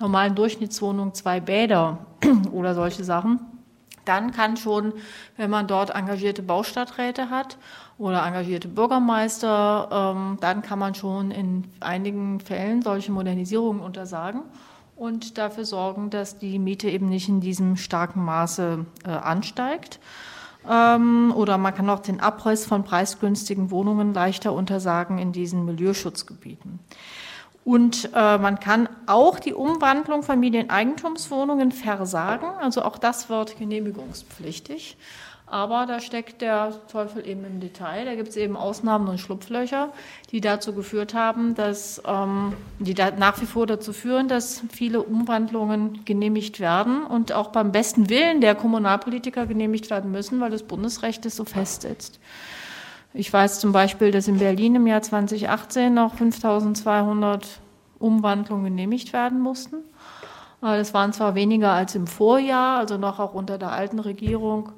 normalen 0.00 0.34
Durchschnittswohnung 0.34 1.14
zwei 1.14 1.40
Bäder 1.40 2.06
oder 2.52 2.74
solche 2.74 3.04
Sachen, 3.04 3.40
dann 4.04 4.32
kann 4.32 4.56
schon, 4.56 4.92
wenn 5.36 5.50
man 5.50 5.68
dort 5.68 5.90
engagierte 5.90 6.42
Baustadträte 6.42 7.30
hat 7.30 7.58
oder 8.00 8.24
engagierte 8.24 8.66
Bürgermeister, 8.66 10.14
ähm, 10.16 10.38
dann 10.40 10.62
kann 10.62 10.78
man 10.78 10.94
schon 10.94 11.30
in 11.30 11.64
einigen 11.80 12.40
Fällen 12.40 12.80
solche 12.80 13.12
Modernisierungen 13.12 13.82
untersagen 13.82 14.40
und 14.96 15.36
dafür 15.36 15.66
sorgen, 15.66 16.08
dass 16.08 16.38
die 16.38 16.58
Miete 16.58 16.88
eben 16.88 17.10
nicht 17.10 17.28
in 17.28 17.40
diesem 17.40 17.76
starken 17.76 18.24
Maße 18.24 18.86
äh, 19.04 19.10
ansteigt. 19.10 20.00
Ähm, 20.68 21.32
oder 21.36 21.58
man 21.58 21.74
kann 21.74 21.90
auch 21.90 22.00
den 22.00 22.20
Abriss 22.20 22.64
von 22.64 22.84
preisgünstigen 22.84 23.70
Wohnungen 23.70 24.14
leichter 24.14 24.54
untersagen 24.54 25.18
in 25.18 25.32
diesen 25.32 25.66
Milieuschutzgebieten. 25.66 26.80
Und 27.64 28.10
äh, 28.14 28.38
man 28.38 28.58
kann 28.60 28.88
auch 29.06 29.38
die 29.38 29.52
Umwandlung 29.52 30.22
von 30.22 30.40
Medieneigentumswohnungen 30.40 31.70
versagen. 31.70 32.46
Also 32.60 32.82
auch 32.82 32.96
das 32.96 33.28
wird 33.28 33.58
genehmigungspflichtig. 33.58 34.96
Aber 35.50 35.84
da 35.86 35.98
steckt 35.98 36.42
der 36.42 36.72
Teufel 36.92 37.26
eben 37.26 37.44
im 37.44 37.58
Detail. 37.58 38.04
Da 38.04 38.14
gibt 38.14 38.28
es 38.28 38.36
eben 38.36 38.56
Ausnahmen 38.56 39.08
und 39.08 39.18
Schlupflöcher, 39.18 39.92
die 40.30 40.40
dazu 40.40 40.72
geführt 40.72 41.12
haben, 41.12 41.56
dass 41.56 42.00
ähm, 42.06 42.54
die 42.78 42.94
da 42.94 43.10
nach 43.10 43.40
wie 43.40 43.46
vor 43.46 43.66
dazu 43.66 43.92
führen, 43.92 44.28
dass 44.28 44.62
viele 44.70 45.02
Umwandlungen 45.02 46.04
genehmigt 46.04 46.60
werden 46.60 47.04
und 47.04 47.32
auch 47.32 47.48
beim 47.48 47.72
besten 47.72 48.08
Willen 48.08 48.40
der 48.40 48.54
Kommunalpolitiker 48.54 49.46
genehmigt 49.46 49.90
werden 49.90 50.12
müssen, 50.12 50.40
weil 50.40 50.50
das 50.50 50.62
Bundesrecht 50.62 51.26
es 51.26 51.34
so 51.34 51.44
festsetzt. 51.44 52.20
Ich 53.12 53.32
weiß 53.32 53.58
zum 53.58 53.72
Beispiel, 53.72 54.12
dass 54.12 54.28
in 54.28 54.38
Berlin 54.38 54.76
im 54.76 54.86
Jahr 54.86 55.02
2018 55.02 55.92
noch 55.92 56.14
5200 56.14 57.60
Umwandlungen 57.98 58.66
genehmigt 58.66 59.12
werden 59.12 59.40
mussten. 59.40 59.78
Äh, 60.62 60.78
das 60.78 60.94
waren 60.94 61.12
zwar 61.12 61.34
weniger 61.34 61.72
als 61.72 61.96
im 61.96 62.06
Vorjahr, 62.06 62.78
also 62.78 62.98
noch 62.98 63.18
auch 63.18 63.34
unter 63.34 63.58
der 63.58 63.72
alten 63.72 63.98
Regierung. 63.98 64.70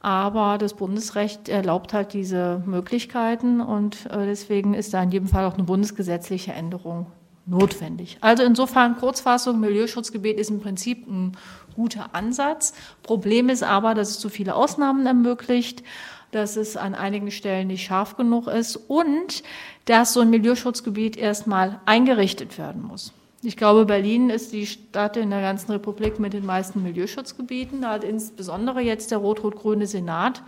Aber 0.00 0.58
das 0.58 0.74
Bundesrecht 0.74 1.48
erlaubt 1.48 1.92
halt 1.92 2.12
diese 2.12 2.62
Möglichkeiten 2.66 3.60
und 3.60 4.06
äh, 4.06 4.26
deswegen 4.26 4.74
ist 4.74 4.94
da 4.94 5.02
in 5.02 5.10
jedem 5.10 5.28
Fall 5.28 5.44
auch 5.44 5.54
eine 5.54 5.64
bundesgesetzliche 5.64 6.52
Änderung 6.52 7.06
notwendig. 7.46 8.18
Also 8.20 8.44
insofern 8.44 8.96
Kurzfassung, 8.96 9.58
Milieuschutzgebiet 9.58 10.38
ist 10.38 10.50
im 10.50 10.60
Prinzip 10.60 11.06
ein 11.08 11.36
guter 11.74 12.14
Ansatz. 12.14 12.74
Problem 13.02 13.48
ist 13.48 13.62
aber, 13.62 13.94
dass 13.94 14.10
es 14.10 14.18
zu 14.20 14.28
viele 14.28 14.54
Ausnahmen 14.54 15.06
ermöglicht, 15.06 15.82
dass 16.30 16.56
es 16.56 16.76
an 16.76 16.94
einigen 16.94 17.30
Stellen 17.30 17.68
nicht 17.68 17.86
scharf 17.86 18.16
genug 18.16 18.46
ist 18.48 18.76
und 18.76 19.42
dass 19.86 20.12
so 20.12 20.20
ein 20.20 20.30
Milieuschutzgebiet 20.30 21.16
erstmal 21.16 21.80
eingerichtet 21.86 22.58
werden 22.58 22.82
muss. 22.82 23.12
Ich 23.42 23.56
glaube, 23.56 23.86
Berlin 23.86 24.30
ist 24.30 24.52
die 24.52 24.66
Stadt 24.66 25.16
in 25.16 25.30
der 25.30 25.40
ganzen 25.40 25.70
Republik 25.70 26.18
mit 26.18 26.32
den 26.32 26.44
meisten 26.44 26.82
Milieuschutzgebieten. 26.82 27.82
Da 27.82 27.92
hat 27.92 28.02
insbesondere 28.02 28.80
jetzt 28.80 29.12
der 29.12 29.18
rot-rot-grüne 29.18 29.86
Senat 29.86 30.42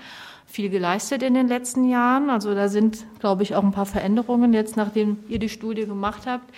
viel 0.45 0.71
geleistet 0.71 1.23
in 1.23 1.35
den 1.35 1.47
letzten 1.47 1.89
Jahren. 1.89 2.31
Also 2.31 2.53
da 2.53 2.69
sind, 2.69 3.07
glaube 3.21 3.45
ich, 3.45 3.55
auch 3.55 3.63
ein 3.63 3.71
paar 3.71 3.87
Veränderungen 3.87 4.53
jetzt, 4.53 4.77
nachdem 4.77 5.19
ihr 5.29 5.39
die 5.39 5.49
Studie 5.49 5.87
gemacht 5.87 6.23
habt, 6.27 6.53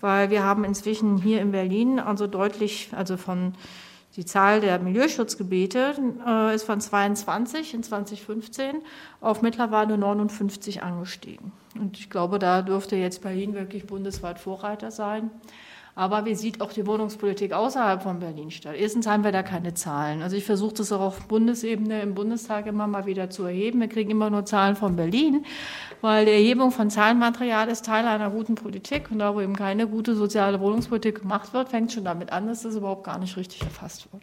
weil 0.00 0.30
wir 0.30 0.44
haben 0.44 0.62
inzwischen 0.62 1.18
hier 1.18 1.40
in 1.40 1.50
Berlin 1.50 1.98
also 1.98 2.28
deutlich, 2.28 2.90
also 2.92 3.16
von 3.16 3.54
die 4.14 4.24
Zahl 4.24 4.60
der 4.60 4.78
Milieuschutzgebiete 4.78 5.94
äh, 6.24 6.54
ist 6.54 6.64
von 6.64 6.80
22 6.80 7.74
in 7.74 7.82
2015 7.82 8.82
auf 9.20 9.42
mittlerweile 9.42 9.98
59 9.98 10.82
angestiegen. 10.82 11.50
Und 11.80 11.98
ich 11.98 12.08
glaube, 12.08 12.38
da 12.38 12.62
dürfte 12.62 12.94
jetzt 12.94 13.22
Berlin 13.22 13.54
wirklich 13.54 13.86
bundesweit 13.86 14.38
Vorreiter 14.38 14.92
sein. 14.92 15.30
Aber 15.94 16.24
wie 16.24 16.34
sieht 16.34 16.62
auch 16.62 16.72
die 16.72 16.86
Wohnungspolitik 16.86 17.52
außerhalb 17.52 18.02
von 18.02 18.18
Berlin 18.18 18.50
statt? 18.50 18.76
Erstens 18.78 19.06
haben 19.06 19.24
wir 19.24 19.32
da 19.32 19.42
keine 19.42 19.74
Zahlen. 19.74 20.22
Also 20.22 20.36
ich 20.36 20.44
versuche 20.44 20.72
das 20.72 20.90
auch 20.90 21.00
auf 21.00 21.26
Bundesebene 21.28 22.00
im 22.00 22.14
Bundestag 22.14 22.66
immer 22.66 22.86
mal 22.86 23.04
wieder 23.04 23.28
zu 23.28 23.44
erheben. 23.44 23.80
Wir 23.80 23.88
kriegen 23.88 24.10
immer 24.10 24.30
nur 24.30 24.46
Zahlen 24.46 24.74
von 24.74 24.96
Berlin, 24.96 25.44
weil 26.00 26.24
die 26.24 26.32
Erhebung 26.32 26.70
von 26.70 26.88
Zahlenmaterial 26.88 27.68
ist 27.68 27.84
Teil 27.84 28.06
einer 28.06 28.30
guten 28.30 28.54
Politik. 28.54 29.10
Und 29.10 29.18
da, 29.18 29.34
wo 29.34 29.42
eben 29.42 29.54
keine 29.54 29.86
gute 29.86 30.14
soziale 30.14 30.60
Wohnungspolitik 30.60 31.20
gemacht 31.20 31.52
wird, 31.52 31.68
fängt 31.68 31.92
schon 31.92 32.04
damit 32.04 32.32
an, 32.32 32.46
dass 32.46 32.62
das 32.62 32.74
überhaupt 32.74 33.04
gar 33.04 33.18
nicht 33.18 33.36
richtig 33.36 33.60
erfasst 33.60 34.10
wird. 34.12 34.22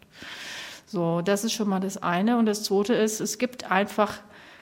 So, 0.86 1.20
das 1.20 1.44
ist 1.44 1.52
schon 1.52 1.68
mal 1.68 1.78
das 1.78 2.02
eine. 2.02 2.36
Und 2.36 2.46
das 2.46 2.64
zweite 2.64 2.94
ist, 2.94 3.20
es 3.20 3.38
gibt 3.38 3.70
einfach 3.70 4.14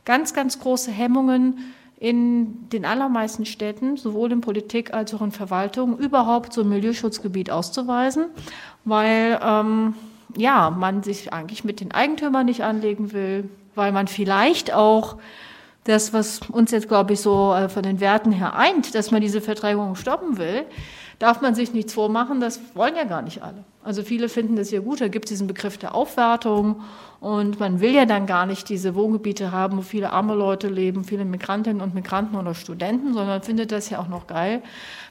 ganz, 0.04 0.34
ganz 0.34 0.58
große 0.60 0.90
Hemmungen, 0.90 1.72
in 2.00 2.68
den 2.70 2.84
allermeisten 2.84 3.44
Städten, 3.44 3.96
sowohl 3.96 4.30
in 4.30 4.40
Politik 4.40 4.94
als 4.94 5.12
auch 5.14 5.22
in 5.22 5.32
Verwaltung, 5.32 5.98
überhaupt 5.98 6.52
so 6.52 6.60
ein 6.60 6.68
Milieuschutzgebiet 6.68 7.50
auszuweisen, 7.50 8.26
weil 8.84 9.40
ähm, 9.42 9.94
ja, 10.36 10.70
man 10.70 11.02
sich 11.02 11.32
eigentlich 11.32 11.64
mit 11.64 11.80
den 11.80 11.90
Eigentümern 11.92 12.46
nicht 12.46 12.62
anlegen 12.62 13.12
will, 13.12 13.48
weil 13.74 13.90
man 13.92 14.06
vielleicht 14.06 14.72
auch 14.72 15.16
das, 15.84 16.12
was 16.12 16.40
uns 16.50 16.70
jetzt, 16.70 16.88
glaube 16.88 17.14
ich, 17.14 17.20
so 17.20 17.52
äh, 17.54 17.68
von 17.68 17.82
den 17.82 17.98
Werten 17.98 18.30
her 18.30 18.54
eint, 18.54 18.94
dass 18.94 19.10
man 19.10 19.20
diese 19.20 19.40
Verdrängung 19.40 19.96
stoppen 19.96 20.38
will, 20.38 20.66
darf 21.18 21.40
man 21.40 21.54
sich 21.54 21.72
nichts 21.72 21.92
vormachen, 21.92 22.40
das 22.40 22.60
wollen 22.74 22.94
ja 22.94 23.04
gar 23.04 23.22
nicht 23.22 23.42
alle. 23.42 23.64
Also 23.82 24.02
viele 24.02 24.28
finden 24.28 24.56
das 24.56 24.70
ja 24.70 24.80
gut, 24.80 25.00
da 25.00 25.08
gibt 25.08 25.24
es 25.26 25.30
diesen 25.30 25.46
Begriff 25.46 25.78
der 25.78 25.94
Aufwertung 25.94 26.82
und 27.20 27.58
man 27.58 27.80
will 27.80 27.94
ja 27.94 28.06
dann 28.06 28.26
gar 28.26 28.46
nicht 28.46 28.68
diese 28.68 28.94
Wohngebiete 28.94 29.50
haben, 29.50 29.78
wo 29.78 29.82
viele 29.82 30.12
arme 30.12 30.34
Leute 30.34 30.68
leben, 30.68 31.04
viele 31.04 31.24
Migrantinnen 31.24 31.80
und 31.80 31.94
Migranten 31.94 32.36
oder 32.36 32.54
Studenten, 32.54 33.14
sondern 33.14 33.42
findet 33.42 33.72
das 33.72 33.90
ja 33.90 33.98
auch 33.98 34.08
noch 34.08 34.26
geil, 34.26 34.62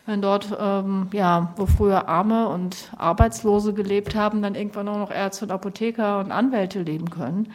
wenn 0.06 0.22
dort, 0.22 0.48
ähm, 0.60 1.10
ja, 1.12 1.54
wo 1.58 1.66
früher 1.66 2.08
Arme 2.08 2.48
und 2.48 2.92
Arbeitslose 2.98 3.74
gelebt 3.74 4.16
haben, 4.16 4.42
dann 4.42 4.56
irgendwann 4.56 4.86
nur 4.86 4.98
noch 4.98 5.12
Ärzte 5.12 5.46
und 5.46 5.52
Apotheker 5.52 6.20
und 6.20 6.32
Anwälte 6.32 6.82
leben 6.82 7.10
können. 7.10 7.52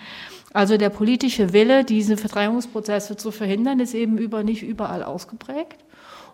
Also 0.52 0.76
der 0.76 0.90
politische 0.90 1.54
Wille, 1.54 1.84
diese 1.84 2.18
Verdrängungsprozesse 2.18 3.16
zu 3.16 3.30
verhindern, 3.30 3.80
ist 3.80 3.94
eben 3.94 4.18
über 4.18 4.42
nicht 4.42 4.62
überall 4.62 5.02
ausgeprägt. 5.02 5.82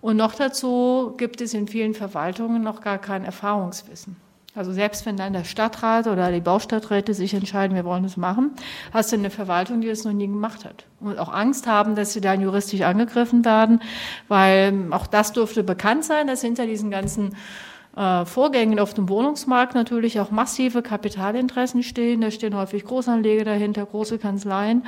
Und 0.00 0.16
noch 0.16 0.34
dazu 0.34 1.14
gibt 1.16 1.40
es 1.40 1.54
in 1.54 1.68
vielen 1.68 1.94
Verwaltungen 1.94 2.62
noch 2.62 2.80
gar 2.80 2.98
kein 2.98 3.24
Erfahrungswissen. 3.24 4.16
Also 4.54 4.72
selbst 4.72 5.06
wenn 5.06 5.16
dann 5.16 5.34
der 5.34 5.44
Stadtrat 5.44 6.08
oder 6.08 6.32
die 6.32 6.40
Baustadträte 6.40 7.14
sich 7.14 7.32
entscheiden, 7.32 7.76
wir 7.76 7.84
wollen 7.84 8.02
das 8.02 8.16
machen, 8.16 8.50
hast 8.92 9.12
du 9.12 9.16
eine 9.16 9.30
Verwaltung, 9.30 9.80
die 9.80 9.88
das 9.88 10.04
noch 10.04 10.12
nie 10.12 10.26
gemacht 10.26 10.64
hat. 10.64 10.84
Und 11.00 11.18
auch 11.18 11.32
Angst 11.32 11.68
haben, 11.68 11.94
dass 11.94 12.12
sie 12.12 12.20
dann 12.20 12.40
juristisch 12.40 12.80
angegriffen 12.80 13.44
werden, 13.44 13.80
weil 14.26 14.88
auch 14.90 15.06
das 15.06 15.32
dürfte 15.32 15.62
bekannt 15.62 16.04
sein, 16.04 16.26
dass 16.26 16.40
hinter 16.40 16.66
diesen 16.66 16.90
ganzen 16.90 17.36
äh, 17.96 18.24
Vorgängen 18.24 18.80
auf 18.80 18.94
dem 18.94 19.08
Wohnungsmarkt 19.08 19.76
natürlich 19.76 20.18
auch 20.18 20.32
massive 20.32 20.82
Kapitalinteressen 20.82 21.84
stehen. 21.84 22.20
Da 22.20 22.30
stehen 22.30 22.56
häufig 22.56 22.84
Großanleger 22.84 23.44
dahinter, 23.44 23.86
große 23.86 24.18
Kanzleien. 24.18 24.84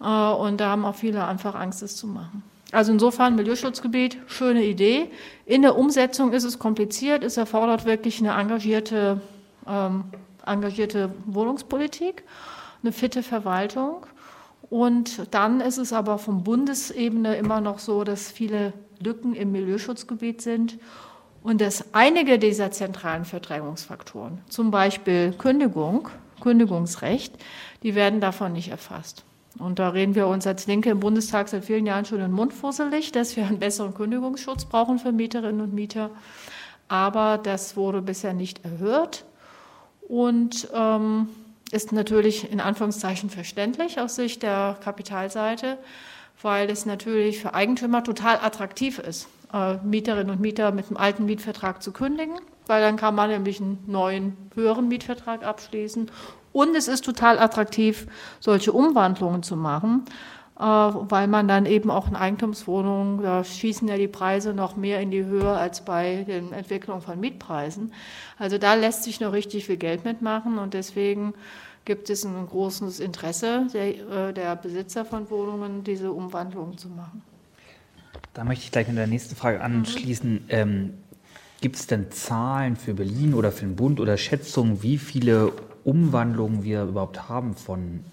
Äh, 0.00 0.04
und 0.04 0.60
da 0.60 0.70
haben 0.70 0.84
auch 0.84 0.94
viele 0.94 1.24
einfach 1.26 1.54
Angst, 1.54 1.82
das 1.82 1.96
zu 1.96 2.06
machen. 2.06 2.44
Also 2.72 2.92
insofern 2.92 3.34
Milieuschutzgebiet, 3.34 4.18
schöne 4.26 4.64
Idee. 4.64 5.10
In 5.44 5.62
der 5.62 5.76
Umsetzung 5.76 6.32
ist 6.32 6.44
es 6.44 6.58
kompliziert, 6.58 7.24
es 7.24 7.36
erfordert 7.36 7.84
wirklich 7.84 8.20
eine 8.20 8.40
engagierte, 8.40 9.20
ähm, 9.66 10.04
engagierte 10.46 11.12
Wohnungspolitik, 11.26 12.22
eine 12.82 12.92
fitte 12.92 13.22
Verwaltung. 13.22 14.06
Und 14.68 15.34
dann 15.34 15.60
ist 15.60 15.78
es 15.78 15.92
aber 15.92 16.18
von 16.18 16.44
Bundesebene 16.44 17.36
immer 17.36 17.60
noch 17.60 17.80
so, 17.80 18.04
dass 18.04 18.30
viele 18.30 18.72
Lücken 19.00 19.34
im 19.34 19.50
Milieuschutzgebiet 19.50 20.40
sind 20.40 20.78
und 21.42 21.60
dass 21.60 21.92
einige 21.92 22.38
dieser 22.38 22.70
zentralen 22.70 23.24
Verdrängungsfaktoren, 23.24 24.38
zum 24.48 24.70
Beispiel 24.70 25.34
Kündigung, 25.36 26.08
Kündigungsrecht, 26.40 27.34
die 27.82 27.96
werden 27.96 28.20
davon 28.20 28.52
nicht 28.52 28.68
erfasst. 28.70 29.24
Und 29.58 29.78
da 29.78 29.90
reden 29.90 30.14
wir 30.14 30.26
uns 30.26 30.46
als 30.46 30.66
Linke 30.66 30.90
im 30.90 31.00
Bundestag 31.00 31.48
seit 31.48 31.64
vielen 31.64 31.86
Jahren 31.86 32.04
schon 32.04 32.18
in 32.18 32.24
den 32.24 32.32
Mund 32.32 32.52
fusselig, 32.52 33.12
dass 33.12 33.36
wir 33.36 33.46
einen 33.46 33.58
besseren 33.58 33.94
Kündigungsschutz 33.94 34.64
brauchen 34.64 34.98
für 34.98 35.12
Mieterinnen 35.12 35.60
und 35.60 35.74
Mieter. 35.74 36.10
Aber 36.88 37.38
das 37.38 37.76
wurde 37.76 38.02
bisher 38.02 38.32
nicht 38.32 38.64
erhört 38.64 39.24
und 40.08 40.68
ähm, 40.74 41.28
ist 41.70 41.92
natürlich 41.92 42.50
in 42.50 42.60
Anführungszeichen 42.60 43.30
verständlich 43.30 44.00
aus 44.00 44.16
Sicht 44.16 44.42
der 44.42 44.76
Kapitalseite, 44.82 45.78
weil 46.42 46.70
es 46.70 46.86
natürlich 46.86 47.40
für 47.40 47.54
Eigentümer 47.54 48.02
total 48.02 48.38
attraktiv 48.38 48.98
ist, 48.98 49.28
äh, 49.52 49.76
Mieterinnen 49.84 50.30
und 50.30 50.40
Mieter 50.40 50.72
mit 50.72 50.88
einem 50.88 50.96
alten 50.96 51.26
Mietvertrag 51.26 51.82
zu 51.82 51.92
kündigen, 51.92 52.34
weil 52.66 52.82
dann 52.82 52.96
kann 52.96 53.14
man 53.14 53.30
nämlich 53.30 53.60
einen 53.60 53.84
neuen, 53.86 54.36
höheren 54.54 54.88
Mietvertrag 54.88 55.44
abschließen 55.44 56.10
und 56.52 56.74
es 56.74 56.88
ist 56.88 57.04
total 57.04 57.38
attraktiv, 57.38 58.06
solche 58.40 58.72
Umwandlungen 58.72 59.42
zu 59.42 59.56
machen, 59.56 60.04
äh, 60.58 60.62
weil 60.62 61.26
man 61.28 61.48
dann 61.48 61.66
eben 61.66 61.90
auch 61.90 62.08
in 62.08 62.16
Eigentumswohnungen, 62.16 63.22
da 63.22 63.44
schießen 63.44 63.88
ja 63.88 63.96
die 63.96 64.08
Preise 64.08 64.52
noch 64.52 64.76
mehr 64.76 65.00
in 65.00 65.10
die 65.10 65.24
Höhe 65.24 65.50
als 65.50 65.84
bei 65.84 66.24
den 66.26 66.52
Entwicklungen 66.52 67.02
von 67.02 67.18
Mietpreisen. 67.20 67.92
Also 68.38 68.58
da 68.58 68.74
lässt 68.74 69.04
sich 69.04 69.20
noch 69.20 69.32
richtig 69.32 69.66
viel 69.66 69.76
Geld 69.76 70.04
mitmachen 70.04 70.58
und 70.58 70.74
deswegen 70.74 71.34
gibt 71.84 72.10
es 72.10 72.24
ein 72.24 72.46
großes 72.46 73.00
Interesse 73.00 73.66
der, 73.72 74.28
äh, 74.28 74.32
der 74.34 74.56
Besitzer 74.56 75.04
von 75.04 75.30
Wohnungen, 75.30 75.84
diese 75.84 76.12
Umwandlungen 76.12 76.76
zu 76.76 76.88
machen. 76.88 77.22
Da 78.34 78.44
möchte 78.44 78.64
ich 78.64 78.72
gleich 78.72 78.86
mit 78.86 78.96
der 78.96 79.06
nächsten 79.06 79.34
Frage 79.36 79.60
anschließen. 79.60 80.32
Mhm. 80.32 80.44
Ähm, 80.48 80.94
Gibt 81.60 81.76
es 81.76 81.86
denn 81.86 82.10
Zahlen 82.10 82.76
für 82.76 82.94
Berlin 82.94 83.34
oder 83.34 83.52
für 83.52 83.66
den 83.66 83.76
Bund 83.76 84.00
oder 84.00 84.16
Schätzungen, 84.16 84.82
wie 84.82 84.98
viele 84.98 85.52
Umwandlungen 85.84 86.62
wir 86.62 86.84
überhaupt 86.84 87.28
haben 87.28 87.54
von 87.54 88.04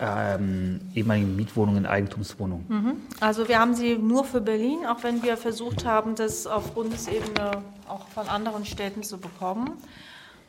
ähm, 0.00 0.80
ehemaligen 0.94 1.36
Mietwohnungen 1.36 1.84
in 1.84 1.86
Eigentumswohnungen? 1.86 2.66
Mhm. 2.68 2.96
Also 3.20 3.48
wir 3.48 3.58
haben 3.58 3.74
sie 3.74 3.96
nur 3.96 4.24
für 4.24 4.40
Berlin, 4.40 4.86
auch 4.86 5.02
wenn 5.02 5.22
wir 5.22 5.36
versucht 5.36 5.84
haben, 5.84 6.14
das 6.14 6.46
auf 6.46 6.72
Bundesebene 6.72 7.62
auch 7.88 8.06
von 8.08 8.28
anderen 8.28 8.64
Städten 8.64 9.02
zu 9.02 9.18
bekommen. 9.18 9.72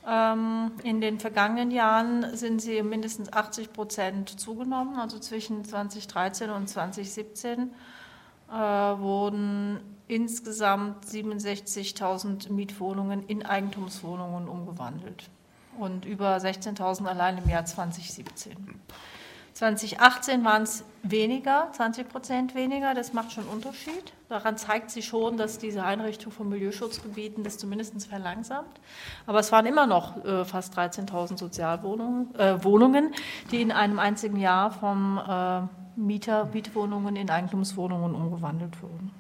Ähm, 0.08 0.72
in 0.84 1.02
den 1.02 1.20
vergangenen 1.20 1.72
Jahren 1.72 2.36
sind 2.36 2.62
sie 2.62 2.82
mindestens 2.84 3.34
80 3.34 3.74
Prozent 3.74 4.40
zugenommen, 4.40 5.00
also 5.00 5.20
zwischen 5.20 5.66
2013 5.66 6.50
und 6.50 6.70
2017 6.70 7.72
äh, 8.50 8.54
wurden 8.54 9.80
insgesamt 10.08 11.06
67.000 11.06 12.52
Mietwohnungen 12.52 13.26
in 13.28 13.46
Eigentumswohnungen 13.46 14.48
umgewandelt 14.48 15.30
und 15.80 16.06
über 16.06 16.38
16.000 16.38 17.06
allein 17.06 17.38
im 17.38 17.50
Jahr 17.50 17.66
2017. 17.66 18.56
2018 19.60 20.46
waren 20.46 20.64
es 20.64 20.86
weniger, 21.04 21.68
20 21.74 22.08
Prozent 22.08 22.56
weniger. 22.56 22.94
Das 22.94 23.12
macht 23.12 23.34
schon 23.34 23.44
Unterschied. 23.44 24.14
Daran 24.30 24.58
zeigt 24.58 24.90
sich 24.90 25.06
schon, 25.06 25.36
dass 25.36 25.58
diese 25.58 25.84
Einrichtung 25.84 26.32
von 26.32 26.48
Milieuschutzgebieten 26.48 27.44
das 27.44 27.58
zumindest 27.58 28.08
verlangsamt. 28.08 28.80
Aber 29.26 29.40
es 29.40 29.52
waren 29.52 29.66
immer 29.66 29.86
noch 29.86 30.24
äh, 30.24 30.46
fast 30.46 30.78
13.000 30.78 31.38
Sozialwohnungen, 31.38 32.34
äh, 32.36 32.64
Wohnungen, 32.64 33.14
die 33.52 33.62
in 33.62 33.74
einem 33.74 34.00
einzigen 34.00 34.38
Jahr 34.38 34.72
vom 34.72 35.18
äh, 35.18 35.62
Mieter, 36.00 36.46
Mietwohnungen 36.54 37.18
in 37.18 37.30
Eigentumswohnungen 37.30 38.16
umgewandelt 38.16 38.82
wurden. 38.82 39.12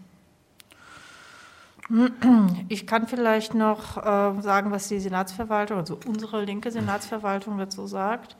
Ich 2.69 2.85
kann 2.85 3.07
vielleicht 3.07 3.55
noch 3.55 3.97
äh, 3.97 4.41
sagen, 4.41 4.71
was 4.71 4.87
die 4.89 4.99
Senatsverwaltung, 4.99 5.79
also 5.79 5.97
unsere 6.05 6.43
linke 6.45 6.69
Senatsverwaltung 6.71 7.57
dazu 7.57 7.87
sagt. 7.87 8.35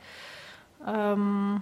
Ähm, 0.85 1.61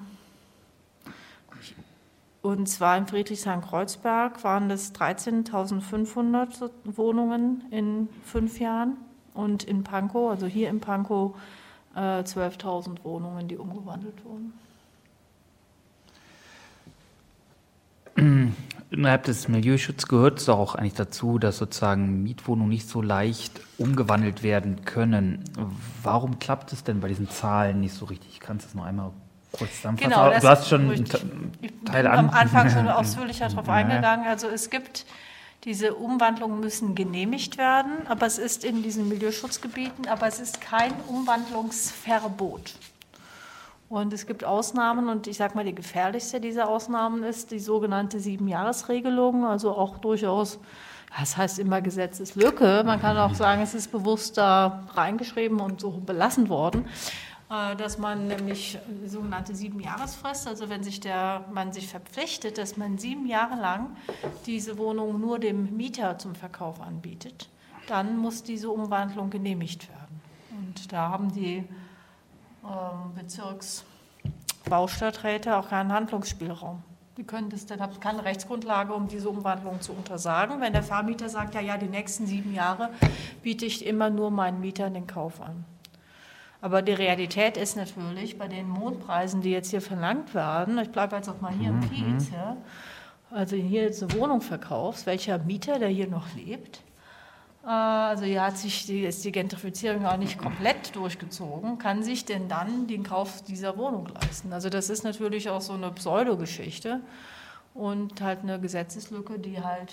und 2.41 2.67
zwar 2.67 2.97
in 2.97 3.07
Friedrichshain-Kreuzberg 3.07 4.43
waren 4.43 4.69
das 4.69 4.93
13.500 4.95 6.71
Wohnungen 6.83 7.63
in 7.71 8.09
fünf 8.23 8.59
Jahren 8.59 8.97
und 9.33 9.63
in 9.63 9.83
Pankow, 9.83 10.29
also 10.29 10.45
hier 10.45 10.69
in 10.69 10.79
Pankow, 10.79 11.35
äh, 11.95 12.23
12.000 12.23 13.03
Wohnungen, 13.03 13.47
die 13.47 13.57
umgewandelt 13.57 14.23
wurden. 14.25 14.53
Innerhalb 18.89 19.23
des 19.23 19.49
Milieuschutzes 19.49 20.07
gehört 20.07 20.39
es 20.39 20.47
auch 20.47 20.75
eigentlich 20.75 20.93
dazu, 20.93 21.39
dass 21.39 21.57
sozusagen 21.57 22.23
Mietwohnungen 22.23 22.69
nicht 22.69 22.87
so 22.87 23.01
leicht 23.01 23.59
umgewandelt 23.77 24.43
werden 24.43 24.85
können. 24.85 25.43
Warum 26.03 26.39
klappt 26.39 26.71
es 26.71 26.85
denn 26.85 27.01
bei 27.01 27.09
diesen 27.09 27.29
Zahlen 27.29 27.81
nicht 27.81 27.93
so 27.93 28.05
richtig? 28.05 28.39
Kannst 28.39 28.65
du 28.65 28.67
das 28.69 28.75
noch 28.75 28.85
einmal 28.85 29.11
kurz 29.51 29.75
zusammenfassen? 29.75 30.09
Genau, 30.09 30.29
du 30.29 30.47
hast 30.47 30.69
schon 30.69 31.05
Teil 31.83 32.07
an. 32.07 32.17
am 32.17 32.29
Anfang 32.29 32.69
schon 32.69 32.87
ausführlicher 32.87 33.49
darauf 33.49 33.67
eingegangen. 33.67 34.25
Also 34.25 34.47
es 34.47 34.69
gibt 34.69 35.05
diese 35.65 35.95
Umwandlungen 35.95 36.61
müssen 36.61 36.95
genehmigt 36.95 37.57
werden, 37.57 38.07
aber 38.07 38.25
es 38.25 38.37
ist 38.37 38.63
in 38.63 38.83
diesen 38.83 39.09
Milieuschutzgebieten, 39.09 40.07
aber 40.07 40.27
es 40.27 40.39
ist 40.39 40.61
kein 40.61 40.93
Umwandlungsverbot. 41.07 42.75
Und 43.89 44.11
es 44.11 44.27
gibt 44.27 44.43
Ausnahmen 44.43 45.07
und 45.07 45.27
ich 45.27 45.37
sage 45.37 45.55
mal, 45.55 45.63
die 45.63 45.75
gefährlichste 45.75 46.41
dieser 46.41 46.67
Ausnahmen 46.67 47.23
ist 47.23 47.51
die 47.51 47.59
sogenannte 47.59 48.19
Siebenjahresregelung, 48.19 49.45
also 49.45 49.71
auch 49.71 49.97
durchaus, 49.99 50.59
das 51.17 51.37
heißt 51.37 51.57
immer 51.59 51.81
Gesetzeslücke. 51.81 52.83
Man 52.85 52.99
kann 52.99 53.17
auch 53.17 53.33
sagen, 53.33 53.61
es 53.61 53.73
ist 53.73 53.91
bewusst 53.91 54.37
da 54.37 54.83
reingeschrieben 54.93 55.61
und 55.61 55.79
so 55.79 55.91
belassen 55.91 56.49
worden, 56.49 56.85
äh, 57.49 57.77
dass 57.77 57.97
man 57.97 58.27
nämlich 58.27 58.77
sogenannte 59.05 59.55
Siebenjahresfrist, 59.55 60.49
also 60.49 60.67
wenn 60.67 60.83
sich 60.83 60.99
der 60.99 61.45
man 61.53 61.71
sich 61.71 61.87
verpflichtet, 61.87 62.57
dass 62.57 62.75
man 62.75 62.97
sieben 62.97 63.25
Jahre 63.25 63.55
lang 63.55 63.95
diese 64.45 64.77
Wohnung 64.77 65.21
nur 65.21 65.39
dem 65.39 65.77
Mieter 65.77 66.17
zum 66.17 66.35
Verkauf 66.35 66.81
anbietet, 66.81 67.47
dann 67.87 68.17
muss 68.17 68.43
diese 68.43 68.69
Umwandlung 68.69 69.29
genehmigt 69.29 69.87
werden. 69.87 70.21
Und 70.51 70.91
da 70.91 71.09
haben 71.09 71.31
die 71.31 71.63
Bezirksbaustadträte 73.15 75.57
auch 75.57 75.69
keinen 75.69 75.93
Handlungsspielraum. 75.93 76.83
Die 77.17 77.23
können 77.23 77.49
das 77.49 77.65
dann 77.65 77.81
haben 77.81 77.99
keine 77.99 78.23
Rechtsgrundlage, 78.23 78.93
um 78.93 79.07
diese 79.07 79.29
Umwandlung 79.29 79.81
zu 79.81 79.93
untersagen. 79.93 80.61
Wenn 80.61 80.73
der 80.73 80.83
Vermieter 80.83 81.29
sagt, 81.29 81.55
ja, 81.55 81.61
ja, 81.61 81.77
die 81.77 81.87
nächsten 81.87 82.27
sieben 82.27 82.53
Jahre 82.53 82.91
biete 83.41 83.65
ich 83.65 83.83
immer 83.85 84.11
nur 84.11 84.29
meinen 84.29 84.61
Mietern 84.61 84.93
den 84.93 85.07
Kauf 85.07 85.41
an. 85.41 85.65
Aber 86.61 86.83
die 86.83 86.93
Realität 86.93 87.57
ist 87.57 87.75
natürlich, 87.75 88.37
bei 88.37 88.47
den 88.47 88.69
Mondpreisen, 88.69 89.41
die 89.41 89.51
jetzt 89.51 89.71
hier 89.71 89.81
verlangt 89.81 90.35
werden, 90.35 90.77
ich 90.77 90.91
bleibe 90.91 91.15
jetzt 91.15 91.29
auch 91.29 91.41
mal 91.41 91.53
hier 91.53 91.69
im 91.69 91.79
mhm, 91.79 91.89
Kiez, 91.89 92.29
mhm. 92.29 92.35
ja, 92.35 92.57
also 93.31 93.55
hier 93.55 93.83
jetzt 93.83 94.03
eine 94.03 94.13
Wohnung 94.13 94.41
verkaufst, 94.41 95.05
welcher 95.05 95.37
Mieter, 95.39 95.79
der 95.79 95.89
hier 95.89 96.07
noch 96.07 96.33
lebt, 96.35 96.81
also 97.67 98.23
hier 98.23 98.43
hat 98.43 98.57
sich 98.57 98.85
die, 98.85 99.01
ist 99.01 99.25
die 99.25 99.31
Gentrifizierung 99.31 100.05
auch 100.05 100.15
nicht 100.15 100.37
komplett 100.37 100.95
durchgezogen, 100.95 101.77
kann 101.77 102.01
sich 102.01 102.23
denn 102.23 102.47
dann 102.47 102.87
den 102.87 103.03
Kauf 103.03 103.43
dieser 103.43 103.77
Wohnung 103.77 104.07
leisten? 104.21 104.53
Also 104.53 104.69
das 104.69 104.89
ist 104.89 105.03
natürlich 105.03 105.49
auch 105.49 105.59
so 105.59 105.73
eine 105.73 105.91
Pseudogeschichte 105.91 107.01
und 107.73 108.21
halt 108.21 108.39
eine 108.43 108.59
Gesetzeslücke, 108.59 109.37
die 109.37 109.61
halt 109.61 109.91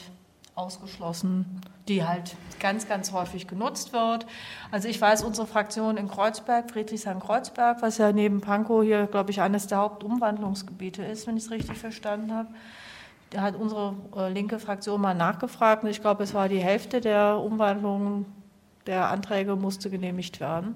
ausgeschlossen, 0.54 1.60
die 1.88 2.04
halt 2.04 2.36
ganz, 2.60 2.86
ganz 2.86 3.10
häufig 3.10 3.48
genutzt 3.48 3.92
wird. 3.92 4.26
Also 4.70 4.86
ich 4.86 5.00
weiß, 5.00 5.24
unsere 5.24 5.48
Fraktion 5.48 5.96
in 5.96 6.06
Kreuzberg, 6.06 6.70
Friedrichshain-Kreuzberg, 6.70 7.82
was 7.82 7.98
ja 7.98 8.12
neben 8.12 8.40
Pankow 8.40 8.84
hier, 8.84 9.08
glaube 9.08 9.32
ich, 9.32 9.40
eines 9.40 9.66
der 9.66 9.78
Hauptumwandlungsgebiete 9.78 11.04
ist, 11.04 11.26
wenn 11.26 11.36
ich 11.36 11.44
es 11.46 11.50
richtig 11.50 11.76
verstanden 11.76 12.32
habe, 12.32 12.50
da 13.30 13.42
hat 13.42 13.56
unsere 13.56 13.94
äh, 14.16 14.32
linke 14.32 14.58
Fraktion 14.58 15.00
mal 15.00 15.14
nachgefragt 15.14 15.84
und 15.84 15.90
ich 15.90 16.00
glaube, 16.00 16.22
es 16.22 16.34
war 16.34 16.48
die 16.48 16.60
Hälfte 16.60 17.00
der 17.00 17.38
Umwandlungen 17.38 18.26
der 18.86 19.08
Anträge 19.08 19.56
musste 19.56 19.90
genehmigt 19.90 20.40
werden 20.40 20.74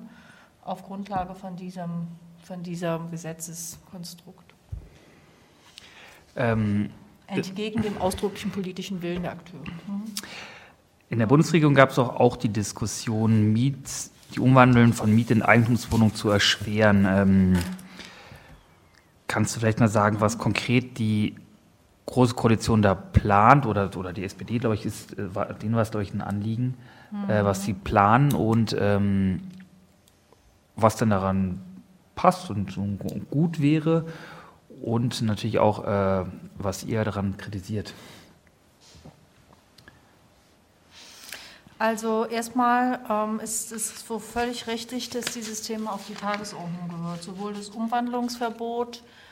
auf 0.65 0.83
Grundlage 0.83 1.35
von 1.35 1.57
diesem, 1.57 2.09
von 2.43 2.63
diesem 2.63 3.11
Gesetzeskonstrukt. 3.11 4.55
Ähm, 6.37 6.91
Entgegen 7.27 7.83
dem 7.83 7.99
ausdrücklichen 7.99 8.51
politischen 8.51 9.03
Willen 9.03 9.23
der 9.23 9.33
Akteure. 9.33 9.63
Mhm. 9.87 10.05
In 11.11 11.19
der 11.19 11.27
Bundesregierung 11.27 11.75
gab 11.75 11.91
es 11.91 11.99
auch, 11.99 12.21
auch 12.21 12.37
die 12.37 12.51
Diskussion, 12.51 13.53
Miet, 13.53 13.77
die 14.35 14.41
Umwandeln 14.41 14.93
von 14.93 15.15
Miet 15.15 15.31
in 15.31 15.43
Eigentumswohnung 15.43 16.15
zu 16.15 16.29
erschweren. 16.29 17.07
Ähm, 17.09 17.59
kannst 19.27 19.57
du 19.57 19.61
vielleicht 19.61 19.81
mal 19.81 19.89
sagen, 19.89 20.21
was 20.21 20.39
konkret 20.39 20.99
die 20.99 21.35
Große 22.09 22.35
Koalition 22.35 22.81
da 22.81 22.95
plant, 22.95 23.67
oder, 23.67 23.91
oder 23.97 24.15
die 24.15 24.25
SPD, 24.25 24.59
glaube 24.59 24.75
ich, 24.75 24.87
ist, 24.87 25.19
äh, 25.19 25.35
war, 25.35 25.53
denen 25.53 25.75
war 25.75 25.83
es, 25.83 25.91
glaube 25.91 26.05
ich, 26.05 26.15
ein 26.15 26.23
Anliegen, 26.23 26.75
mhm. 27.11 27.29
äh, 27.29 27.45
was 27.45 27.65
sie 27.65 27.75
planen 27.75 28.33
und 28.33 28.75
ähm, 28.79 29.43
was 30.75 30.97
denn 30.97 31.11
daran 31.11 31.61
passt 32.15 32.51
und, 32.51 32.77
und, 32.79 33.31
gut 33.31 33.61
wäre 33.61 34.07
und 34.83 35.21
natürlich 35.21 35.59
auch, 35.59 35.85
äh, 35.85 36.25
was 36.57 36.85
ihr 36.85 37.05
daran 37.05 37.37
kritisiert. 37.37 37.93
Also 41.79 42.25
erstmal 42.25 43.01
ähm, 43.09 43.39
ist 43.39 43.71
es 43.71 44.07
so 44.07 44.19
völlig 44.19 44.67
richtig, 44.67 45.11
dass 45.11 45.27
dieses 45.27 45.63
Thema 45.63 45.93
auf 45.93 46.07
die 46.09 46.15
Tagesordnung 46.15 46.89
gehört. 46.89 47.23
Sowohl 47.23 47.53
das 47.53 47.69
Umwandlungsverbot, 47.69 48.97
äh, 48.97 49.28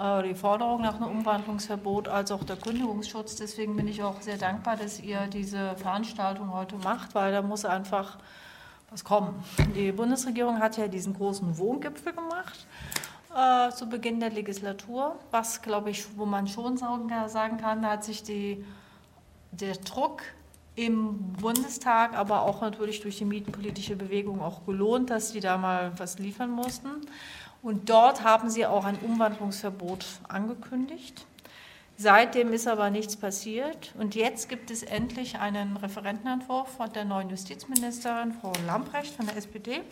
die 0.00 0.34
Forderung 0.34 0.80
nach 0.80 0.94
einem 0.94 1.10
Umwandlungsverbot, 1.10 2.08
als 2.08 2.30
auch 2.30 2.42
der 2.44 2.56
Kündigungsschutz. 2.56 3.36
Deswegen 3.36 3.76
bin 3.76 3.86
ich 3.86 4.02
auch 4.02 4.22
sehr 4.22 4.38
dankbar, 4.38 4.76
dass 4.76 4.98
ihr 5.00 5.26
diese 5.26 5.76
Veranstaltung 5.76 6.52
heute 6.54 6.76
macht, 6.76 7.14
weil 7.14 7.32
da 7.32 7.42
muss 7.42 7.66
einfach 7.66 8.16
was 8.90 9.04
kommen. 9.04 9.44
Die 9.74 9.92
Bundesregierung 9.92 10.58
hat 10.58 10.78
ja 10.78 10.88
diesen 10.88 11.14
großen 11.14 11.58
Wohngipfel 11.58 12.14
gemacht 12.14 12.66
äh, 13.36 13.70
zu 13.70 13.88
Beginn 13.88 14.20
der 14.20 14.30
Legislatur, 14.30 15.16
was, 15.30 15.62
glaube 15.62 15.90
ich, 15.90 16.16
wo 16.16 16.26
man 16.26 16.48
schon 16.48 16.76
sagen 16.76 17.58
kann, 17.58 17.82
da 17.82 17.90
hat 17.90 18.04
sich 18.04 18.22
die, 18.22 18.64
der 19.52 19.76
Druck 19.76 20.22
im 20.76 21.32
Bundestag, 21.34 22.16
aber 22.16 22.42
auch 22.42 22.62
natürlich 22.62 23.00
durch 23.00 23.18
die 23.18 23.24
mietenpolitische 23.24 23.96
Bewegung 23.96 24.40
auch 24.40 24.64
gelohnt, 24.64 25.10
dass 25.10 25.30
sie 25.30 25.40
da 25.40 25.58
mal 25.58 25.92
was 25.98 26.18
liefern 26.18 26.50
mussten. 26.50 26.88
Und 27.62 27.90
dort 27.90 28.24
haben 28.24 28.48
sie 28.48 28.66
auch 28.66 28.84
ein 28.84 28.98
Umwandlungsverbot 28.98 30.06
angekündigt. 30.28 31.26
Seitdem 31.96 32.54
ist 32.54 32.66
aber 32.66 32.88
nichts 32.88 33.16
passiert. 33.16 33.92
Und 33.98 34.14
jetzt 34.14 34.48
gibt 34.48 34.70
es 34.70 34.82
endlich 34.82 35.38
einen 35.38 35.76
Referentenentwurf 35.76 36.68
von 36.76 36.90
der 36.94 37.04
neuen 37.04 37.28
Justizministerin, 37.28 38.32
Frau 38.32 38.52
Lamprecht 38.66 39.14
von 39.14 39.26
der 39.26 39.36
SPD, 39.36 39.82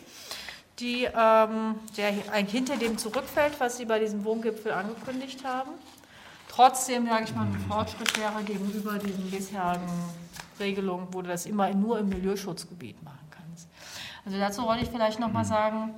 die 0.79 1.03
ähm, 1.03 1.75
der 1.97 2.11
hinter 2.11 2.77
dem 2.77 2.97
zurückfällt, 2.97 3.59
was 3.59 3.77
sie 3.77 3.85
bei 3.85 3.99
diesem 3.99 4.25
Wohngipfel 4.25 4.71
angekündigt 4.71 5.45
haben. 5.45 5.69
Trotzdem, 6.47 7.05
sage 7.05 7.25
ich 7.25 7.35
mal, 7.35 7.45
ein 7.45 7.65
Fortschritt 7.67 8.17
wäre 8.17 8.41
gegenüber 8.43 8.97
diesen 8.97 9.29
bisherigen 9.29 10.03
Regelung, 10.59 11.07
wo 11.11 11.21
du 11.21 11.27
das 11.27 11.45
immer 11.45 11.71
nur 11.75 11.99
im 11.99 12.09
Milieuschutzgebiet 12.09 13.03
machen 13.03 13.29
kannst. 13.29 13.67
Also 14.25 14.39
dazu 14.39 14.63
wollte 14.63 14.83
ich 14.83 14.89
vielleicht 14.89 15.19
noch 15.19 15.31
mal 15.31 15.45
sagen, 15.45 15.93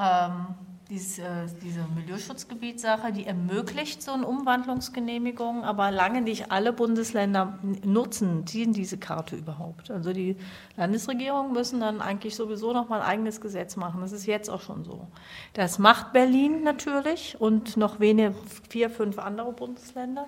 ähm, 0.00 0.54
diese, 0.90 1.22
äh, 1.22 1.46
diese 1.62 1.86
Milieuschutzgebietssache, 1.94 3.12
die 3.12 3.24
ermöglicht 3.24 4.02
so 4.02 4.12
eine 4.12 4.26
Umwandlungsgenehmigung, 4.26 5.64
aber 5.64 5.90
lange 5.92 6.20
nicht 6.20 6.50
alle 6.50 6.72
Bundesländer 6.72 7.58
nutzen, 7.84 8.46
ziehen 8.46 8.72
diese 8.72 8.98
Karte 8.98 9.36
überhaupt. 9.36 9.90
Also 9.90 10.12
die 10.12 10.36
Landesregierungen 10.76 11.52
müssen 11.52 11.80
dann 11.80 12.00
eigentlich 12.00 12.34
sowieso 12.34 12.72
noch 12.72 12.88
mal 12.88 13.00
ein 13.00 13.06
eigenes 13.06 13.40
Gesetz 13.40 13.76
machen. 13.76 14.00
Das 14.00 14.10
ist 14.12 14.26
jetzt 14.26 14.50
auch 14.50 14.60
schon 14.60 14.84
so. 14.84 15.06
Das 15.52 15.78
macht 15.78 16.12
Berlin 16.12 16.64
natürlich 16.64 17.36
und 17.38 17.76
noch 17.76 18.00
wenige, 18.00 18.34
vier, 18.68 18.90
fünf 18.90 19.18
andere 19.18 19.52
Bundesländer. 19.52 20.26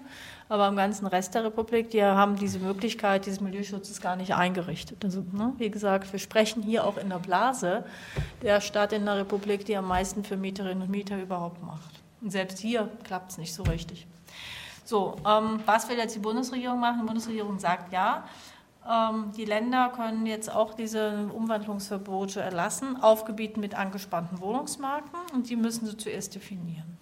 Aber 0.52 0.68
im 0.68 0.76
ganzen 0.76 1.06
Rest 1.06 1.34
der 1.34 1.44
Republik, 1.44 1.88
die 1.88 2.04
haben 2.04 2.36
diese 2.36 2.58
Möglichkeit 2.58 3.24
dieses 3.24 3.40
Milieuschutzes 3.40 4.02
gar 4.02 4.16
nicht 4.16 4.34
eingerichtet. 4.34 5.02
Also, 5.02 5.24
ne, 5.32 5.54
wie 5.56 5.70
gesagt, 5.70 6.12
wir 6.12 6.18
sprechen 6.18 6.62
hier 6.62 6.84
auch 6.84 6.98
in 6.98 7.08
der 7.08 7.20
Blase 7.20 7.86
der 8.42 8.60
Stadt 8.60 8.92
in 8.92 9.06
der 9.06 9.16
Republik, 9.16 9.64
die 9.64 9.74
am 9.74 9.88
meisten 9.88 10.24
für 10.24 10.36
Mieterinnen 10.36 10.82
und 10.82 10.90
Mieter 10.90 11.18
überhaupt 11.18 11.62
macht. 11.62 12.02
Und 12.20 12.32
selbst 12.32 12.58
hier 12.58 12.90
klappt 13.02 13.30
es 13.30 13.38
nicht 13.38 13.54
so 13.54 13.62
richtig. 13.62 14.06
So, 14.84 15.16
ähm, 15.26 15.60
was 15.64 15.88
will 15.88 15.96
jetzt 15.96 16.16
die 16.16 16.20
Bundesregierung 16.20 16.78
machen? 16.78 17.00
Die 17.00 17.06
Bundesregierung 17.06 17.58
sagt 17.58 17.90
ja, 17.90 18.24
ähm, 18.86 19.32
die 19.34 19.46
Länder 19.46 19.90
können 19.96 20.26
jetzt 20.26 20.54
auch 20.54 20.74
diese 20.74 21.30
Umwandlungsverbote 21.32 22.42
erlassen 22.42 23.02
auf 23.02 23.24
Gebieten 23.24 23.60
mit 23.60 23.74
angespannten 23.74 24.38
Wohnungsmarken 24.38 25.18
und 25.32 25.48
die 25.48 25.56
müssen 25.56 25.86
sie 25.86 25.96
zuerst 25.96 26.34
definieren. 26.34 26.98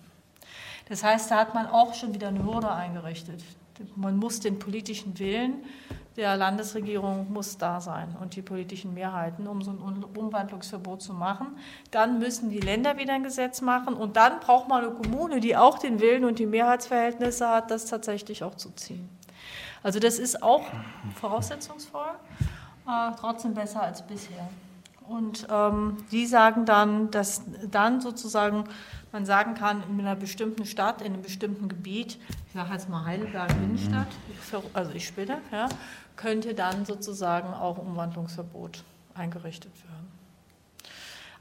Das 0.90 1.02
heißt, 1.02 1.30
da 1.30 1.36
hat 1.36 1.54
man 1.54 1.66
auch 1.66 1.94
schon 1.94 2.12
wieder 2.12 2.28
eine 2.28 2.44
Hürde 2.44 2.70
eingerichtet. 2.70 3.42
Man 3.96 4.18
muss 4.18 4.40
den 4.40 4.58
politischen 4.58 5.18
Willen 5.18 5.64
der 6.16 6.36
Landesregierung 6.36 7.32
muss 7.32 7.56
da 7.56 7.80
sein 7.80 8.14
und 8.20 8.36
die 8.36 8.42
politischen 8.42 8.92
Mehrheiten, 8.92 9.46
um 9.46 9.62
so 9.62 9.70
ein 9.70 10.04
Umwandlungsverbot 10.04 11.00
zu 11.00 11.14
machen. 11.14 11.56
Dann 11.90 12.18
müssen 12.18 12.50
die 12.50 12.60
Länder 12.60 12.98
wieder 12.98 13.14
ein 13.14 13.22
Gesetz 13.22 13.60
machen 13.62 13.94
und 13.94 14.16
dann 14.16 14.40
braucht 14.40 14.68
man 14.68 14.84
eine 14.84 14.92
Kommune, 14.92 15.40
die 15.40 15.56
auch 15.56 15.78
den 15.78 16.00
Willen 16.00 16.24
und 16.24 16.38
die 16.38 16.46
Mehrheitsverhältnisse 16.46 17.48
hat, 17.48 17.70
das 17.70 17.86
tatsächlich 17.86 18.42
auch 18.42 18.54
zu 18.56 18.70
ziehen. 18.72 19.08
Also 19.82 19.98
das 19.98 20.18
ist 20.18 20.42
auch 20.42 20.64
voraussetzungsvoll, 21.14 22.10
äh, 22.86 23.12
trotzdem 23.18 23.54
besser 23.54 23.82
als 23.82 24.02
bisher. 24.02 24.48
Und 25.08 25.46
ähm, 25.50 25.96
die 26.12 26.26
sagen 26.26 26.66
dann, 26.66 27.10
dass 27.10 27.42
dann 27.70 28.00
sozusagen 28.00 28.64
man 29.12 29.26
sagen 29.26 29.54
kann, 29.54 29.82
in 29.88 30.00
einer 30.00 30.16
bestimmten 30.16 30.66
Stadt, 30.66 31.00
in 31.02 31.14
einem 31.14 31.22
bestimmten 31.22 31.68
Gebiet, 31.68 32.18
ich 32.46 32.52
sage 32.54 32.72
jetzt 32.72 32.88
mal 32.88 33.04
Heidelberg 33.04 33.50
Innenstadt, 33.50 34.08
also 34.72 34.92
ich 34.92 35.06
spinne, 35.06 35.38
ja, 35.52 35.68
könnte 36.16 36.54
dann 36.54 36.84
sozusagen 36.84 37.52
auch 37.52 37.78
Umwandlungsverbot 37.78 38.84
eingerichtet 39.14 39.72
werden. 39.84 40.00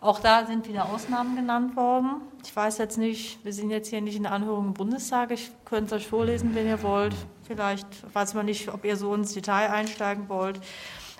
Auch 0.01 0.21
da 0.21 0.45
sind 0.45 0.67
wieder 0.67 0.85
Ausnahmen 0.85 1.35
genannt 1.35 1.75
worden. 1.75 2.21
Ich 2.45 2.55
weiß 2.55 2.77
jetzt 2.77 2.97
nicht, 2.97 3.43
wir 3.43 3.51
sind 3.51 3.69
jetzt 3.69 3.89
hier 3.89 3.99
nicht 3.99 4.15
in 4.15 4.23
der 4.23 4.31
Anhörung 4.31 4.67
im 4.67 4.73
Bundestag. 4.73 5.31
Ich 5.31 5.51
könnte 5.65 5.87
es 5.87 6.01
euch 6.01 6.07
vorlesen, 6.07 6.55
wenn 6.55 6.67
ihr 6.67 6.81
wollt. 6.83 7.13
Vielleicht 7.43 7.85
weiß 8.15 8.33
man 8.33 8.45
nicht, 8.45 8.69
ob 8.69 8.85
ihr 8.85 8.95
so 8.95 9.13
ins 9.13 9.33
Detail 9.33 9.71
einsteigen 9.71 10.29
wollt. 10.29 10.61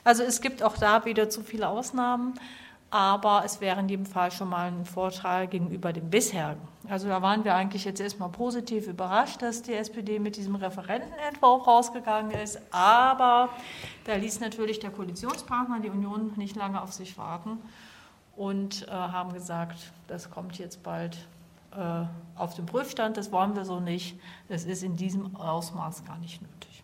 Also 0.05 0.23
es 0.23 0.39
gibt 0.39 0.63
auch 0.63 0.77
da 0.77 1.03
wieder 1.03 1.29
zu 1.29 1.43
viele 1.43 1.67
Ausnahmen 1.67 2.35
aber 2.91 3.43
es 3.45 3.61
wäre 3.61 3.79
in 3.79 3.89
jedem 3.89 4.05
Fall 4.05 4.31
schon 4.31 4.49
mal 4.49 4.67
ein 4.67 4.85
Vorteil 4.85 5.47
gegenüber 5.47 5.93
dem 5.93 6.09
bisherigen. 6.09 6.67
Also 6.87 7.07
da 7.07 7.21
waren 7.21 7.43
wir 7.43 7.53
eigentlich 7.53 7.85
jetzt 7.85 8.01
erstmal 8.01 8.29
positiv 8.29 8.87
überrascht, 8.87 9.41
dass 9.41 9.61
die 9.61 9.73
SPD 9.73 10.17
mit 10.17 10.37
diesem 10.37 10.55
Referentenentwurf 10.55 11.67
rausgegangen 11.67 12.31
ist, 12.31 12.59
aber 12.71 13.49
da 14.05 14.15
ließ 14.15 14.39
natürlich 14.39 14.79
der 14.79 14.89
Koalitionspartner, 14.89 15.79
die 15.81 15.89
Union, 15.89 16.33
nicht 16.35 16.55
lange 16.55 16.81
auf 16.81 16.91
sich 16.91 17.17
warten 17.17 17.59
und 18.35 18.87
äh, 18.87 18.91
haben 18.91 19.33
gesagt, 19.33 19.91
das 20.07 20.31
kommt 20.31 20.57
jetzt 20.57 20.81
bald 20.81 21.17
äh, 21.75 22.05
auf 22.35 22.55
den 22.55 22.65
Prüfstand, 22.65 23.17
das 23.17 23.31
wollen 23.31 23.55
wir 23.55 23.65
so 23.65 23.79
nicht, 23.79 24.19
das 24.47 24.63
ist 24.63 24.81
in 24.81 24.95
diesem 24.95 25.35
Ausmaß 25.35 26.05
gar 26.05 26.17
nicht 26.17 26.41
nötig. 26.41 26.83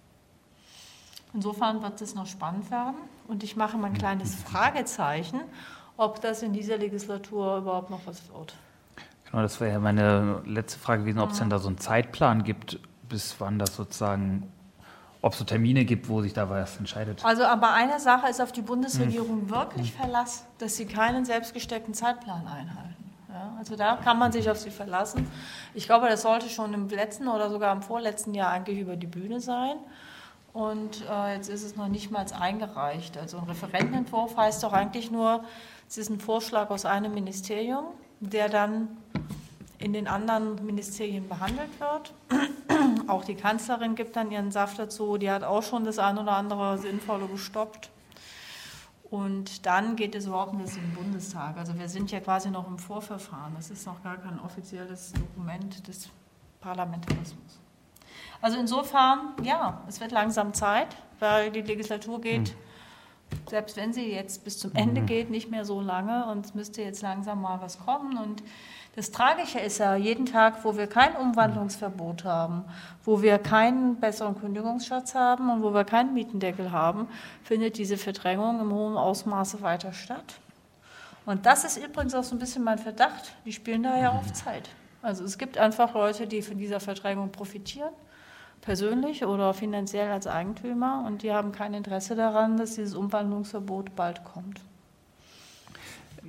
Insofern 1.33 1.81
wird 1.81 1.99
es 2.01 2.13
noch 2.13 2.27
spannend 2.27 2.69
werden 2.69 2.95
und 3.27 3.43
ich 3.43 3.55
mache 3.55 3.77
mal 3.77 3.87
ein 3.87 3.97
kleines 3.97 4.35
Fragezeichen, 4.35 5.41
ob 5.97 6.21
das 6.21 6.43
in 6.43 6.53
dieser 6.53 6.77
Legislatur 6.77 7.57
überhaupt 7.57 7.89
noch 7.89 8.01
was 8.05 8.21
wird. 8.33 8.55
Genau, 9.25 9.41
das 9.41 9.59
wäre 9.59 9.73
ja 9.73 9.79
meine 9.79 10.41
letzte 10.45 10.79
Frage 10.79 11.01
gewesen, 11.01 11.19
ob 11.19 11.31
es 11.31 11.39
denn 11.39 11.49
da 11.49 11.59
so 11.59 11.67
einen 11.67 11.77
Zeitplan 11.77 12.43
gibt, 12.43 12.79
bis 13.09 13.35
wann 13.39 13.59
das 13.59 13.75
sozusagen, 13.75 14.51
ob 15.21 15.33
es 15.33 15.39
so 15.39 15.45
Termine 15.45 15.85
gibt, 15.85 16.09
wo 16.09 16.21
sich 16.21 16.33
da 16.33 16.49
was 16.49 16.77
entscheidet. 16.77 17.23
Also 17.25 17.43
aber 17.43 17.73
eine 17.73 17.99
Sache 17.99 18.29
ist 18.29 18.41
auf 18.41 18.51
die 18.51 18.61
Bundesregierung 18.61 19.41
hm. 19.41 19.49
wirklich 19.49 19.93
Verlass, 19.93 20.45
dass 20.57 20.75
sie 20.75 20.85
keinen 20.85 21.25
selbstgesteckten 21.25 21.93
Zeitplan 21.93 22.47
einhalten. 22.47 22.95
Ja, 23.29 23.53
also 23.57 23.75
da 23.75 23.97
kann 23.97 24.17
man 24.17 24.31
sich 24.31 24.49
auf 24.49 24.57
sie 24.57 24.69
verlassen. 24.69 25.29
Ich 25.73 25.87
glaube, 25.87 26.07
das 26.07 26.21
sollte 26.21 26.47
schon 26.47 26.73
im 26.73 26.87
letzten 26.87 27.27
oder 27.27 27.49
sogar 27.49 27.73
im 27.75 27.81
vorletzten 27.81 28.33
Jahr 28.33 28.51
eigentlich 28.51 28.79
über 28.79 28.95
die 28.95 29.07
Bühne 29.07 29.41
sein. 29.41 29.75
Und 30.55 31.03
äh, 31.11 31.35
jetzt 31.35 31.49
ist 31.49 31.63
es 31.63 31.75
noch 31.75 31.89
nicht 31.89 32.11
mal 32.11 32.25
eingereicht. 32.39 33.17
Also 33.17 33.39
ein 33.39 33.43
Referentenentwurf 33.43 34.37
heißt 34.37 34.63
doch 34.63 34.71
eigentlich 34.71 35.11
nur, 35.11 35.43
es 35.89 35.97
ist 35.97 36.09
ein 36.09 36.21
Vorschlag 36.21 36.69
aus 36.69 36.85
einem 36.85 37.13
Ministerium, 37.13 37.87
der 38.21 38.47
dann 38.47 38.87
in 39.79 39.91
den 39.91 40.07
anderen 40.07 40.65
Ministerien 40.65 41.27
behandelt 41.27 41.77
wird. 41.77 42.13
Auch 43.07 43.25
die 43.25 43.35
Kanzlerin 43.35 43.95
gibt 43.95 44.15
dann 44.15 44.31
ihren 44.31 44.49
Saft 44.49 44.79
dazu. 44.79 45.17
Die 45.17 45.29
hat 45.29 45.43
auch 45.43 45.61
schon 45.61 45.83
das 45.83 45.99
ein 45.99 46.17
oder 46.17 46.31
andere 46.31 46.77
Sinnvolle 46.77 47.27
gestoppt. 47.27 47.89
Und 49.11 49.65
dann 49.65 49.97
geht 49.97 50.15
es 50.15 50.25
überhaupt 50.25 50.53
nicht 50.53 50.73
den 50.77 50.93
Bundestag. 50.93 51.57
Also 51.57 51.77
wir 51.77 51.89
sind 51.89 52.11
ja 52.11 52.21
quasi 52.21 52.49
noch 52.49 52.65
im 52.65 52.79
Vorverfahren. 52.79 53.55
Das 53.57 53.71
ist 53.71 53.85
noch 53.85 54.01
gar 54.01 54.15
kein 54.15 54.39
offizielles 54.39 55.11
Dokument 55.11 55.85
des 55.85 56.07
Parlamentarismus. 56.61 57.59
Also 58.41 58.57
insofern, 58.57 59.33
ja, 59.43 59.81
es 59.87 59.99
wird 59.99 60.11
langsam 60.11 60.53
Zeit, 60.53 60.87
weil 61.19 61.51
die 61.51 61.61
Legislatur 61.61 62.21
geht. 62.21 62.49
Hm 62.49 62.65
selbst 63.49 63.77
wenn 63.77 63.93
sie 63.93 64.11
jetzt 64.11 64.43
bis 64.43 64.59
zum 64.59 64.73
Ende 64.75 65.01
mhm. 65.01 65.05
geht, 65.05 65.29
nicht 65.29 65.51
mehr 65.51 65.65
so 65.65 65.81
lange 65.81 66.25
und 66.27 66.45
es 66.45 66.53
müsste 66.55 66.81
jetzt 66.81 67.01
langsam 67.01 67.41
mal 67.41 67.61
was 67.61 67.79
kommen. 67.79 68.17
Und 68.17 68.43
das 68.95 69.11
Tragische 69.11 69.59
ist 69.59 69.79
ja, 69.79 69.95
jeden 69.95 70.25
Tag, 70.25 70.63
wo 70.63 70.77
wir 70.77 70.87
kein 70.87 71.15
Umwandlungsverbot 71.15 72.23
haben, 72.23 72.63
wo 73.03 73.21
wir 73.21 73.37
keinen 73.37 73.97
besseren 73.97 74.39
Kündigungsschutz 74.39 75.15
haben 75.15 75.51
und 75.51 75.63
wo 75.63 75.73
wir 75.73 75.83
keinen 75.83 76.13
Mietendeckel 76.13 76.71
haben, 76.71 77.07
findet 77.43 77.77
diese 77.77 77.97
Verdrängung 77.97 78.59
im 78.61 78.71
hohen 78.71 78.97
Ausmaße 78.97 79.61
weiter 79.61 79.93
statt. 79.93 80.35
Und 81.25 81.45
das 81.45 81.65
ist 81.65 81.77
übrigens 81.77 82.13
auch 82.13 82.23
so 82.23 82.35
ein 82.35 82.39
bisschen 82.39 82.63
mein 82.63 82.77
Verdacht. 82.77 83.33
Die 83.45 83.51
spielen 83.51 83.83
da 83.83 83.99
ja 83.99 84.11
auf 84.11 84.31
Zeit. 84.31 84.69
Also 85.01 85.23
es 85.23 85.37
gibt 85.37 85.57
einfach 85.57 85.93
Leute, 85.93 86.27
die 86.27 86.41
von 86.41 86.57
dieser 86.57 86.79
Verdrängung 86.79 87.31
profitieren, 87.31 87.91
persönlich 88.65 89.23
oder 89.23 89.53
finanziell 89.53 90.11
als 90.11 90.27
Eigentümer, 90.27 91.05
und 91.07 91.21
die 91.21 91.31
haben 91.31 91.51
kein 91.51 91.73
Interesse 91.73 92.15
daran, 92.15 92.57
dass 92.57 92.75
dieses 92.75 92.95
Umwandlungsverbot 92.95 93.95
bald 93.95 94.23
kommt. 94.23 94.59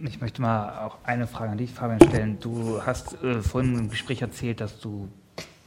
Ich 0.05 0.21
möchte 0.21 0.43
mal 0.43 0.87
auch 0.87 0.99
eine 1.05 1.27
Frage 1.27 1.53
an 1.53 1.59
dich, 1.59 1.73
Fabian, 1.73 2.01
stellen. 2.09 2.39
Du 2.39 2.83
hast 2.85 3.23
äh, 3.23 3.41
vorhin 3.41 3.79
im 3.79 3.91
Gespräch 3.91 4.21
erzählt, 4.21 4.61
dass 4.61 4.79
du 4.79 5.09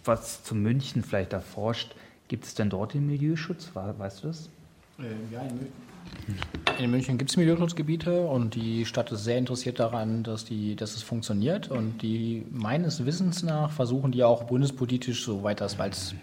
was 0.05 0.43
zu 0.43 0.53
München 0.53 1.03
vielleicht 1.03 1.33
erforscht. 1.33 1.95
Gibt 2.27 2.45
es 2.45 2.53
denn 2.53 2.69
dort 2.69 2.93
den 2.93 3.07
Milieuschutz? 3.07 3.71
Weißt 3.73 4.23
du 4.23 4.27
das? 4.27 4.49
Äh, 4.99 5.33
ja, 5.33 5.41
in 5.41 5.55
München. 5.55 5.89
In 6.79 6.91
München 6.91 7.17
gibt 7.17 7.31
es 7.31 7.37
Milieuschutzgebiete 7.37 8.21
und 8.21 8.55
die 8.55 8.85
Stadt 8.85 9.11
ist 9.11 9.23
sehr 9.23 9.37
interessiert 9.37 9.79
daran, 9.79 10.23
dass, 10.23 10.45
die, 10.45 10.75
dass 10.75 10.95
es 10.95 11.03
funktioniert. 11.03 11.69
Und 11.69 12.01
die 12.01 12.45
meines 12.51 13.05
Wissens 13.05 13.43
nach 13.43 13.71
versuchen 13.71 14.11
die 14.11 14.23
auch 14.23 14.43
bundespolitisch, 14.43 15.23
soweit 15.25 15.61
das 15.61 15.79
als 15.79 16.15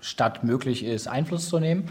Stadt 0.00 0.44
möglich 0.44 0.84
ist, 0.84 1.08
Einfluss 1.08 1.48
zu 1.48 1.58
nehmen. 1.58 1.88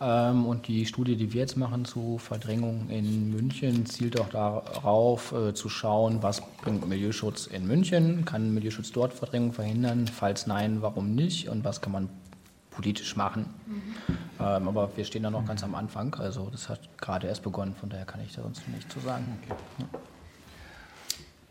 Ähm, 0.00 0.46
und 0.46 0.66
die 0.66 0.86
Studie, 0.86 1.16
die 1.16 1.32
wir 1.32 1.42
jetzt 1.42 1.56
machen 1.56 1.84
zu 1.84 2.16
Verdrängung 2.18 2.88
in 2.88 3.30
München, 3.30 3.84
zielt 3.84 4.18
auch 4.18 4.30
darauf 4.30 5.32
äh, 5.32 5.52
zu 5.52 5.68
schauen, 5.68 6.22
was 6.22 6.40
bringt 6.62 6.88
Milieuschutz 6.88 7.46
in 7.46 7.66
München, 7.66 8.24
kann 8.24 8.54
Milieuschutz 8.54 8.92
dort 8.92 9.12
Verdrängung 9.12 9.52
verhindern, 9.52 10.08
falls 10.08 10.46
nein, 10.46 10.80
warum 10.80 11.14
nicht 11.14 11.50
und 11.50 11.64
was 11.64 11.82
kann 11.82 11.92
man 11.92 12.08
politisch 12.70 13.14
machen. 13.16 13.52
Mhm. 13.66 13.82
Ähm, 14.40 14.68
aber 14.68 14.90
wir 14.96 15.04
stehen 15.04 15.22
da 15.22 15.30
noch 15.30 15.44
ganz 15.44 15.62
am 15.62 15.74
Anfang, 15.74 16.14
also 16.14 16.48
das 16.50 16.70
hat 16.70 16.80
gerade 16.98 17.26
erst 17.26 17.42
begonnen, 17.42 17.74
von 17.74 17.90
daher 17.90 18.06
kann 18.06 18.20
ich 18.24 18.34
da 18.34 18.42
sonst 18.42 18.66
nichts 18.68 18.92
zu 18.92 19.00
sagen. 19.00 19.38
Okay. 19.42 19.54
Ja. 19.80 20.00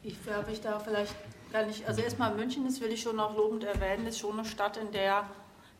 Ich 0.01 0.15
habe 0.33 0.51
ich 0.51 0.61
da 0.61 0.79
vielleicht 0.79 1.13
gar 1.51 1.65
nicht, 1.67 1.85
also 1.87 2.01
erstmal 2.01 2.33
München, 2.33 2.65
das 2.65 2.81
will 2.81 2.89
ich 2.89 3.01
schon 3.01 3.17
noch 3.17 3.35
lobend 3.35 3.63
erwähnen, 3.63 4.07
ist 4.07 4.17
schon 4.17 4.39
eine 4.39 4.47
Stadt, 4.47 4.77
in 4.77 4.91
der 4.91 5.25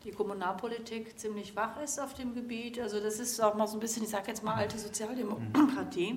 die 0.04 0.12
Kommunalpolitik 0.12 1.18
ziemlich 1.18 1.54
wach 1.56 1.80
ist 1.82 2.00
auf 2.00 2.14
dem 2.14 2.34
Gebiet. 2.34 2.80
Also 2.80 3.00
das 3.00 3.18
ist 3.18 3.40
auch 3.40 3.54
mal 3.54 3.66
so 3.66 3.76
ein 3.76 3.80
bisschen, 3.80 4.02
ich 4.02 4.10
sage 4.10 4.28
jetzt 4.28 4.42
mal 4.42 4.54
alte 4.54 4.78
Sozialdemokratie, 4.78 6.16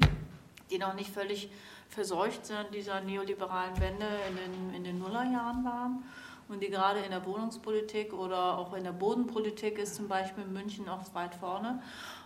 die 0.69 0.77
noch 0.77 0.93
nicht 0.93 1.09
völlig 1.09 1.49
verseucht 1.89 2.45
sind 2.45 2.73
dieser 2.73 3.01
neoliberalen 3.01 3.79
Wende 3.79 4.07
in 4.29 4.36
den, 4.36 4.73
in 4.73 4.84
den 4.84 4.99
Nullerjahren 4.99 5.63
waren 5.63 6.03
und 6.47 6.61
die 6.61 6.69
gerade 6.69 6.99
in 6.99 7.11
der 7.11 7.25
Wohnungspolitik 7.25 8.13
oder 8.13 8.57
auch 8.57 8.73
in 8.73 8.84
der 8.84 8.91
Bodenpolitik 8.91 9.77
ist 9.77 9.95
zum 9.95 10.07
Beispiel 10.07 10.45
München 10.45 10.89
auch 10.89 11.01
weit 11.13 11.36
vorne. 11.36 11.81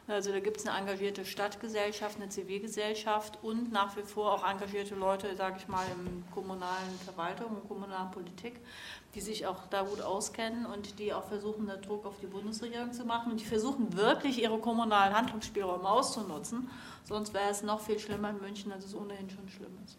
Also 0.10 0.32
da 0.32 0.40
gibt 0.40 0.56
es 0.56 0.66
eine 0.66 0.78
engagierte 0.78 1.26
Stadtgesellschaft, 1.26 2.16
eine 2.16 2.30
Zivilgesellschaft 2.30 3.40
und 3.44 3.74
nach 3.74 3.98
wie 3.98 4.04
vor 4.04 4.32
auch 4.32 4.50
engagierte 4.50 4.96
Leute, 4.96 5.36
sage 5.36 5.58
ich 5.60 5.68
mal, 5.68 5.86
in 6.00 6.24
kommunalen 6.34 6.98
Verwaltung 7.04 7.58
und 7.58 7.68
kommunalen 7.68 8.10
Politik, 8.12 8.62
die 9.16 9.20
sich 9.20 9.46
auch 9.46 9.68
da 9.70 9.82
gut 9.82 10.00
auskennen 10.00 10.66
und 10.66 10.98
die 11.00 11.14
auch 11.14 11.26
versuchen, 11.26 11.68
da 11.68 11.76
Druck 11.76 12.06
auf 12.06 12.20
die 12.22 12.28
Bundesregierung 12.28 12.94
zu 12.94 13.04
machen. 13.04 13.34
Und 13.34 13.42
die 13.42 13.46
versuchen 13.46 13.98
wirklich, 13.98 14.42
ihre 14.42 14.60
kommunalen 14.60 15.14
Handlungsspielräume 15.14 15.90
auszunutzen. 15.90 16.70
Sonst 17.04 17.34
wäre 17.34 17.50
es 17.50 17.62
noch 17.62 17.82
viel 17.82 18.00
schlimmer 18.00 18.30
in 18.30 18.40
München, 18.40 18.72
als 18.72 18.86
es 18.86 18.96
ohnehin 18.96 19.30
schon 19.30 19.50
schlimm 19.50 19.78
ist. 19.84 19.98